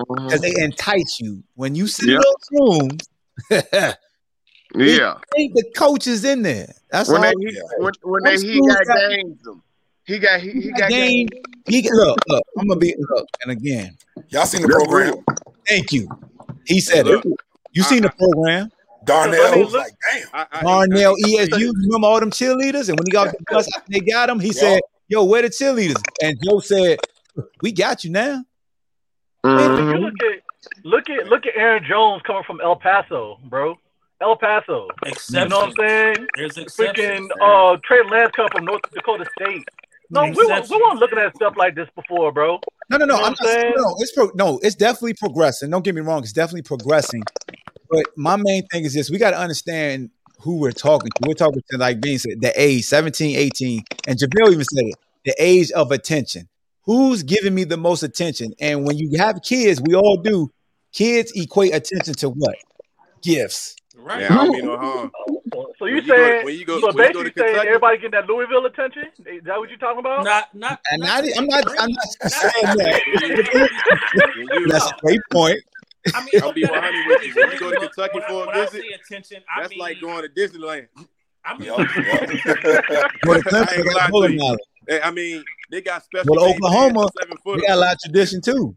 [0.09, 1.43] because they entice you.
[1.55, 2.17] When you see Yeah.
[2.17, 3.09] those rooms,
[4.77, 5.15] Yeah.
[5.37, 6.73] ain't the coaches in there.
[6.91, 7.31] That's When all.
[7.39, 9.61] they he, when when Some they he got got- games them.
[10.05, 11.27] He got he, he He got got game.
[11.27, 11.45] games.
[11.67, 12.43] He look, look.
[12.59, 13.97] I'm gonna be look, and again,
[14.29, 15.23] Y'all seen the program?
[15.67, 16.07] thank you.
[16.65, 17.25] He said it.
[17.25, 17.25] Look,
[17.71, 18.71] You I- seen the program?
[19.03, 20.27] Darnell I was like, damn.
[20.33, 21.59] I, I, Darnell I, ESU.
[21.59, 22.89] You remember all them cheerleaders?
[22.89, 24.39] And when he got the bus, they got him.
[24.39, 26.97] He said, "Yo, where the cheerleaders?" And Joe said,
[27.61, 28.43] "We got you now."
[29.43, 29.99] If you Mhm.
[30.01, 33.77] look at look at look at Aaron Jones coming from El Paso, bro.
[34.21, 34.87] El Paso.
[35.29, 36.27] You know what I'm saying?
[36.37, 39.63] There's Freaking uh Trey Lance come from North Dakota State.
[40.09, 42.59] No, we, we weren't looking at stuff like this before, bro.
[42.89, 43.15] No, no, no.
[43.15, 43.73] You know I'm not I'm saying saying?
[43.75, 43.95] no.
[43.99, 44.59] It's pro, no.
[44.61, 45.69] It's definitely progressing.
[45.69, 46.21] Don't get me wrong.
[46.21, 47.23] It's definitely progressing.
[47.89, 51.27] But my main thing is this: we got to understand who we're talking to.
[51.27, 54.95] We're talking to like being said the age 17, 18, and Jabril even said it:
[55.25, 56.47] the age of attention.
[56.83, 58.53] Who's giving me the most attention?
[58.59, 60.51] And when you have kids, we all do.
[60.93, 62.55] Kids equate attention to what?
[63.23, 63.75] Gifts.
[64.05, 64.21] Right.
[64.21, 65.11] yeah, I don't mean no harm.
[65.79, 67.33] So you When you go- saying when you go- so when you go to basically
[67.41, 69.03] saying Kentucky- everybody getting that Louisville attention?
[69.25, 70.23] Is that what you're talking about?
[70.23, 70.79] Not not.
[70.91, 71.63] And not I, I'm not.
[71.79, 74.69] I'm not not- saying that.
[74.69, 75.59] That's a great point.
[76.13, 77.33] I mean, I'll be 100 with you.
[77.35, 80.21] When you go to Kentucky when for a visit, attention, I that's mean, like going
[80.21, 80.87] to Disneyland.
[81.43, 81.77] I mean, Yep.
[81.79, 83.11] Yep.
[83.23, 84.45] Go I Clemson, gonna got lie to bowling you.
[84.45, 84.57] alley.
[84.87, 86.25] Hey, I mean, they got special.
[86.35, 88.75] Well, Oklahoma, fans, They got a lot of tradition too.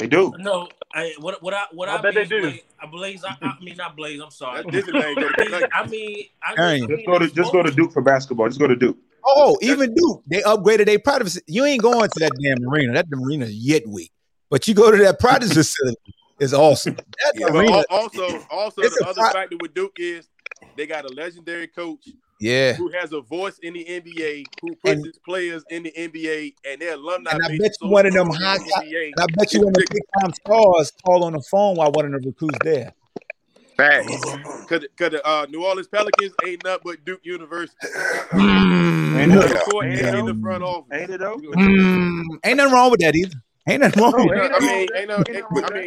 [0.00, 0.32] They do.
[0.38, 0.68] no.
[0.92, 2.40] I, what what I what I I, bet mean, they do.
[2.40, 3.24] Blaze, I Blaze.
[3.24, 4.20] I, I mean, not Blaze.
[4.20, 4.64] I'm sorry.
[4.64, 5.14] That's Disneyland.
[5.14, 5.66] Go to Kentucky.
[5.72, 8.48] I mean, I, I mean, Just go to just go to Duke for basketball.
[8.48, 8.96] Just go to Duke.
[9.24, 11.38] Oh, oh even Duke, they upgraded their practice.
[11.46, 12.94] You ain't going to that damn arena.
[12.94, 14.10] That arena is yet weak.
[14.48, 16.94] But you go to that practice facility, it's awesome.
[16.96, 17.46] That Yeah.
[17.48, 20.28] Arena, also, also the other pro- factor with Duke is
[20.76, 22.08] they got a legendary coach
[22.40, 22.72] yeah.
[22.74, 26.54] who has a voice in the NBA, who puts And- his players in the NBA,
[26.68, 27.30] and their alumni.
[27.32, 29.12] And I bet you one of them strong high the NBA.
[29.18, 32.06] I bet you one of the big time stars call on the phone while one
[32.12, 32.92] of the recruits there.
[33.76, 34.08] Facts.
[34.68, 37.76] Cause, cause the uh, New Orleans Pelicans ain't nothing but Duke University.
[38.34, 39.60] Ain't On it though?
[39.70, 40.32] court Ain't it in though?
[40.32, 40.88] the front office.
[40.92, 41.36] Ain't it though?
[41.36, 43.36] Mm, ain't nothing wrong with that either.
[43.68, 44.54] Ain't nothing wrong with that.
[44.54, 45.86] I mean, ain't no, ain't, I mean,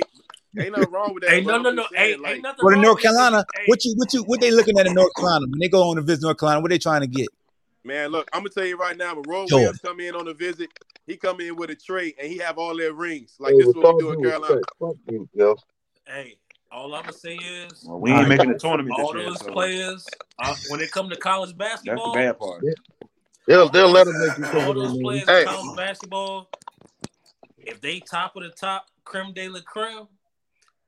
[0.60, 1.34] ain't nothing wrong with that.
[1.34, 1.98] ain't but no, no, just no.
[1.98, 3.02] saying, Hey, like, ain't nothing Go to North.
[3.02, 3.46] Carolina.
[3.68, 5.96] What you what you what they looking at in North Carolina when they go on
[5.98, 6.62] to visit North Carolina?
[6.62, 7.30] What they trying to get?
[7.84, 9.16] Man, look, I'm gonna tell you right now.
[9.16, 9.58] When Roy Jordan.
[9.58, 10.70] Williams come in on a visit,
[11.06, 13.36] he come in with a tray and he have all their rings.
[13.40, 14.62] Like Hey, this what we do in Carolina.
[15.10, 15.56] you, yo.
[16.08, 16.38] hey,
[16.72, 19.30] all I'm gonna say is Well, we ain't making the tournament all this year.
[19.30, 20.08] those So players,
[20.40, 22.64] uh, when it come to college basketball, that's the bad part.
[23.48, 25.38] They'll they'll let them make you all those their players name.
[25.40, 26.50] in college basketball,
[27.58, 30.08] if they top of the top, creme de la creme,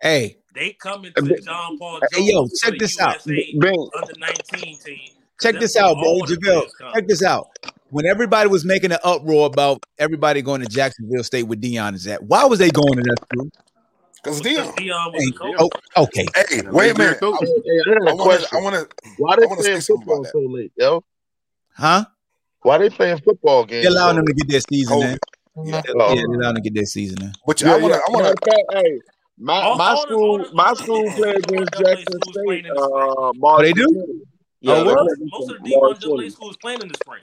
[0.06, 3.26] Hey, they coming into John Paul hey, yo, check for the this out.
[3.26, 4.78] USA Ben, under 19 team.
[4.78, 6.04] 'cause Check this out, bro.
[6.04, 7.48] all JaVale, check this out.
[7.90, 12.06] When everybody was making an uproar about everybody going to Jacksonville State with Deion is
[12.06, 13.50] at, why was they going to that school?
[14.24, 14.76] Because Because Deion.
[14.76, 15.72] Deion was Hey, coach.
[15.96, 16.26] oh, okay.
[16.36, 17.18] Hey, wait a minute.
[17.24, 17.38] I.
[17.40, 18.24] Hey, hey, I got I a want to.
[18.24, 18.58] question.
[18.60, 18.88] I want to.
[19.18, 21.04] Why they playing football about so late, yo?
[21.74, 22.06] Huh?
[22.62, 25.18] Why they playing football They're games so allowing them to get their season oh, in.
[25.18, 25.66] COVID.
[25.66, 25.82] Yeah.
[25.88, 27.34] Yeah, Oh, they're allowing them to get their season in.
[27.48, 27.98] But yeah, I want yeah.
[27.98, 28.04] to.
[28.04, 29.00] I Matter want of fact, hey,
[29.38, 32.82] my All, my all school the my school played against Jackson State playing in the
[32.84, 33.16] spring.
[33.20, 34.24] uh March they do?
[34.62, 35.08] Yeah, Oh, they what?
[35.18, 36.32] played Most of the D March one double A 20th.
[36.32, 37.22] schools playing in the spring.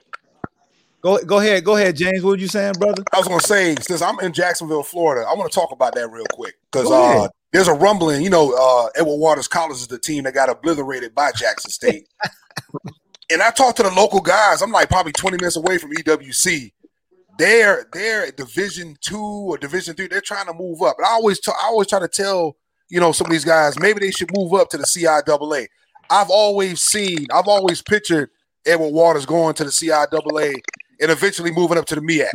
[1.00, 2.22] Go, go ahead, go ahead, James.
[2.22, 3.02] What were you saying, brother?
[3.12, 5.96] I was going to say, since I'm in Jacksonville, Florida, I want to talk about
[5.96, 8.22] that real quick because uh, there's a rumbling.
[8.22, 12.06] You know, uh, Edward Waters College is the team that got obliterated by Jackson State.
[13.32, 14.62] and I talked to the local guys.
[14.62, 16.70] I'm like probably 20 minutes away from EWC.
[17.38, 20.06] They're they're Division two or Division three.
[20.08, 20.96] They're trying to move up.
[20.98, 22.56] And I always t- I always try to tell
[22.88, 25.66] you know some of these guys maybe they should move up to the CIAA.
[26.10, 28.30] I've always seen, I've always pictured
[28.66, 30.54] Edward Waters going to the CIAA
[31.00, 32.28] and eventually moving up to the MEAC.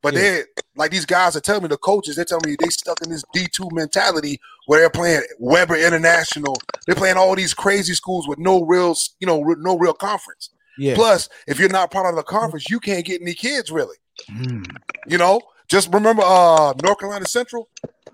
[0.00, 0.20] But Yeah.
[0.20, 0.46] they're
[0.76, 3.24] like these guys are telling me, the coaches, they're telling me they stuck in this
[3.34, 6.56] D2 mentality where they're playing Webber International.
[6.86, 10.50] They're playing all these crazy schools with no real, you know, no real conference.
[10.78, 10.94] Yeah.
[10.94, 13.96] Plus, if you're not part of the conference, you can't get any kids really.
[14.30, 14.76] Mm,
[15.06, 17.68] You know, just remember uh North Carolina Central.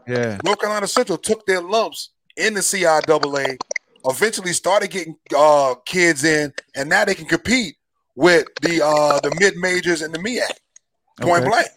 [0.07, 0.39] yeah.
[0.45, 3.59] North Carolina Central took their lumps in the CIAA,
[4.07, 7.77] eventually started getting uh kids in, and now they can compete
[8.17, 10.51] with the uh the mid majors and the MEAC.
[11.21, 11.49] Point Okay.
[11.51, 11.69] blank.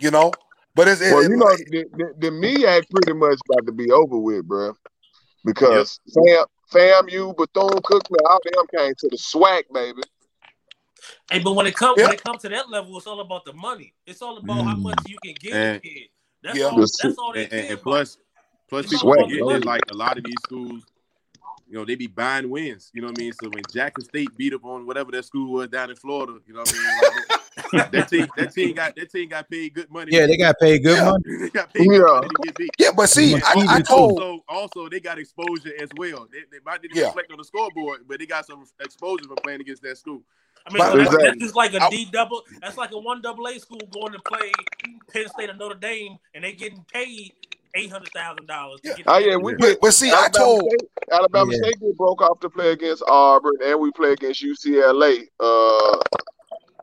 [0.00, 0.32] You know,
[0.74, 3.72] but it's it, Well, it- you know, the, the, the MEAC pretty much about to
[3.72, 4.74] be over with, bro.
[5.44, 10.02] Because Fam, FAMU, Bethune Cookman, all them came to the SWAC, baby.
[11.30, 12.04] Hey, but when it comes Yeah.
[12.06, 13.94] when it comes to that level, it's all about the money.
[14.06, 14.82] It's all about how Mm.
[14.82, 16.08] much you can give a And- kid.
[16.42, 16.64] That's Yeah.
[16.66, 16.76] all.
[16.76, 18.18] The That's all they and, care and, and plus,
[18.68, 19.48] plus It's people all Sweat, the forget bro.
[19.48, 19.66] that money.
[19.66, 20.82] like a lot of these schools,
[21.68, 22.90] you know, they be buying wins.
[22.94, 23.32] You know what I mean?
[23.40, 26.52] So when Jackson State beat up on whatever that school was down in Florida, you
[26.54, 27.28] know what I mean?
[27.28, 27.41] Like,
[27.92, 30.12] that team, that team got that team got paid good money.
[30.12, 31.10] Yeah, they got paid good Yeah.
[31.10, 31.22] money.
[31.40, 32.14] they got paid good Yeah.
[32.14, 32.70] money to get beat.
[32.78, 36.28] yeah, but see, I, I told Also, also they got exposure as well.
[36.32, 37.06] They, they might didn't Yeah.
[37.06, 40.22] reflect on the scoreboard, but they got some exposure from playing against that school.
[40.66, 41.28] I mean, But- so that's, Exactly.
[41.28, 42.42] that's just like a D double.
[42.60, 44.52] That's like a one double A school going to play
[45.12, 47.32] Penn State or Notre Dame, and they getting paid
[47.74, 48.94] eight hundred thousand dollars Yeah.
[48.96, 49.06] get.
[49.08, 50.88] Oh yeah, we but, but see, I told State.
[51.10, 51.58] Alabama Yeah.
[51.62, 55.26] State get broke off to play against Auburn, and we play against UCLA.
[55.40, 55.98] Uh,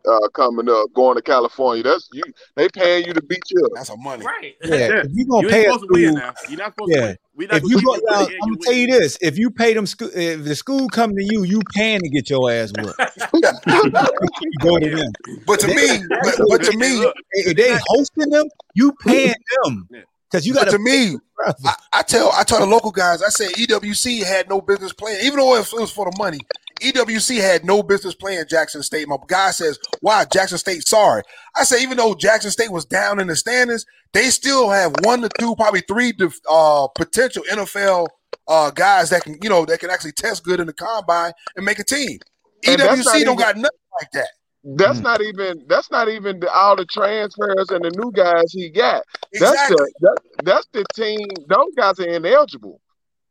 [0.10, 1.84] uh, coming up, going to California.
[1.84, 2.24] That's you.
[2.56, 3.64] They paying you to beat you.
[3.66, 3.72] up.
[3.76, 4.26] that's a money.
[4.26, 4.56] Right.
[4.64, 4.76] Yeah.
[4.76, 5.02] Yeah.
[5.06, 6.34] If you gonna You pay ain't a supposed to win school, now.
[6.50, 7.00] You're not supposed Yeah.
[7.02, 7.18] to win.
[7.36, 9.50] We not if gonna you go, you now, I'm gonna tell you this: if you
[9.52, 12.72] pay them, school, if the school come to you, you paying to get your ass
[12.78, 13.00] whooped.
[13.34, 15.12] you go to them.
[15.46, 18.46] But to They- me, but, but to me, look, If they hosting them,
[18.76, 19.34] you paying
[19.64, 20.02] them Yeah.
[20.30, 21.18] because you got to me.
[21.46, 25.20] I, I tell I tell the local guys, I say EWC had no business playing,
[25.24, 26.40] even though it was for the money.
[26.82, 29.08] EWC had no business playing Jackson State.
[29.08, 30.88] My guy says, "Why Jackson State?
[30.88, 31.24] Sorry."
[31.56, 35.22] I say, even though Jackson State was down in the standings, they still have one
[35.22, 36.14] to two, probably three
[36.50, 38.08] uh, potential NFL
[38.48, 41.66] uh, guys that can, you know, that can actually test good in the combine and
[41.66, 42.20] make a team.
[42.68, 44.30] And that's EWC not don't even- got nothing like that.
[44.76, 45.04] That's Mm.
[45.04, 45.66] not even.
[45.70, 49.04] That's not even the, all the transfers and the new guys he got.
[49.32, 49.78] That's Exactly.
[49.78, 49.92] the.
[50.02, 51.26] That, that's the team.
[51.48, 52.82] Those guys are ineligible.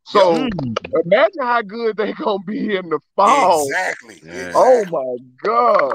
[0.09, 0.75] So Mm.
[1.05, 3.67] imagine how good they gonna be in the fall.
[3.67, 4.19] Exactly.
[4.25, 4.51] Yeah.
[4.55, 5.93] Oh my god!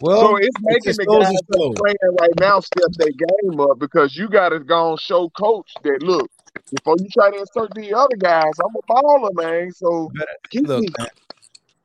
[0.00, 1.72] Well, so it's making just the guys to that show.
[1.74, 5.72] playing right now step their game up because you got to go and show coach
[5.84, 6.28] that look
[6.72, 8.52] before you try to insert the other guys.
[8.64, 9.70] I'm a baller, man.
[9.72, 10.88] So better- keep look, me.
[10.98, 11.08] man,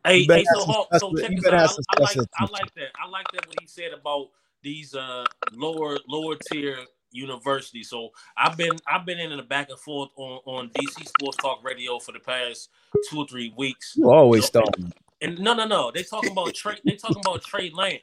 [0.03, 1.77] Hey, You hey, so some Hawk, so check you this out.
[1.91, 2.89] I, I like, I like that.
[2.99, 4.30] I like that what he said about
[4.64, 5.23] these uh
[5.53, 6.80] lower lower tier
[7.11, 7.89] universities.
[7.89, 11.63] So I've been I've been in the back and forth on on DC Sports Talk
[11.63, 12.69] Radio for the past
[13.09, 13.93] two or three weeks.
[13.95, 14.93] you always So- stalling.
[15.23, 15.91] And no, no, no.
[15.93, 16.77] They talking about Trey.
[16.83, 18.01] They talking about Trey Lance,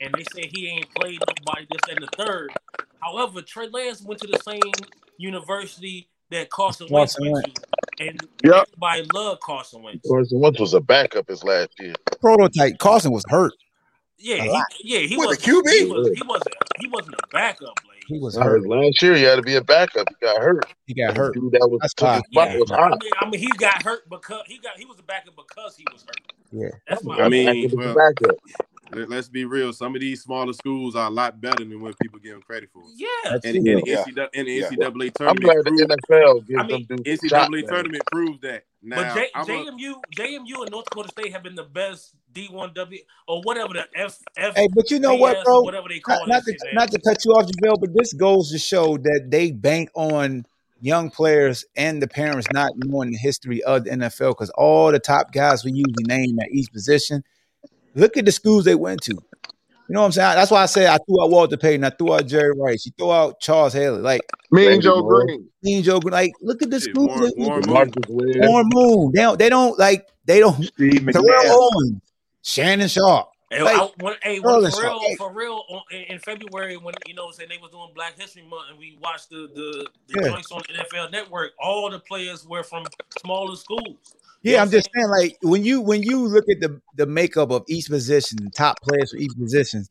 [0.00, 2.50] and they say he ain't played nobody this and the third.
[3.00, 4.60] However, Trey Lance went to the same
[5.18, 7.62] university that Carson Wentz went to,
[8.00, 8.68] and Yep.
[8.68, 10.08] everybody loved Carson Wentz.
[10.08, 11.94] Carson Wentz was a backup his last year.
[12.20, 12.78] Prototype.
[12.78, 13.52] Carson was hurt.
[14.18, 15.68] Yeah, he, yeah, he was the QB?
[15.68, 16.54] He, was, he wasn't.
[16.78, 17.91] He wasn't a backup, Blade.
[18.12, 18.66] He was Nah, hurt.
[18.66, 20.08] last year he had to be a backup.
[20.08, 20.66] He got hurt.
[20.86, 21.34] He got hurt.
[21.34, 22.24] dude that was That's took his why.
[22.26, 22.98] spot Yeah, was I hot.
[23.00, 25.86] mean, I mean, he got hurt because he got he was a backup because he
[25.92, 26.20] was hurt.
[26.52, 26.70] Yeah.
[26.88, 28.36] That's my I mean, Backup is a well, backup.
[28.94, 29.72] Let, us be real.
[29.72, 32.70] Some of these smaller schools are a lot better than what people give them credit
[32.72, 32.82] for.
[32.94, 33.08] Yeah.
[33.24, 34.68] And, and, the NCAA, and the Yeah.
[34.68, 37.66] NCAA I'm glad tournament the NFL gives I mean, them NCAA shot, man.
[37.66, 38.64] tournament proves that.
[38.82, 42.14] Now, but J, I'm a, JMU, JMU and North Dakota State have been the best
[42.34, 42.98] D1W
[43.28, 44.56] or whatever the F F.
[44.56, 45.60] Hey, but you know what, bro?
[45.62, 48.50] whatever they call Not, not to not to cut you off, JaVale, but this goes
[48.50, 50.44] to show that they bank on
[50.80, 54.98] young players and the parents not knowing the history of the NFL because all the
[54.98, 57.22] top guys we usually name at each position.
[57.94, 59.12] Look at the schools they went to.
[59.12, 60.36] You know what I'm saying?
[60.36, 62.92] That's why I said I threw out Walter Payton, I threw out Jerry Rice, you
[62.96, 65.26] throw out Charles Haley, like Mean Randy Joe Moore.
[65.26, 65.48] Green.
[65.62, 66.12] Mean Joe, Green.
[66.12, 68.08] like look at the shit, schools Warren, they Warren went.
[68.08, 68.32] Moon.
[68.48, 69.12] Warren Moon.
[69.14, 69.38] They don't.
[69.38, 70.08] They don't like.
[70.24, 70.62] They don't.
[70.64, 72.00] Steve Terrell Owens,
[72.42, 73.28] Shannon Sharpe.
[73.50, 76.78] Hey, Like, I, when, hey, when, for real, like- for real, on, in, in February
[76.78, 79.86] when you know saying they was doing Black History Month and we watched the the,
[80.08, 80.28] the Yeah.
[80.30, 82.84] joints on NFL Network, all the players were from
[83.20, 84.14] smaller schools.
[84.42, 87.06] You Yeah, know I'm just saying, like when you when you look at the the
[87.06, 89.84] makeup of each position, top players for each position,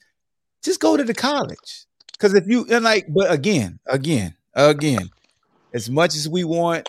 [0.63, 1.85] just go to the college.
[2.13, 5.09] Because if you and like, but again, again, again,
[5.73, 6.87] as much as we want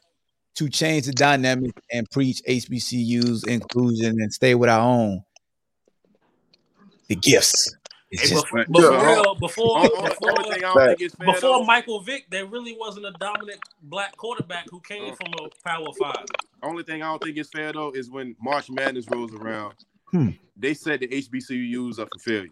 [0.57, 5.23] to change the dynamic and preach HBCUs inclusion and stay with our own,
[7.09, 7.77] the gifts.
[8.13, 10.65] It's Hey, just but, But- but but for real, before Only, only, before, only thing
[10.65, 14.67] I don't think is fair before Michael Vick, there really wasn't a dominant black quarterback
[14.71, 16.27] who came from a Power Five.
[16.63, 19.75] only thing I don't think is fair though is when March Madness rolls around,
[20.11, 20.29] Hmm.
[20.57, 22.51] they set the HBCUs up for failure.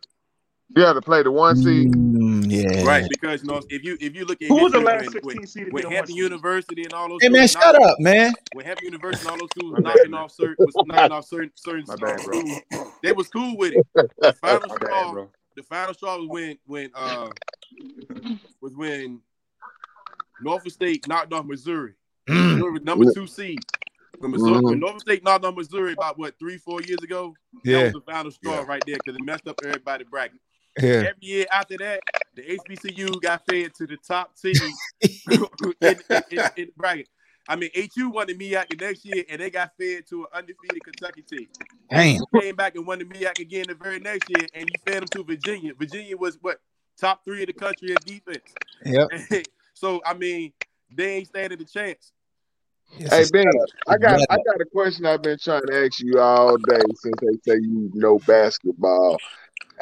[0.76, 1.92] You had to play the one seed.
[1.92, 2.84] Mm, yeah.
[2.84, 5.22] Right, because you know if you if you look at Who was the last 16
[5.24, 6.14] when, seed to when Hampton?
[6.14, 8.32] University and all those Hey man, shut knocked- up, man.
[8.54, 11.12] when Hampton University and all those schools My was bad, knocking off certain was knocking
[11.12, 12.40] off certain certain My uh, bad, bro.
[12.40, 13.84] schools, they was cool with it.
[13.94, 15.30] The final My straw, bad, bro.
[15.60, 17.28] The final straw was when when uh
[18.60, 19.20] was when
[20.42, 21.92] Norfolk State knocked off Missouri.
[22.26, 23.58] Missouri was number two seed.
[24.18, 27.34] When, Missouri, when Norfolk State knocked off Missouri about what three four years ago,
[27.64, 28.64] that yeah, was the final straw Yeah.
[28.66, 30.40] right there because it messed up everybody bracket.
[30.80, 30.88] yeah.
[31.08, 32.00] Every year after that,
[32.34, 34.54] the HBCU got fed to the top team
[35.30, 35.44] in,
[35.80, 37.08] in, in, in the bracket.
[37.48, 40.26] I mean, HU won the MEAC the next year, and they got fed to an
[40.34, 41.48] undefeated Kentucky team.
[41.90, 42.20] Damn.
[42.40, 45.08] Came back and won the MEAC again the very next year, and you fed them
[45.08, 45.72] to Virginia.
[45.74, 46.60] Virginia was what
[47.00, 48.54] top three in the country in defense.
[48.84, 49.46] Yep.
[49.74, 50.52] so I mean,
[50.94, 52.12] they ain't standing a chance.
[52.98, 53.50] It's Hey Ben,
[53.88, 54.20] I got.
[54.30, 57.58] I got a question I've been trying to ask you all day since they say
[57.60, 59.16] you know basketball.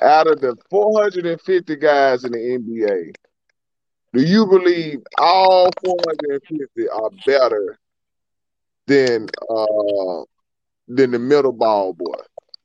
[0.00, 3.14] Out of the 450 guys in the NBA,
[4.12, 7.78] do you believe all 450 are better
[8.86, 10.22] than uh
[10.88, 12.20] than the middle ball boy?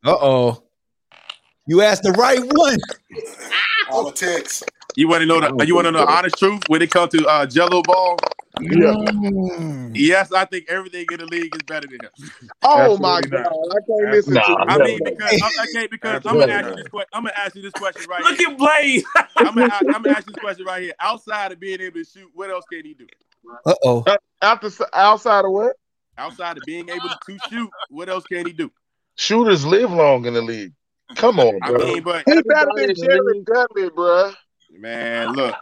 [0.05, 0.63] Uh oh.
[1.67, 2.77] You asked the right one.
[3.89, 4.63] Politics.
[4.95, 7.11] You want to know the you want to know the honest truth when it comes
[7.13, 8.17] to uh, Gelo Ball?
[8.61, 8.93] Yeah.
[8.93, 9.91] Mm.
[9.95, 12.09] Yes, I think everything in the league is better than him.
[12.65, 13.75] Oh my Absolutely God, not.
[13.75, 14.83] I can't listen Nah, to I you.
[14.83, 17.09] mean, because I, okay, because I'm gonna ask you this question.
[17.13, 18.49] I'm gonna ask you this question right Look here.
[18.49, 19.03] at Blaze.
[19.37, 20.93] I'm gonna, I'm gonna ask you this question right here.
[20.99, 23.07] Outside of being able to shoot, what else can he do?
[23.65, 24.05] Uh oh.
[24.41, 25.75] After outside of what?
[26.17, 28.71] Outside of being able to shoot, what else can he do?
[29.15, 30.73] Shooters live long in the league.
[31.15, 33.41] Come on, I mean, but He better than in the Jerry.
[33.43, 34.33] Dudley, bruh.
[34.71, 35.55] man, look,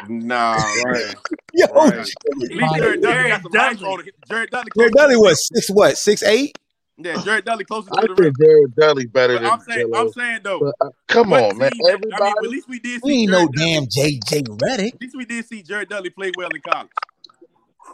[0.00, 1.16] nah, man.
[1.52, 1.98] Yo, Right.
[2.00, 2.56] At shit.
[2.56, 3.86] least Jared Dudley Jared got some Dudley.
[3.86, 4.04] on.
[4.28, 5.98] Jared Dudley, Jared Dudley was six what?
[5.98, 6.56] Six eight?
[6.98, 8.32] Yeah, Jared Dudley closer I to the rim.
[8.40, 11.70] Jared Dudley better But than I'm saying, I'm saying though, But, uh, come on, man.
[11.70, 11.80] team?
[12.12, 13.58] I mean, at least we did We ain't no Dudley.
[13.58, 14.94] damn JJ Redick.
[14.94, 16.90] At least we did see Jared Dudley play well in college.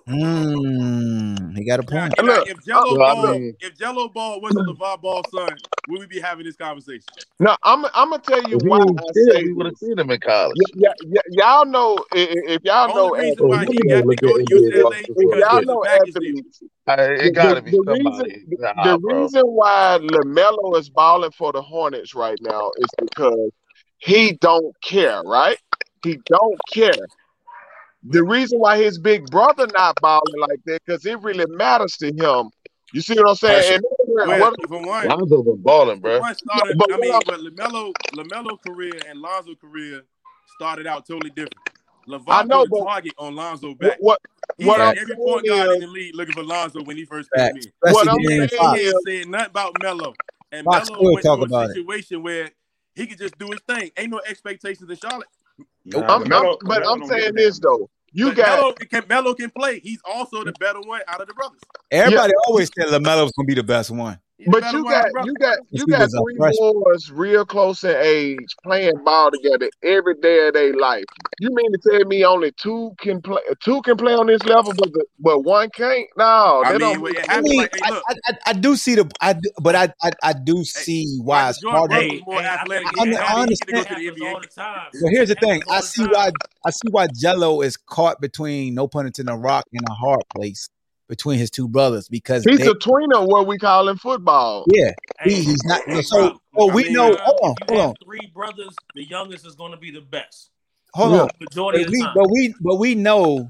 [0.09, 2.15] Mm, he got a point.
[2.19, 5.57] and now, Look, if Gelo I Ball, mean, if Gelo Ball wasn't LeVar Ball's son,
[5.89, 7.03] would we be having this conversation?
[7.41, 9.99] No, I'm I'm gonna tell you why was I still, say we would have seen
[9.99, 10.57] him in college.
[10.57, 14.03] Y- y- y- y'all know i- i- if y'all know Only reason why he got
[14.03, 15.63] to go to UCLA rosters if real because y'all quick.
[15.63, 16.43] he was know baggage deal.
[16.87, 18.31] the, it got to the, be the somebody.
[18.33, 19.23] reason Nah, the bro.
[19.23, 23.51] reason why LaMelo is balling for the Hornets right now is because
[23.99, 25.59] he don't care, right?
[26.05, 26.97] He don't care.
[28.05, 32.09] The reason why his big brother not balling like that because it really matters to
[32.09, 32.51] him.
[32.93, 33.65] You see what I'm saying?
[33.69, 33.83] And
[34.25, 36.21] Well, what, for one, Lonzo been balling, bro.
[36.21, 40.03] one yeah, but I mean, but LaMelo, LaMelo career and Lonzo career
[40.47, 41.55] started out totally different.
[42.29, 44.01] I, I know, but target on Lonzo back.
[44.01, 44.21] what,
[44.59, 47.05] He what had I'm every point guard in the league looking for Lonzo when he
[47.05, 47.73] first came in.
[47.87, 48.83] what I'm He during ain't, the he Fox.
[48.87, 50.19] ain't saying is said nothing about Melo.
[50.53, 51.71] And Fox Melo went talk to a about it.
[51.71, 52.51] situation where
[52.95, 53.91] he could just do his thing.
[53.97, 55.29] Ain't no expectations in Charlotte.
[55.85, 57.89] Nah, I'm, I'm but LaMelo I'm don't give a saying this though.
[58.15, 58.21] Though.
[58.21, 59.81] You But got Melo can Melo can play.
[59.81, 61.61] He's also the better one out of the brothers.
[61.91, 61.99] yeah.
[62.01, 64.19] Everybody always said LaMelo's gonna be the best one.
[64.47, 68.57] But you got, you got you got you got three boys real close in age
[68.63, 71.05] playing ball together every day of their life.
[71.41, 74.73] You mean to tell me only two can play two can play on this level,
[74.77, 74.91] but
[75.21, 76.07] but one can't?
[76.17, 77.31] No, I mean, don't.
[77.31, 80.11] I, mean like, hey, I, I, I, do see the I do, but I I,
[80.23, 81.95] I do see hey, why it's harder.
[81.95, 82.87] of hey, more athletic.
[82.99, 83.87] I, I, understand.
[84.95, 85.63] So here's the thing.
[85.71, 86.31] I see why
[86.65, 90.23] I see why Gelo is caught between no pun intended a rock and a hard
[90.35, 90.69] place
[91.13, 94.65] between his two brothers because he's they, a tweener, what we call in football.
[94.73, 95.83] Yeah, he, he's not.
[95.85, 97.13] Hey, so, well, I we mean, know.
[97.13, 97.95] Uh, hold on, hold on.
[98.03, 98.75] Three brothers.
[98.95, 100.49] The youngest is going to be the best.
[100.95, 101.29] Hold on.
[101.39, 103.47] Majority but, we, but we, but we know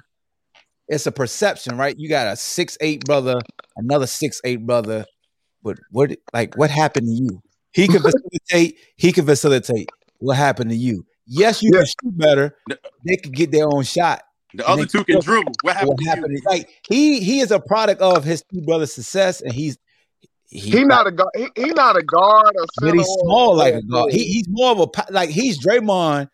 [0.88, 1.96] it's a perception, right?
[1.96, 3.38] You got a six eight brother,
[3.76, 5.06] another six eight brother.
[5.62, 7.40] But what, like, what happened to you?
[7.72, 8.76] He can facilitate.
[8.96, 9.88] he can facilitate.
[10.18, 11.06] What happened to you?
[11.28, 11.78] Yes, you yeah.
[11.78, 12.56] can shoot better.
[13.06, 15.52] They could get their own shot, the other two can dribble.
[15.62, 15.98] What happened?
[15.98, 19.78] What happened like he he is a product of his two brothers' success, and he's
[20.46, 21.30] he, he not a guard.
[21.34, 24.12] He, he, not a guard or but he's small like a guard.
[24.12, 26.28] He, he's more of a like he's Draymond,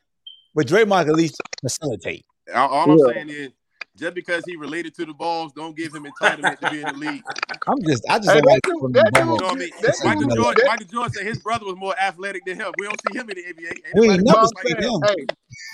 [0.54, 2.24] but Draymond can at least facilitate.
[2.52, 3.50] All, all I'm saying is
[3.98, 6.92] just because he related to the balls, don't give him entitlement to be in the
[6.94, 7.22] league.
[7.66, 8.94] I'm just, I just hey, like dude.
[8.94, 12.72] Michael Jordan, Michael said his brother was more athletic than him.
[12.78, 14.00] We don't see him in the NBA.
[14.00, 15.00] We never like him.
[15.04, 15.26] Hey,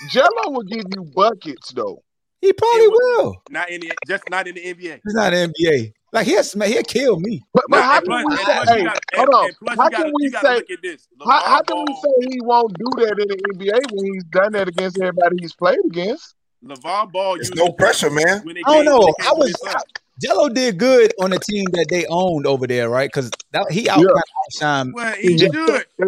[0.09, 2.01] Gelo will give you buckets though.
[2.45, 3.41] He probably will.
[3.49, 5.01] Not in the just not in the NBA.
[5.03, 5.93] He's not in the NBA.
[6.13, 7.43] Like he'll he'll kill me.
[7.53, 8.53] But, but how can we say?
[8.67, 9.49] Hey, got, hold on.
[9.75, 10.61] How can gotta, we say?
[11.25, 14.51] How, how can we say he won't do that in the NBA when he's done
[14.51, 16.35] that against everybody he's played against?
[16.63, 17.35] LeVar Ball.
[17.35, 18.43] it's no pressure, man.
[18.65, 19.11] I don't know.
[19.23, 19.53] I was.
[20.23, 23.11] Gelo did good on the team that they owned over there, right?
[23.13, 23.31] Because
[23.69, 24.07] he out yeah.
[24.57, 24.93] Shine.
[24.93, 25.51] Well, he, he should.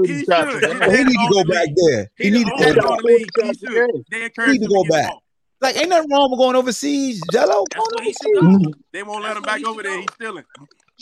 [0.05, 0.63] He should.
[0.63, 2.11] He, he need to go back there.
[2.15, 4.45] He, need to go back.
[4.45, 5.11] He need to go back.
[5.59, 7.65] Like, ain't nothing wrong with going overseas, Gelo.
[7.75, 9.99] Going They won't let him back over there.
[9.99, 10.43] He's stealing.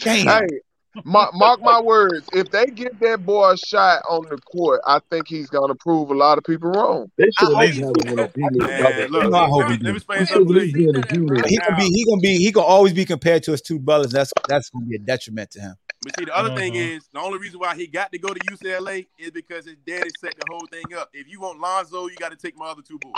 [0.01, 0.27] Damn.
[0.27, 0.59] Hey,
[1.03, 2.27] mark, mark my words.
[2.33, 6.09] If they give that boy a shot on the court, I think he's gonna prove
[6.09, 7.11] a lot of people wrong.
[7.17, 9.93] They should at least have him in a look, I hope he do.
[9.93, 11.89] He gonna be.
[11.89, 12.37] He gonna be.
[12.37, 14.11] He gonna always be compared to his two brothers.
[14.11, 15.75] That's that's gonna be a detriment to him.
[16.05, 16.57] But see, the other uh-huh.
[16.57, 16.97] thing mm-hmm.
[16.97, 20.11] is the only reason why he got to go to UCLA is because his daddy
[20.19, 21.09] set the whole thing up.
[21.13, 23.13] If you want Lonzo, you got to take my other two boys.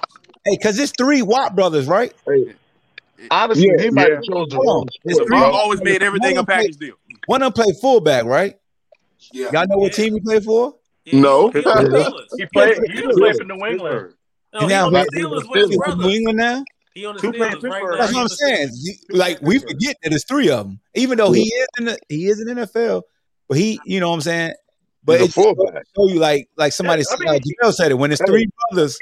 [0.45, 2.13] Hey, because it's three Watt brothers, right?
[2.25, 2.55] Hey.
[3.29, 3.47] Yeah,
[3.77, 4.57] he might have chosen.
[5.33, 6.95] I've always made everything a package play, deal.
[7.25, 8.57] One of them played fullback, right?
[9.33, 9.49] Yeah.
[9.51, 10.75] Y'all know what team he played for?
[11.11, 11.49] No.
[11.49, 12.77] he played.
[12.89, 14.13] He for New England.
[14.53, 15.45] No, now, he was
[15.97, 16.63] New England now.
[16.97, 17.97] He on the Steelers right.
[17.99, 18.69] That's what I'm saying.
[19.11, 22.25] like we forget that it's three of them, even though he is in the he
[22.25, 23.03] is in NFL,
[23.47, 24.53] but he, you know what I'm saying.
[25.03, 28.21] But it's show you like like somebody yeah, I mean, like said it when it's
[28.25, 28.97] three brothers.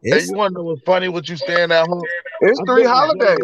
[0.00, 1.08] It's, you wonder what's funny?
[1.08, 2.04] What you saying at home?
[2.40, 3.36] It's three holidays.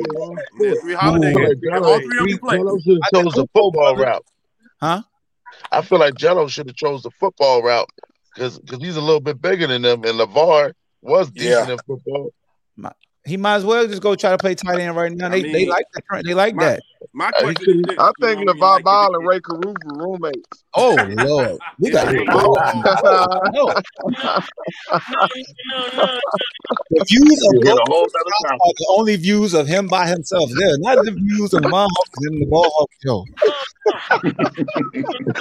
[0.60, 1.34] It's three holidays.
[1.72, 2.58] All three of you play.
[2.58, 4.24] chose the football route.
[4.80, 5.02] Huh?
[5.72, 7.90] I feel like Gelo should have chose the football route
[8.36, 11.72] because because he's a little bit bigger than them, and Levar was decent yeah.
[11.72, 12.30] in football.
[12.76, 12.92] My,
[13.26, 15.28] he might as well just go try to play tight end right now.
[15.28, 16.24] They, mean, they like that.
[16.24, 16.82] They like my, that.
[17.12, 20.64] My question is I think Naval like Ball and Ray Caruba roommates.
[20.74, 22.24] Oh Lord, we got to no.
[22.24, 22.54] no,
[23.52, 23.74] no,
[26.90, 30.50] The views of are the only views of him by himself.
[30.50, 33.24] Yeah, not the views of Mom and the Ball Hawk Show.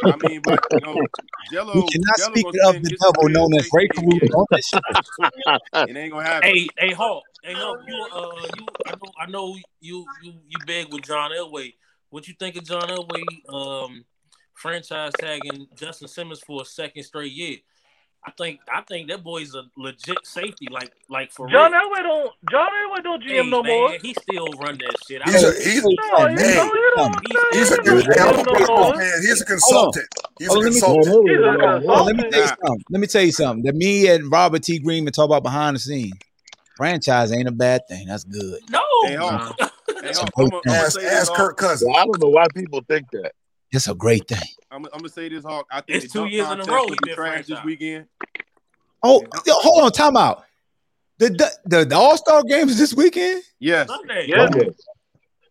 [0.06, 1.06] I mean, but you know,
[1.52, 4.22] Gelo, speaking speak of the devil known as Ray Caruth.
[5.74, 6.50] It ain't gonna happen.
[6.50, 7.24] Hey, hey, Hulk.
[7.44, 11.32] Hey, no, you, uh, you, I know, I know you, you, you beg with John
[11.32, 11.74] Elway.
[12.10, 14.06] What you think of John Elway, um,
[14.54, 17.58] franchise tagging Justin Simmons for a second straight year?
[18.26, 21.82] I think, I think that boy's a legit safety, like, like for John real.
[21.82, 23.98] Elway don't, John Elway don't GM hey, no man, more.
[24.02, 25.22] He still run that shit.
[25.26, 25.92] He's a he's, he's, a,
[27.52, 27.70] he's
[29.28, 30.08] he's a consultant.
[30.40, 31.14] He's a consultant.
[31.90, 32.24] Oh, let me.
[32.24, 32.86] Let me tell you something.
[32.90, 34.80] Let me tell you something that me and Robert T.
[34.80, 36.14] Greenman talk about behind the scenes
[36.76, 38.08] franchise ain't a bad thing.
[38.08, 38.60] That's good.
[38.70, 39.42] No, they are.
[39.42, 39.70] Um,
[40.02, 40.28] they are.
[40.38, 41.88] I'm a, ask, Kirk Cousins.
[41.88, 43.34] Well, I don't know why people think that.
[43.72, 44.48] It's a great thing.
[44.70, 45.66] I'm, I'm gonna say this, Hawk.
[45.72, 46.88] I think it's two years in a row.
[46.88, 48.06] He trash this weekend.
[49.02, 50.44] Oh, hold on, time out.
[51.18, 53.42] The the, the, the All Star games this weekend.
[53.60, 53.88] Yes.
[53.88, 54.26] Sunday.
[54.28, 54.52] Yes.
[54.52, 54.70] Sunday.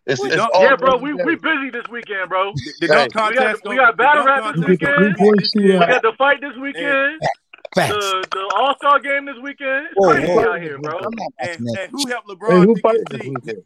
[0.05, 2.51] It's, it's yeah, bro, we, we busy this weekend, bro.
[2.53, 5.15] The, the hey, contest, we got, we got battle rap this weekend.
[5.55, 7.21] We got the fight this weekend.
[7.75, 7.93] Facts.
[7.93, 9.87] The, the All Star game this weekend.
[9.87, 10.99] It's Whoa, crazy out here, bro.
[11.39, 12.65] And, and, who helped LeBron?
[12.65, 13.63] who fight this weekend?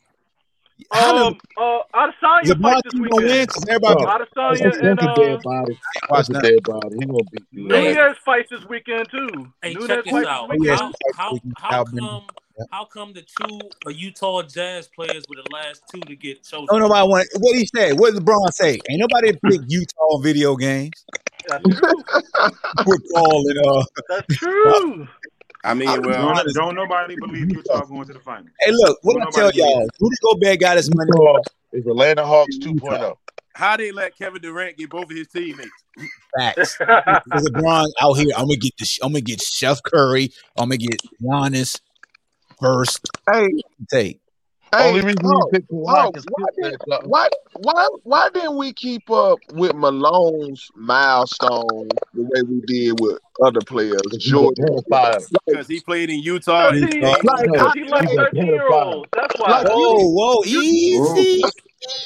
[0.91, 3.23] Um, uh, Adesanya LeBron fight this weekend.
[3.25, 5.79] Win, everybody oh, Adesanya and uh, dead body.
[6.09, 6.95] Watch the Dead body.
[6.99, 7.67] He gonna beat you.
[7.67, 9.51] Nunes fights this weekend too.
[9.61, 10.49] Hey, Nunes check this out.
[10.65, 12.25] How, how, how come?
[12.71, 16.65] How come the two uh, Utah Jazz players were the last two to get chosen?
[16.71, 17.27] Don't nobody want.
[17.39, 17.93] What he say?
[17.93, 18.79] What did LeBron say?
[18.89, 21.05] Ain't nobody pick Utah video games.
[21.47, 22.03] That's true.
[22.83, 23.83] Football and uh.
[24.09, 25.07] That's true.
[25.63, 28.45] I mean, well, Don't, don't nobody believe Utah going to the final.
[28.59, 31.11] Hey, look, what Don't I tell y'all, Rudy Gobert got his money.
[31.73, 32.67] It's Atlanta Hawks oh.
[32.67, 33.15] 2.0.
[33.53, 35.69] how they let Kevin Durant get both of his teammates?
[36.37, 36.77] Facts.
[37.25, 40.31] Because LeBron out here, I'm gonna get the, I'm gonna get Chef Curry.
[40.57, 41.81] I'm gonna get Giannis
[42.61, 43.49] first Hey,
[43.91, 44.21] take.
[44.75, 46.75] Hey, Only reason Hawks, he picked Kawhi Hawks, is why, did,
[47.05, 53.19] why, why, why didn't we keep up with Malone's milestone the way we did with
[53.43, 54.01] other players?
[54.19, 54.65] Jordan.
[55.45, 56.69] Because he played in Utah.
[56.69, 59.09] and- 13, like, because I, he likes He's a 13 year olds.
[59.13, 59.49] That's why.
[59.49, 61.43] like you, Whoa, whoa, easy.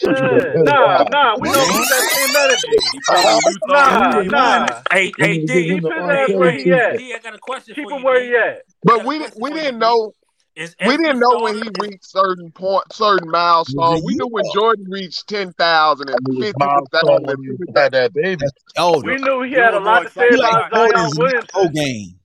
[0.03, 0.09] Yeah.
[0.57, 2.89] Nah, nah, we don't need that same energy.
[2.91, 3.65] He played in Utah.
[3.67, 4.81] Nah, and nah.
[4.91, 6.11] Hey, hey, He's D, giving Keep the his R.
[6.11, 6.97] ass Kelly where he at.
[6.97, 8.25] D, I got a question Keep for him you, where D.
[8.27, 8.43] he at.
[8.43, 9.85] I but got a we didn't, question we for you, didn't D.
[9.85, 10.13] know, Is
[10.57, 14.01] we didn't know when he reached certain point, certain milestone.
[14.03, 17.43] We knew when Jordan reached ten thousand and I mean, fifty milestone thousand when and
[17.45, 18.43] you fifty had that baby.
[18.77, 21.17] Oh, We knew he had a lot to say he excited like about about Zion
[21.17, 21.73] Williamson.
[21.73, 22.15] game.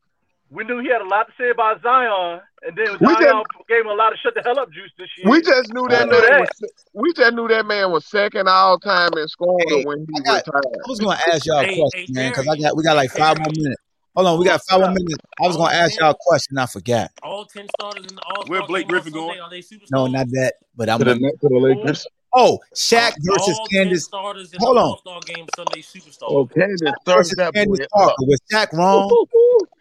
[0.51, 3.69] We knew he had a lot to say about Zion, and then We Zion just
[3.69, 5.45] gave him a lot of shut the hell up juice this we year.
[5.45, 6.41] just knew We that knew man that.
[6.41, 10.21] was we just knew that man was second all time in scoring Hey, when he
[10.21, 10.47] I got.
[10.47, 10.65] retired.
[10.67, 13.11] I was gonna ask y'all a question, hey, man, because I got we got like
[13.11, 13.83] five more minutes.
[14.17, 15.15] Hold on, we got five more minutes.
[15.39, 16.57] I was gonna ask y'all a question.
[16.57, 17.11] I forgot.
[17.23, 19.41] all ten starters in the All Where Star Blake game on Griffin going?
[19.41, 20.55] Are they No, not that.
[20.75, 21.21] But I'm To the gonna.
[21.21, 21.61] Nets, to the Who?
[21.61, 22.07] Lakers.
[22.39, 24.05] Oh, Shaq All, versus Candace.
[24.05, 24.83] starters in Hold on.
[24.85, 26.23] All Star game Sunday superstars.
[26.29, 28.15] Oh, Candace Shaq versus that Candace Parker.
[28.21, 29.09] Was Shaq wrong?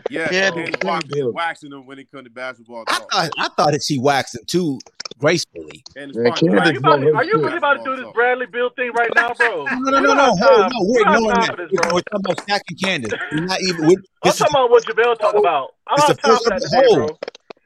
[0.09, 1.33] Yes, Candace Candace Parker turned is him.
[1.33, 4.45] waxing him when it comes to basketball I thought I thought that she waxed him
[4.45, 4.79] too
[5.19, 5.83] gracefully.
[5.93, 7.95] Candace Parker Are you about know him to, her are you really about to do
[8.03, 8.13] this.
[8.13, 9.65] Bradley Beal thing right now, bro?
[9.65, 10.23] No, no, no, We no, no.
[10.23, 10.71] have Hold, time.
[10.71, 11.57] no, We we're don't have ignoring that.
[11.57, 11.93] this, We're, bro.
[11.95, 13.13] we're talking about Shaq and Candace.
[13.33, 13.87] We're not even.
[13.87, 15.73] We're, I'm talking about what JaVale talking about.
[15.87, 17.19] I this don't is have the time first for that bro.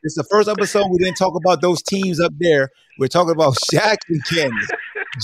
[0.04, 2.70] This is the first episode we didn't talk about those teams up there.
[2.98, 4.70] We're talking about Shaq and Candace.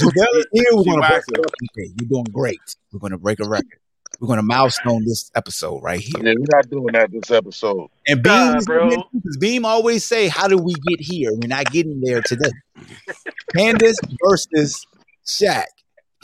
[0.02, 0.65] JaVale is here.
[0.72, 1.45] We're gonna break a record.
[1.77, 2.60] Okay, you're doing great.
[2.91, 3.80] We're gonna break a record.
[4.19, 6.14] We're gonna milestone this episode right here.
[6.18, 7.89] Yeah, we're not doing that this episode.
[8.07, 9.22] And Beam Nah, is in here bro.
[9.39, 11.31] Beam always say, "How did we get here?
[11.31, 12.52] We're not getting there today."
[13.56, 14.85] Candace versus
[15.26, 15.65] Shaq.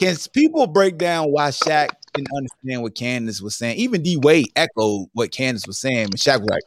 [0.00, 3.78] Can people break down why Shaq didn't understand what Candace was saying?
[3.78, 6.62] Even D Wade echoed what Candace was saying, and Shaq was like,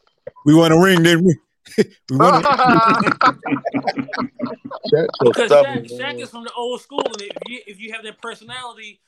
[0.46, 1.36] "We want a ring, didn't we?
[2.10, 3.20] we won a ring."
[5.34, 8.20] Because Shaq, Shaq is from the old school, and if you if you have that
[8.20, 9.02] personality,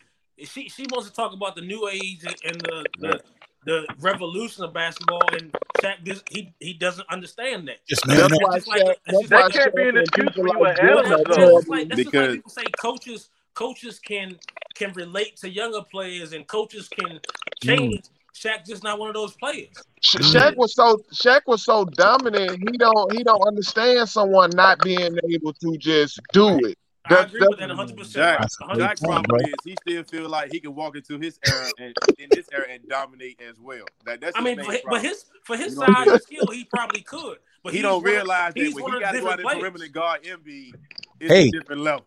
[0.43, 3.21] she she wants to talk about the new age and and the the,
[3.65, 7.79] the revolution of basketball, and Shaq does he he doesn't understand that.
[7.89, 8.41] Just That's man up.
[8.41, 8.95] why That's just like Shaq.
[9.05, 10.77] that's That's just why That can't be Shaq an and excuse for you like an
[10.81, 11.67] Jordan analyst, are that's though.
[11.69, 14.39] like that's just like Because people say coaches coaches can
[14.75, 17.21] can relate to younger players and coaches can
[17.65, 18.05] Mm, change.
[18.37, 19.87] Shaq just not one of those players.
[20.03, 20.19] Sha-.
[20.19, 22.59] Shaq was so Shaq was so dominant.
[22.59, 26.77] He don't he don't understand someone not being able to just do it.
[27.05, 27.97] I That's agree that's with that 100.
[27.97, 28.97] percent Shaq, That's a great 100.
[28.97, 29.37] Shaq's point, problem bro.
[29.39, 32.65] is he still feel like he can walk into his era and in this era
[32.69, 33.85] and dominate as well.
[34.05, 36.11] That that's I mean, main for, but his for his You know what I'm size
[36.13, 37.37] and skill, he probably could.
[37.63, 39.55] But He don't one realize that when one he got the to go out different
[39.55, 40.75] in perimeter and guard Embiid,
[41.19, 42.05] it's a Hey, different level.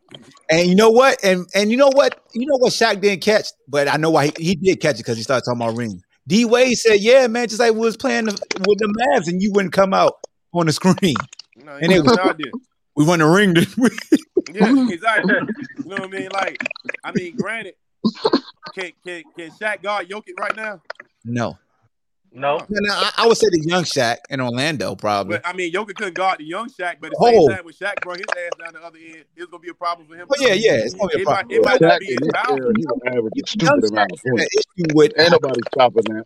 [0.51, 1.19] and you know what?
[1.24, 2.23] And and you know what?
[2.32, 2.73] You know what?
[2.73, 5.44] Shaq didn't catch, but I know why he, he did catch it because he started
[5.44, 6.02] talking about rings.
[6.31, 8.32] D Wade said, "Yeah, man, just like we was playing the,
[8.69, 10.15] with the Mavs, and you wouldn't come out
[10.55, 11.16] on the screen,
[11.57, 12.52] No, and it was out there.
[12.94, 13.90] we won the ring, didn't we?"
[14.52, 15.35] Yeah, exactly.
[15.35, 16.28] You know what I mean?
[16.32, 16.61] Like,
[17.05, 17.74] I mean, granted,
[18.74, 20.81] can can can Shaq guard Jokic right now?
[21.24, 21.59] No,
[22.32, 22.59] No.
[22.59, 22.66] No.
[22.69, 25.39] no, no I, I would say the young Shaq in Orlando probably.
[25.39, 27.65] But I mean, Jokic couldn't guard the young Shaq, but at the same Oh, time,
[27.65, 30.07] when Shaq brought his ass down the other end, it was gonna be a problem
[30.07, 31.57] for him oh yeah, yeah, it's gonna be a It might problem.
[31.57, 32.57] it Well, might not be in as this powerful.
[32.57, 32.73] era,
[33.35, 34.57] he was stupid amount of an points.
[34.57, 36.24] issue with Ain't nobody stopping that.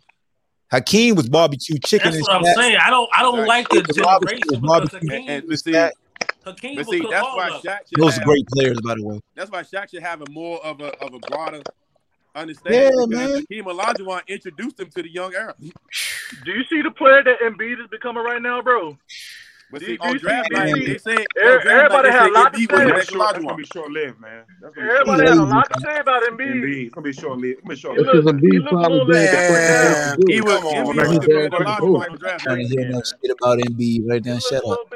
[0.71, 2.53] Hakeem was barbecue chicken That's what I'm Shaq.
[2.55, 2.77] saying.
[2.81, 5.71] I don't I don't like the The generation because barbecue And, Hakeem and see,
[6.45, 7.49] Hakeem but see, that's why.
[7.63, 8.25] Shaq should Those have.
[8.25, 9.19] great players, by the way.
[9.35, 11.61] That's why Shaq should have a more of a of a broader
[12.35, 13.39] Yeah, understanding because man.
[13.49, 15.55] Hakeem Olajuwon introduced him to the young era.
[15.59, 18.97] Do you see the player that Embiid is becoming right now, bro?
[19.71, 20.85] But see, you, do on you see draft night, Embiid?
[20.87, 22.85] they said on Er- draft Everybody they had a lot to Embiid was the say.
[22.85, 24.43] next That's, short, that's gonna be short lived, man.
[24.61, 25.29] That's gonna be short Everybody lived.
[25.29, 25.55] had a Lazy.
[25.55, 26.51] lot to say about Embiid.
[26.51, 27.57] Indeed, it's gonna be short lived.
[27.57, 28.25] It's gonna be short He It's lived.
[28.25, 30.15] because look, he Embiid looks a finally little bit did what he was supposed Man,
[30.15, 30.33] to do.
[30.33, 31.25] He was come on, Embiid Now was he's bro.
[31.25, 32.11] compared ass to couldn't Olajuwon move.
[32.11, 32.67] on draft Trying night.
[32.67, 33.03] to hear Yeah, no man.
[33.05, 34.35] shit about Embiid right He now.
[34.35, 34.93] looks Shut a up.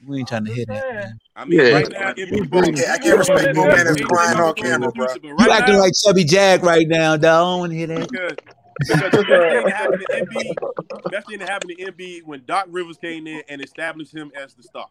[0.00, 0.08] Little bit.
[0.10, 1.18] We ain't trying to hit just that, man.
[1.36, 2.74] I mean, Yeah, right now, he's Embiid I balling.
[2.74, 4.10] can't, I can't looks a little respect bit no man that's different.
[4.12, 4.90] Crying on a camera, bro.
[5.06, 7.24] producer, but You right acting like Chubby Jack right now, dog.
[7.24, 8.08] I don't want to hear that.
[8.10, 8.36] because
[8.80, 12.42] because the best thing that happened to Embiid, best thing that happened to Embiid when
[12.46, 14.86] Doc Rivers came in and established him as the star.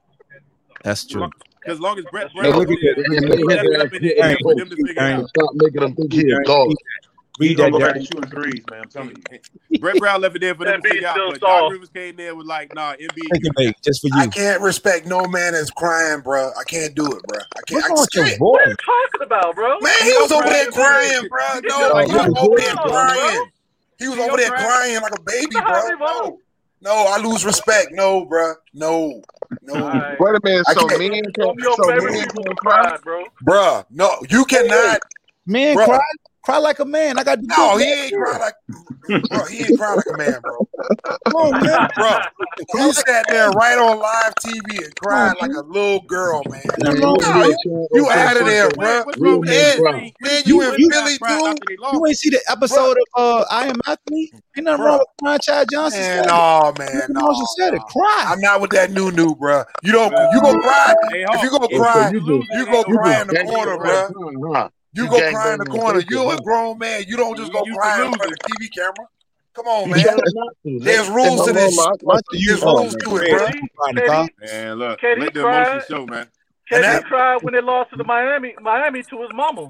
[0.84, 1.30] That's true.
[1.60, 2.30] Because as long as Brett
[7.40, 7.72] Read that.
[7.72, 8.82] Go back to shooting threes, man.
[8.84, 9.80] I'm telling you.
[9.80, 11.18] Brett Brown left it there for them to figure out.
[11.32, 13.74] But Doc Rivers came there with like, nah, Embiid.
[13.82, 14.22] Just for you.
[14.22, 16.52] I can't respect no man that's crying, bro.
[16.60, 17.40] I can't do it, bro.
[17.40, 17.84] I can't.
[17.92, 18.42] What's I can't.
[18.42, 19.80] What are you talking about, bro?
[19.80, 21.60] Man, he was over there crying, bro.
[21.64, 23.52] No, oh, he was over there crying.
[24.00, 25.56] He was over there crying like a baby,
[25.98, 26.40] bro.
[26.82, 27.92] No, I lose respect.
[27.92, 28.54] No, bro.
[28.74, 29.22] No,
[29.62, 29.74] no.
[29.74, 30.18] Right.
[30.20, 30.66] Wait a minute.
[30.68, 33.24] So men can, so men can cry, bro.
[33.42, 35.00] Bro, no, you cannot.
[35.46, 36.00] Men cry.
[36.44, 37.20] Cry like a man.
[37.20, 37.78] I got no.
[37.78, 38.54] He ain't cry like
[39.30, 39.46] bro.
[39.46, 40.68] He ain't cry like a man, bro.
[41.32, 42.20] Bro, man, bro.
[42.78, 46.62] He sat there right on live TV and cried like a little girl, man.
[46.80, 49.04] No, you, you out of there, bro.
[49.18, 50.12] Real man, man,
[50.46, 51.58] you, you in you, Philly.
[51.94, 53.42] You ain't see the episode bro.
[53.42, 54.32] of uh, I Am Anthony?
[54.58, 54.86] Ain't nothing bro.
[54.86, 56.00] wrong with crying Chad Johnson.
[56.00, 57.02] Man, no, man.
[57.10, 57.82] You said it.
[57.82, 58.24] Cry.
[58.28, 59.64] I'm not with that new new, bro.
[59.84, 60.12] You don't.
[60.12, 60.94] You gonna cry?
[61.12, 64.70] Hey, if you gonna cry, you, you gonna cry in the corner, bro.
[64.94, 66.02] You, you go cry in the corner.
[66.10, 67.04] You're a grown man.
[67.08, 69.08] You don't just go cry in front of the TV camera.
[69.54, 70.06] Come on, man.
[70.64, 71.76] There's rules to this.
[72.32, 74.24] There's rules to it, bro.
[74.42, 76.28] Man, look, let the emotions show, man.
[76.72, 79.62] And that, cried when they lost to the Miami, Miami to his mama.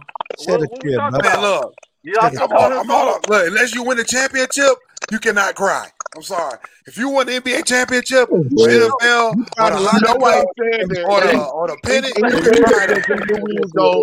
[0.45, 1.73] What, what kid, man, look,
[2.03, 4.73] yeah, I'm, I'm, I'm, all, look, unless you win the championship,
[5.09, 5.87] you cannot cry.
[6.15, 6.57] I'm sorry.
[6.87, 11.77] If you won the NBA championship, oh, NFL, or the lockout, or the or the
[11.83, 12.87] pennant, you can cry.
[12.87, 12.97] Then.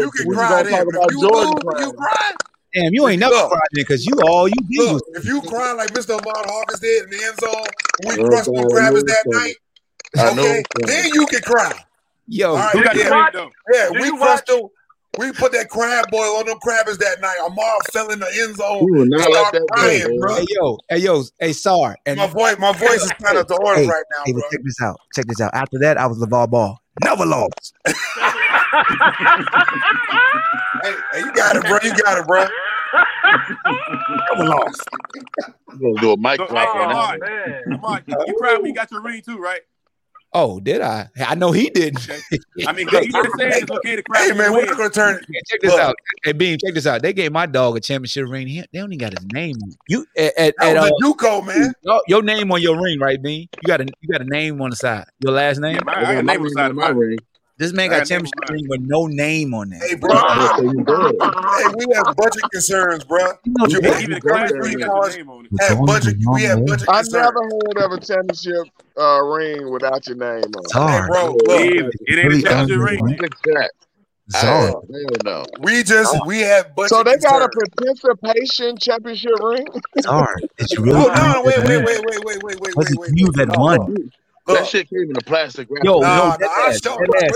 [0.00, 0.62] You can cry.
[0.62, 0.74] Then.
[0.74, 2.32] If you lose, you cry.
[2.74, 4.92] Damn, you ain't never look, cried because you all you did.
[4.92, 6.10] Look, if you cry like Mr.
[6.10, 7.64] Ahmad Hawkins did in the end zone
[8.06, 9.56] we crushed the grabbers that night,
[10.16, 11.72] okay, then you can cry.
[12.28, 13.30] Yo, right, yeah,
[13.72, 14.68] yeah, we crushed them.
[15.18, 17.38] We put that crab boil on them crabbers that night.
[17.46, 18.84] Amar fell in the end zone.
[18.84, 20.36] We will not let that crying, bro.
[20.36, 21.96] Hey yo, hey yo, hey Sar.
[22.04, 24.24] And my voice, my voice is kind of the order hey, right now.
[24.26, 24.42] Hey, bro.
[24.50, 25.00] Check this out.
[25.14, 25.54] Check this out.
[25.54, 26.78] After that, I was LaVar Ball.
[27.04, 27.74] Never lost.
[27.86, 27.94] hey,
[31.12, 31.78] hey, you got it, bro.
[31.82, 32.46] You got it, bro.
[34.34, 34.82] Never lost.
[35.70, 37.20] I'm gonna do a mic so, drop oh, on that.
[37.20, 37.62] Man.
[37.78, 39.60] Amar, you, you probably got your ring too, right?
[40.38, 41.08] Oh, did I?
[41.18, 42.06] I know he didn't.
[42.66, 44.02] I mean, you were saying it's okay to.
[44.14, 45.18] Hey man, we're gonna turn.
[45.30, 45.80] Yeah, check this Look.
[45.80, 45.96] out.
[46.24, 47.00] Hey Beam, check this out.
[47.00, 48.46] They gave my dog a championship ring.
[48.46, 49.56] He, they only got his name.
[49.88, 51.72] You at, at, at uh, Duco, man.
[51.80, 53.48] Your, your, name on your ring, right, Beam?
[53.62, 55.06] You got a you got a name on the side.
[55.20, 55.76] Your last name.
[55.76, 57.18] Yeah, my, I got a name on the side of my ring.
[57.58, 59.82] This man got a championship ring with no name on it.
[59.82, 60.14] Hey, bro.
[60.14, 63.32] hey, we have budget concerns, bro.
[63.44, 66.16] You know, even class three have budget.
[66.32, 66.86] We have budget.
[66.90, 68.66] I never heard of a championship
[68.98, 70.64] uh, ring without your name on.
[70.64, 70.72] it.
[70.74, 73.66] Hey, bro, look, it ain't a championship ring.
[74.28, 74.72] Sorry.
[75.24, 76.90] Uh, we just we have budget.
[76.90, 79.66] So they got a participation championship ring.
[80.00, 80.98] Sorry, it's really.
[80.98, 83.10] Hold on, wait, wait, wait, wait, wait, wait, wait, wait, wait.
[83.14, 84.10] You that won.
[84.46, 85.84] That shit came in a plastic wrap.
[85.84, 87.28] Yo, nah, no, nah, I show my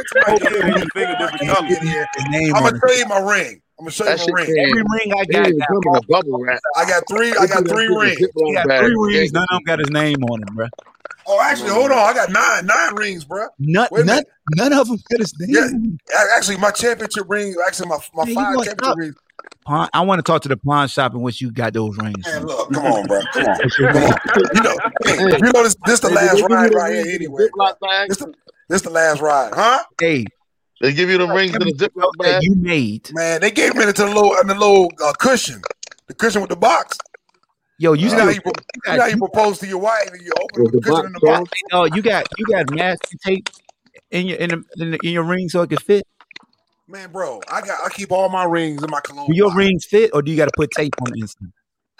[2.54, 3.62] I'm gonna show you my ring.
[3.78, 4.58] I'm gonna show that you my ring.
[4.58, 6.60] Every ring I got, come in a bubble wrap.
[6.76, 7.30] I got three.
[7.32, 8.20] I got three rings.
[8.54, 9.32] Got three rings.
[9.32, 10.66] None of them got his name on them, bro.
[11.26, 11.98] Oh, actually, hold on.
[11.98, 13.46] I got nine, nine rings, bro.
[13.58, 14.24] None, none,
[14.56, 15.98] none of them got his name.
[16.10, 17.54] Yeah, actually, my championship ring.
[17.66, 19.16] Actually, my my five championship rings
[19.70, 19.88] pawn.
[19.92, 22.26] I want to talk to the pawn shop in which you got those rings.
[22.26, 23.20] Man, look, come on, bro.
[23.32, 23.58] Come on.
[24.54, 27.48] You know, hey, you know this, this the last ride right here anyway.
[28.08, 28.34] This the,
[28.68, 29.82] this the last ride, huh?
[30.00, 30.24] Hey,
[30.80, 33.10] they give you the rings in the Ziploc bag you made.
[33.12, 35.62] Man, they gave me to the little and the little uh, cushion,
[36.06, 36.98] the cushion with the box.
[37.78, 38.52] Yo, you, you, got, you, you,
[38.84, 41.50] got, you, propose to your wife and you open the, the cushion in the box.
[41.72, 43.48] Oh, you got you got masking tape
[44.10, 46.06] in your in, the, in, the, in your ring so it can fit.
[46.90, 49.28] Man, bro, I got I keep all my rings in my cologne.
[49.28, 51.34] Do your rings fit, or do you got to put tape on it?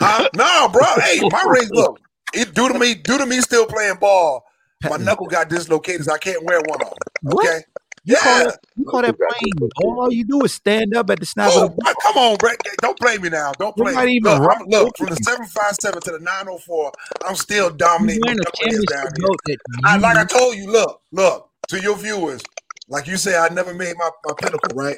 [0.01, 0.29] Huh?
[0.35, 0.83] No, bro.
[1.01, 2.01] Hey, my rings look.
[2.35, 4.45] It due to me, due to me still playing ball.
[4.89, 6.07] My knuckle got dislocated.
[6.07, 6.93] So I can't wear one on.
[7.35, 7.61] Okay.
[8.05, 8.21] You, yeah.
[8.21, 11.51] call that, you call that playing All you do is stand up at the snap.
[11.53, 12.57] Oh, the come on, Brett.
[12.81, 13.53] Don't blame me now.
[13.61, 14.15] Don't blame me.
[14.15, 16.93] Even look, look from the 757 to the 904,
[17.27, 18.23] I'm still dominating.
[18.23, 19.07] Down
[19.47, 19.57] here.
[19.85, 22.43] I, like I told you, look, look, to your viewers,
[22.91, 24.97] like you say, I never made my, my pinnacle, right?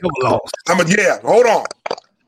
[0.66, 1.20] I'm a yeah.
[1.20, 1.66] Hold on.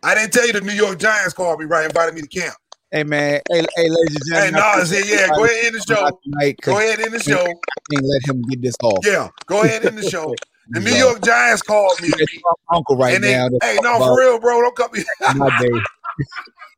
[0.02, 1.86] I didn't tell you the New York Giants called me, right?
[1.86, 2.54] Invited me to camp.
[2.90, 4.54] Hey man, hey, hey ladies and gentlemen.
[4.54, 5.26] Hey i said yeah.
[5.34, 6.20] Go ahead in the show.
[6.62, 7.44] Go ahead in the show.
[7.44, 9.04] And let him get this off.
[9.04, 10.34] Yeah, go ahead in the show.
[10.68, 12.10] The New York Giants called me.
[12.70, 13.48] Uncle, right they, now.
[13.62, 14.60] Hey, no, for real, bro.
[14.60, 15.02] Don't cut me.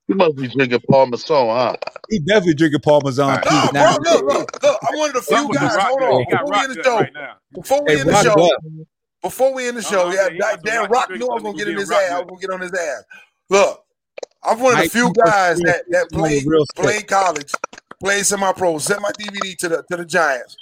[0.09, 1.77] He must be drinking Parmesan, huh?
[2.09, 3.41] He definitely drinking Parmesan.
[3.45, 3.73] Right.
[3.73, 3.99] Now.
[3.99, 5.77] Bro, look, look, look, I'm one of the few guys.
[5.77, 6.24] Hold on.
[6.33, 7.12] Before we, in the show, right
[7.53, 8.87] before we hey, in the show,
[9.23, 11.91] before we in the show, yeah, Dan Rock knew I was gonna get in his
[11.91, 12.11] ass.
[12.12, 13.05] I was gonna get on his ass.
[13.51, 13.85] Look,
[14.45, 16.45] I'm one of the few guys that that played
[16.77, 17.51] played college,
[18.01, 20.57] played semi-pro, sent my DVD to the to the Giants.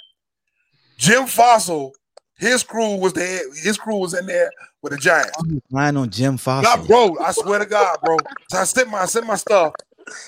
[0.97, 1.91] Jim Fassel,
[2.37, 3.41] his crew was there.
[3.61, 4.49] His crew was in there
[4.85, 5.31] with the Giants.
[5.39, 6.63] I'm lying on Jim Fassel.
[6.63, 8.17] Nah, bro, I swear to God, bro.
[8.49, 9.73] So I sent my I sent my stuff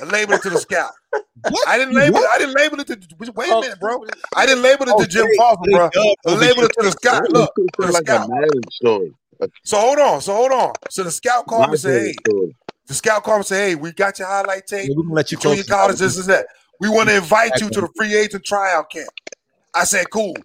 [0.02, 0.92] and labeled it to the scout.
[1.48, 1.68] What?
[1.68, 2.24] I didn't label what?
[2.24, 2.30] it.
[2.32, 4.04] I didn't label it to wait a oh, minute, bro.
[4.36, 5.90] I didn't label it to oh, Jim Fassel, bro.
[6.26, 7.30] I labeled it to the scout.
[7.30, 9.50] Look, to the scout.
[9.64, 10.74] So hold on, so hold on.
[10.90, 12.16] So the scout called me and said, Hey,
[12.88, 14.90] the scout called me and said, Hey, we got your highlight tape.
[14.90, 16.48] We're gonna let you junior college, this is that.
[16.80, 19.10] We want to invite you to the free agent tryout camp.
[19.76, 20.36] I said, Cool.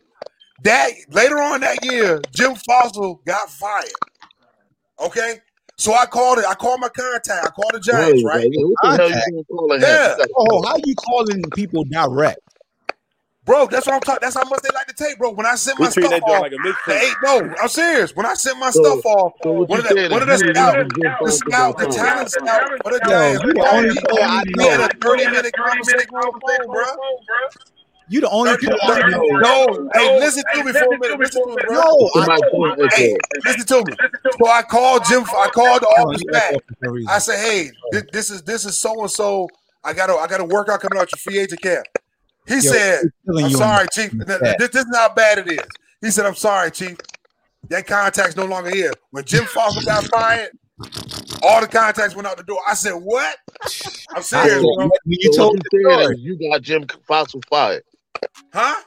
[0.63, 3.91] That later on that year, Jim Fassel got fired.
[5.01, 5.41] Okay,
[5.77, 6.45] so I called it.
[6.49, 7.47] I called my contact.
[7.47, 8.49] I called the Giants, right?
[9.81, 10.17] Yeah.
[10.37, 12.39] Oh, how you calling people direct?
[13.45, 14.21] Bro, that's what I'm talking.
[14.23, 15.33] That's how much they like to take, bro.
[15.33, 17.53] When I sent my stuff that off, like a they no.
[17.61, 18.15] I'm serious.
[18.15, 20.87] When I sent my so, stuff off, so one of the one of the scout,
[21.25, 23.37] the scout, the talent scout, what a guy.
[24.57, 26.85] We had a 30 minute conversation, bro.
[28.13, 28.77] You the only person.
[28.83, 31.19] No, no, no, hey, listen to me for a minute.
[31.19, 31.57] Listen to.
[31.71, 32.39] No, I,
[33.43, 33.97] listen to me.
[34.39, 35.23] So I called Jim.
[35.23, 36.55] I called the office back.
[37.09, 37.71] I said, "Hey,
[38.13, 39.49] this is this is so and so.
[39.83, 41.87] I gotta I gotta work out coming out your free agent camp."
[42.47, 44.11] He Yo, said, "I'm sorry, chief.
[44.13, 45.67] This, this is how bad it is."
[46.03, 46.99] He said, "I'm sorry, chief.
[47.71, 48.93] That contact's no longer here.
[49.13, 50.51] When Jim Fassel got fired."
[51.43, 52.61] All the contacts went out the door.
[52.69, 53.39] I said, "What?"
[54.15, 54.63] I'm serious.
[55.07, 57.85] You told me you got Jim Fassel fired.
[58.53, 58.83] Huh?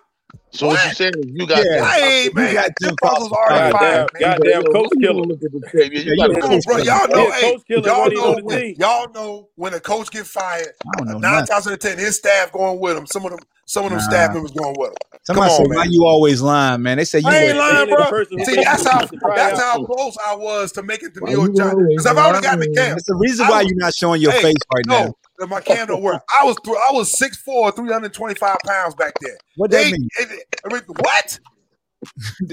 [0.52, 1.14] So what, what you saying?
[1.34, 4.10] You got yeah, hey, man, you got them puzzles already fired.
[4.20, 4.72] Goddamn, man.
[4.72, 5.36] coach killer.
[5.74, 9.50] Yeah, you got coach, bro, y'all know, hey, coach killer y'all know when, y'all know
[9.56, 10.70] when a coach get fired.
[11.02, 13.06] Nine times out of ten, his staff going with him.
[13.06, 14.06] Some of them, some of them nah.
[14.06, 14.96] staff members going with him.
[15.24, 15.78] Somebody Come on, say, man.
[15.78, 16.98] why you always lying, man?
[16.98, 18.24] They say you I ain't lying, bro.
[18.46, 21.82] See, that's how that's how close I was to make it to New York Giants.
[21.90, 22.92] Because I've already got the camp.
[22.92, 26.04] That's the reason why you're not showing your face right now that my candle don't
[26.04, 26.22] work.
[26.40, 29.36] I was I was 6'4", 325 pounds back then.
[29.56, 30.08] What that mean?
[30.20, 31.40] It, I mean, what?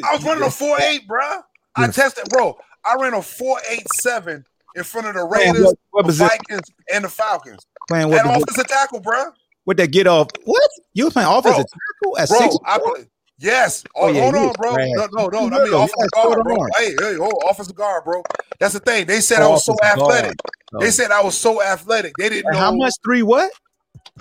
[0.04, 1.40] I was running a four eight, bro.
[1.76, 2.58] I tested, bro.
[2.84, 4.44] I ran a four eight seven
[4.74, 7.66] in front of the Raiders, what, the Vikings, and the Falcons.
[7.88, 8.24] Playing what?
[8.24, 9.24] That offensive tackle, bro.
[9.64, 12.56] With that get off, what you was playing offensive tackle at bro, six?
[12.64, 13.06] I, play,
[13.38, 13.84] yes.
[13.94, 14.74] Oh, oh yeah, hold on, bro.
[14.74, 14.88] Trash.
[14.96, 15.40] No, no, no.
[15.40, 16.56] You I mean, offensive guard, bro.
[16.76, 18.22] Hey, hey, oh, offensive guard, bro.
[18.58, 19.06] That's the thing.
[19.06, 20.36] They said oh, I was so athletic.
[20.36, 20.61] Guard.
[20.72, 20.78] So.
[20.78, 22.14] They said I was so athletic.
[22.18, 23.50] They didn't and know how much three what.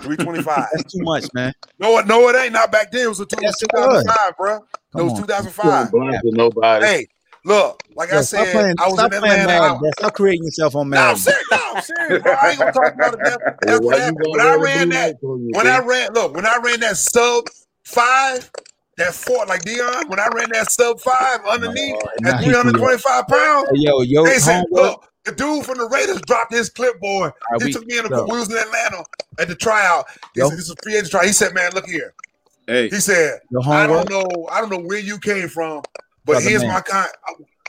[0.00, 0.68] 325.
[0.74, 1.52] That's too much, man.
[1.78, 2.52] No, no, it ain't.
[2.52, 3.04] Not back then.
[3.04, 4.56] It was a 2005, yes, bro.
[4.96, 5.90] It was 2005.
[6.24, 6.86] Nobody.
[6.86, 7.06] Hey,
[7.44, 9.46] look, like I said, playing, I was in Atlanta.
[9.46, 11.00] Mad, I, stop creating yourself on man.
[11.00, 11.44] No, I'm serious.
[11.50, 12.22] No, I'm serious.
[12.22, 12.32] Bro.
[12.32, 14.14] I ain't gonna talk about it after, after.
[14.28, 17.44] When I ran that, when I ran, look, when I ran that sub
[17.84, 18.50] five,
[18.98, 23.68] that four, like Deion, when I ran that sub five underneath oh, at 325 pounds,
[23.74, 27.32] yo, yo, they said, look, the dude from the Raiders dropped his clipboard.
[27.58, 28.24] He we, took me in the no.
[28.24, 29.04] we was in Atlanta
[29.38, 30.06] at the tryout.
[30.34, 31.26] He said, this is free agent try.
[31.26, 32.12] He said, "Man, look here."
[32.66, 35.82] Hey, he said, "I don't know, I don't know where you came from,
[36.24, 36.72] but Brother here's man.
[36.72, 37.06] my con."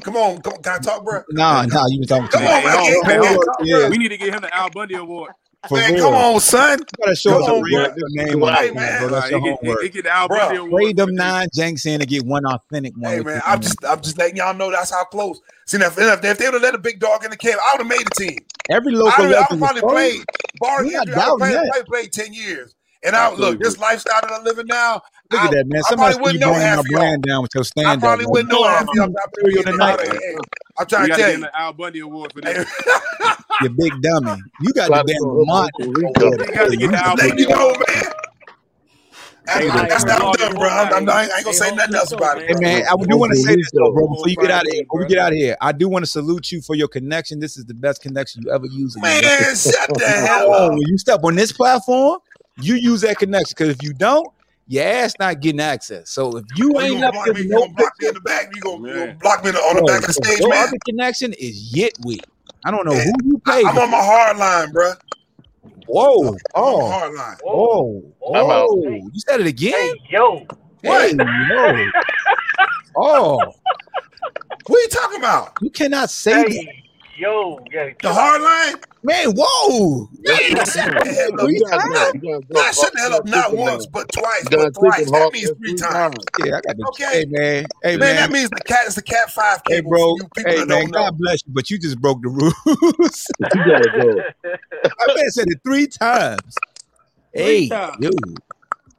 [0.01, 1.21] Come on, come, can I talk, bro?
[1.29, 2.27] Nah, nah, you been talking.
[2.27, 2.75] Come to on, man.
[2.75, 3.03] man.
[3.05, 3.81] Hey, man.
[3.83, 5.33] Hey, we need to get him the Al Bundy Award.
[5.69, 6.05] For man, real.
[6.05, 6.79] come on, son.
[6.99, 9.01] Gotta show us a real name hey, on man.
[9.01, 9.81] Bro, that's your get, homework.
[9.81, 13.13] Get, get Bro, trade them nine janks in and get one authentic one.
[13.13, 15.39] Hey man, I'm just I'm just letting y'all know that's how close.
[15.65, 17.77] See now, if, if they would have let a big dog in the camp, I
[17.77, 18.39] would have made the team.
[18.69, 20.25] Every local, I would probably played.
[20.59, 22.75] Bar yeah, I played, probably played ten years.
[23.05, 25.01] And I look this lifestyle that I'm living now.
[25.31, 25.83] Look at that man.
[25.83, 27.87] Somebody wouldn't know half my brand down with your stand.
[27.87, 29.13] I probably wouldn't know half of y'all.
[30.77, 31.39] I'm trying to tell you.
[31.39, 33.45] The Al Bundy Award for that.
[33.61, 34.41] you big dummy.
[34.61, 35.71] You got the damn Mont.
[35.79, 37.77] You got to get the Al Bundy Award.
[37.87, 38.03] man.
[39.47, 40.69] Hey, man, that's not I'm done, bro.
[40.69, 42.47] I'm, I'm not, I ain't gonna say nothing else about it.
[42.47, 44.07] Hey, man, I do want to say this though, bro.
[44.07, 46.05] Before you get out of here, before we get out of here, I do want
[46.05, 47.39] to salute you for your connection.
[47.39, 49.01] This is the best connection you ever used.
[49.01, 50.71] Man, shut the hell up.
[50.71, 52.19] When you step on this platform,
[52.61, 54.27] you use that connection because if you don't,
[54.67, 56.09] your ass not getting access.
[56.09, 58.51] So if you ain't you up block me, no you block me in the back,
[58.55, 60.73] you gonna, you gonna block me on the bro, back of the stage, the man.
[60.85, 62.23] connection is yet weak.
[62.65, 63.03] I don't know yeah.
[63.03, 63.63] who you pay.
[63.65, 64.93] I'm on my hard line, bro.
[65.87, 66.37] Whoa!
[66.55, 67.37] Oh, hard line.
[67.43, 68.01] Whoa!
[68.19, 68.81] Whoa!
[68.83, 69.01] Hey.
[69.11, 69.73] You said it again.
[69.73, 70.45] Hey, yo!
[70.81, 71.85] Hey, yo!
[72.97, 73.53] oh!
[74.65, 75.57] What are you talking about?
[75.61, 76.65] You cannot say hey.
[76.65, 76.82] that.
[77.15, 77.91] Yo, yeah.
[78.01, 78.81] The hard line?
[79.03, 80.09] Man, whoa.
[80.23, 80.35] Man,
[82.73, 84.47] shut the hell up not once, but twice.
[84.49, 85.11] But twice.
[85.11, 86.17] That means three times.
[86.39, 87.19] Yeah, I got the okay.
[87.19, 87.67] Hey, man.
[87.83, 88.15] Hey, man.
[88.15, 89.91] that means the cat is the cat five cable.
[89.91, 90.15] bro.
[90.37, 93.27] Hey, man, God bless you, but you just broke the rules.
[93.39, 93.91] you gotta
[94.43, 94.51] go.
[94.99, 96.55] I said it three times.
[97.33, 97.69] Hey,
[97.99, 98.13] dude.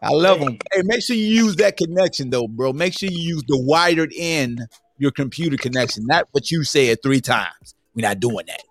[0.02, 0.58] I love them.
[0.72, 2.72] Hey, make sure you use that connection though, bro.
[2.72, 4.68] Make sure you use the wired in
[4.98, 7.74] your computer connection, not what you said three times.
[7.94, 8.62] We're not doing that.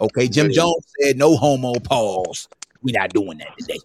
[0.00, 0.28] Okay.
[0.28, 0.52] Jim.
[0.52, 2.48] Jones said no homo pause.
[2.82, 3.78] We're not doing that today.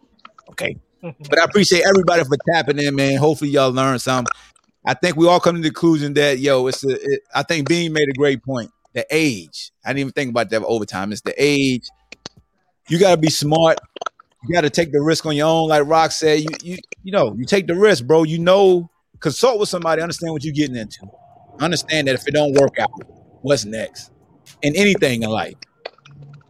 [0.50, 0.78] Okay.
[1.02, 3.18] But I appreciate everybody for tapping in, man.
[3.18, 4.32] Hopefully y'all learned something.
[4.86, 6.90] I think we all come to the conclusion that yo, it's a.
[6.90, 8.72] It, I think Bean made a great point.
[8.94, 9.72] The age.
[9.86, 11.12] I didn't even think about that overtime.
[11.12, 11.88] It's the age.
[12.88, 13.80] You got to be smart.
[14.48, 15.70] You got to take the risk on your own.
[15.70, 18.24] Like Rock said, you you you know you take the risk, bro.
[18.24, 18.90] You know,
[19.20, 20.02] consult with somebody.
[20.02, 21.08] Understand what you're getting into.
[21.60, 22.90] Understand that if it don't work out,
[23.42, 24.12] what's next,
[24.62, 25.56] in anything in life.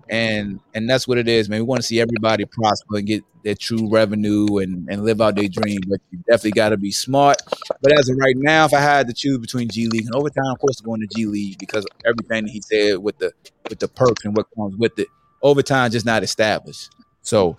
[0.09, 1.59] And and that's what it is, man.
[1.59, 5.35] We want to see everybody prosper and get their true revenue and, and live out
[5.35, 5.81] their dream.
[5.87, 7.37] But you definitely got to be smart.
[7.81, 10.51] But as of right now, if I had to choose between G League and overtime,
[10.51, 13.31] of course, going to G League because everything he said with the
[13.69, 15.07] with the perks and what comes with it.
[15.43, 16.89] Overtime just not established.
[17.21, 17.55] So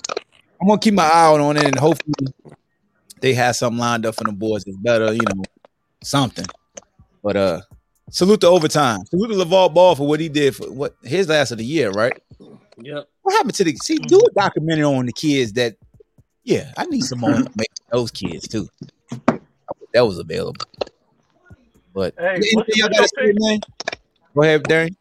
[0.60, 2.34] I'm gonna keep my eye on it, and hopefully
[3.20, 5.42] they have something lined up for the boys that's better, you know,
[6.02, 6.46] something.
[7.22, 7.60] But uh,
[8.10, 9.04] salute to overtime.
[9.06, 11.90] Salute to LaVar Ball for what he did for what his last of the year,
[11.90, 12.20] right?
[12.78, 13.08] Yep.
[13.22, 13.98] What happened to the see?
[13.98, 15.76] Do a documentary on the kids that.
[16.42, 18.68] Yeah, I need some more information on those kids too.
[19.92, 20.64] That was available.
[21.92, 23.60] But Hey, anything what's, y'all what's gotta your say, man?
[24.34, 24.94] Go ahead, Darren.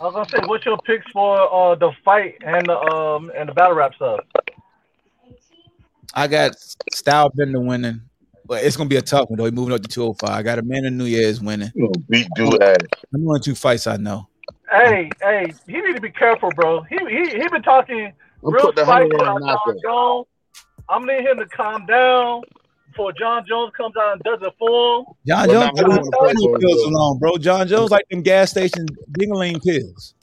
[0.00, 3.48] I was gonna say, what's your picks for uh the fight and the um and
[3.48, 4.20] the battle rap stuff?
[6.14, 6.56] I got
[6.92, 8.02] Style Bender winning,
[8.46, 9.44] but it's gonna be a tough one though.
[9.44, 10.30] He moving up to 205.
[10.30, 11.72] I got Amanda Nunes winning.
[12.08, 12.76] Beat dude ass.
[13.14, 14.28] I'm only two fights I know.
[14.70, 16.82] Hey, hey, he need to be careful, bro.
[16.82, 18.12] He he he been talking
[18.44, 19.76] I'm real putting the hundred spicy on about Jon.
[19.82, 20.26] Jones.
[20.88, 22.42] I'm need him to calm down
[22.88, 25.04] before Jon Jones comes out and does a for him.
[25.26, 26.94] Jon But Jones now got who them wanna fight Rhino Jon pills Jones?
[26.94, 27.38] alone, bro.
[27.38, 30.14] Jon Jones like them gas station dingling pills.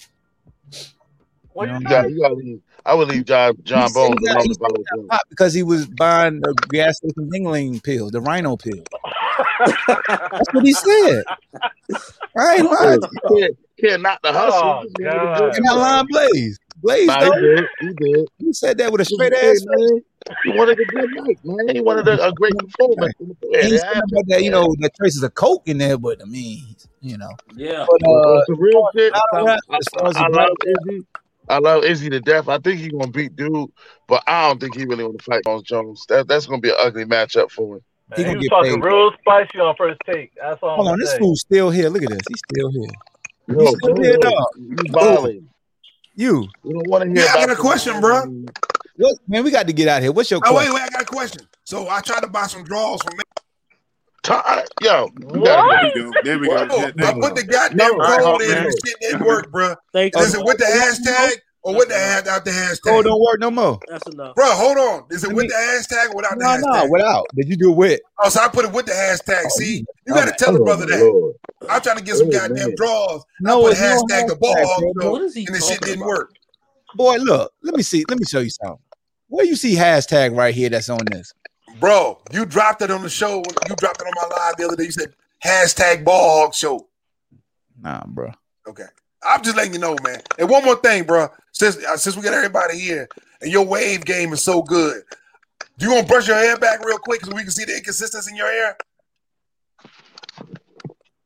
[1.53, 2.61] What You you know You got, you got to leave.
[2.85, 5.07] I would leave Jon Jon said he Bones alone he if said I he was
[5.09, 8.83] got because he was buying the gas station dingling pills, the Rhino pill.
[9.65, 11.23] That's what he said.
[12.37, 13.01] I ain't lying.
[13.01, 14.59] Hey, can't, can't knock the hustle.
[14.63, 15.55] Oh You just need to God.
[15.55, 16.59] And I lying Blaze.
[16.81, 17.65] Blaze Nah, he did.
[17.79, 18.27] He did.
[18.39, 19.65] He said that with a straight hey, ass face.
[19.65, 20.01] man.
[20.43, 21.75] He wanted a good night, man.
[21.75, 23.13] He wanted a, a great performance.
[23.19, 26.21] He Yeah, ain't it about that, you know, that traces of coke in there, but
[26.21, 27.31] I mean, you know.
[27.55, 27.85] Yeah.
[27.87, 30.29] But But uh on some real shit, battle rap, I, as far as the I
[30.29, 31.05] battle love Izzy.
[31.49, 32.47] I love Izzy to death.
[32.47, 33.69] I think he's gonna beat dude,
[34.07, 36.05] but I don't think he really want to fight Bones Jones.
[36.09, 37.81] That that's gonna be an ugly matchup for him.
[38.15, 38.87] he Man, he gonna was get talking paid.
[38.87, 40.31] real spicy on first take.
[40.35, 41.19] That's all Hold I'm on, this say.
[41.19, 41.89] fool's still here.
[41.89, 42.21] Look at this.
[42.29, 42.89] He's still here.
[43.47, 44.33] You Yo, still here, dog.
[44.55, 45.49] you.
[46.15, 46.47] You.
[46.63, 48.21] We don't want to hear yeah, I got a question, bro.
[48.95, 50.11] What man, we got to get out of here.
[50.11, 50.73] What's your Oh, wait, question?
[50.75, 51.41] wait, I got a question.
[51.65, 53.15] So I tried to buy some draws from
[54.23, 54.33] Ti-
[54.81, 55.43] Yo, What?
[55.43, 56.11] There we go.
[56.23, 56.65] There we go.
[56.67, 58.63] Bro, There, I put the goddamn No, code Hawk in and man.
[58.65, 59.75] the shit didn't work, bro.
[59.91, 60.39] Thank Is you.
[60.39, 61.31] it with the hashtag
[61.63, 62.79] or with the That's hand out the hashtag?
[62.87, 63.79] Oh, don't work no more.
[63.89, 64.35] That's enough.
[64.35, 65.03] Bro, hold on.
[65.11, 66.89] Is it Let with me- the hashtag or without the No, no, hashtag?
[66.89, 67.25] without.
[67.35, 67.99] Did you do it with?
[68.23, 69.41] Oh, so I put it with the hashtag.
[69.45, 70.37] Oh, See, you- you got to right.
[70.37, 71.03] tell the brother my that.
[71.03, 71.35] lord.
[71.69, 72.75] I'm trying to get some Oh goddamn man.
[72.77, 73.21] draws.
[73.21, 75.11] I No, put it's no hashtag the ball hashtag, bro.
[75.11, 76.07] What is he and the shit didn't about?
[76.07, 76.31] work.
[76.95, 77.51] Boy, look.
[77.61, 78.05] Let me see.
[78.07, 78.79] Let me show you something.
[79.27, 81.33] Where you see hashtag right here that's on this?
[81.79, 83.43] Bro, you dropped it on the show.
[83.67, 84.85] You dropped it on my live the other day.
[84.85, 85.13] You said
[85.43, 86.87] hashtag ball hog show.
[87.81, 88.31] Nah, bro.
[88.67, 88.85] Okay.
[89.25, 90.21] I'm just letting you know, man.
[90.37, 91.29] And one more thing, bro.
[91.51, 93.07] Since uh, since we got everybody here
[93.41, 95.03] and your wave game is so good,
[95.77, 97.77] do you want to brush your hair back real quick so we can see the
[97.77, 98.77] inconsistency in your hair?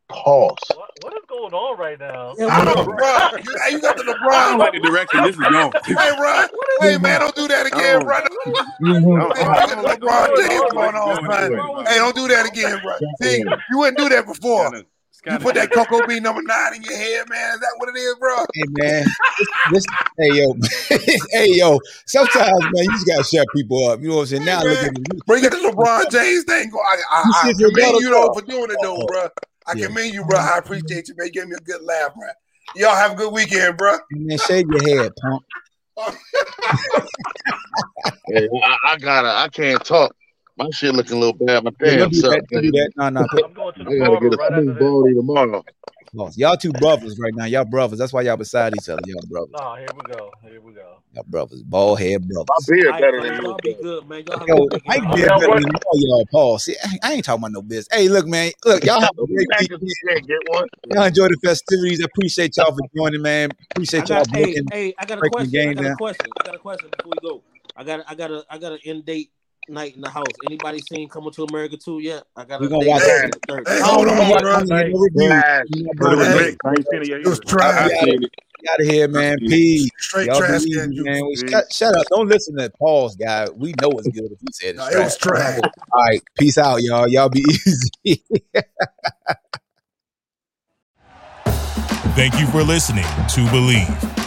[0.09, 0.55] Pause.
[0.75, 2.33] What, what is going on right now?
[2.37, 3.29] Yeah, I what know, is- bro.
[3.43, 4.31] You, hey, you got the LeBron.
[4.31, 5.71] I don't like the direction this is going.
[5.85, 6.43] Hey, bro.
[6.81, 8.15] Hey, man, don't do that again, bro.
[8.15, 10.37] I Hey, don't, you I got don't the like the LeBron.
[10.37, 11.51] James going on, going son.
[11.51, 11.83] this way.
[11.91, 12.93] Hey, don't do that again, bro.
[13.21, 13.39] See,
[13.69, 14.71] you wouldn't do that before.
[14.71, 14.85] Kinda-
[15.33, 17.55] You put that cocoa bean number nine in your head, man.
[17.55, 18.37] Is that what it is, bro?
[18.53, 19.05] Hey man,
[19.73, 19.85] this, this
[20.19, 20.53] hey yo,
[21.31, 21.79] hey yo.
[22.05, 23.99] Sometimes man, you just gotta shut people up.
[23.99, 24.45] You know what I'm saying?
[24.45, 25.03] Now look at me.
[25.25, 26.69] Bro, you got the LeBron James thing.
[26.69, 28.39] go- I, I, You I said your commend you though called.
[28.39, 29.05] for doing it though, Oh.
[29.07, 29.27] bro.
[29.67, 29.87] I Yeah.
[29.87, 30.37] commend you, bro.
[30.39, 31.27] I appreciate you, man.
[31.27, 32.29] You gave me a good laugh, man.
[32.75, 33.97] Y'all have a good weekend, bro.
[34.11, 35.43] Man, shave your head, punk.
[38.29, 39.29] Hey, I, I gotta.
[39.29, 40.13] I can't talk.
[40.57, 41.63] My shit looking a little bad.
[41.63, 42.33] My Yeah, damn don't do self.
[42.33, 42.47] that.
[42.51, 42.91] That.
[42.97, 43.21] No, no.
[43.21, 44.79] I'm going to I the gotta barber get a right after smooth this.
[44.79, 45.65] baldy tomorrow.
[46.13, 46.37] Lost.
[46.37, 47.45] Y'all two brothers right now.
[47.45, 47.99] Y'all brothers.
[47.99, 49.01] That's why y'all beside each other.
[49.05, 49.51] Y'all brothers.
[49.51, 50.31] Nah, here we go.
[50.41, 50.99] Here we go.
[51.13, 51.61] Y'all brothers.
[51.63, 52.65] Bald head My brothers.
[52.67, 53.57] beard All right, better than y'all yours.
[53.63, 54.23] be good, man.
[54.25, 56.25] Y'all have a Yo, good Mike beard better what- than all y'all.
[56.31, 56.59] Paul.
[56.59, 57.87] See, I, I ain't talking about no business.
[57.91, 58.51] Hey, look, man.
[58.65, 59.79] Look, y'all have a Don't be great mad weekend.
[59.81, 60.67] 'cause you can't get one.
[60.93, 62.01] Y'all enjoy the festivities.
[62.01, 63.49] I appreciate y'all for joining, man.
[63.51, 64.63] I Appreciate y'all hey breaking.
[64.71, 65.69] hey I got a question.
[65.69, 66.27] I got a question.
[66.39, 67.43] I got a question before we go.
[67.75, 69.31] I got I got a I got an end date
[69.69, 70.25] night in the house.
[70.43, 72.23] Anybody seen Coming to America 2 yet?
[72.35, 73.67] I got We a gonna date watch night Hey, on the 30th.
[73.67, 74.59] hey, I hold on, bro.
[74.59, 75.27] No review.
[75.29, 75.65] Trash.
[75.69, 76.57] We're not But it was great.
[76.65, 77.61] I ain't seen it yet it was either.
[77.61, 78.07] I, I trash.
[78.69, 79.37] Out of here, man.
[79.39, 79.49] seen.
[79.49, 79.89] Peace.
[79.99, 81.23] Straight Y'all trash can man.
[81.25, 81.51] We, Peace.
[81.51, 82.07] shut, shut up.
[82.09, 83.47] Don't listen to Paul's guy.
[83.55, 85.59] We know it's good if he said it's No, it was trash.
[85.63, 86.21] All right.
[86.37, 87.07] Peace out, y'all.
[87.07, 88.23] Y'all be easy.
[92.15, 94.26] Thank you for listening to Bleav.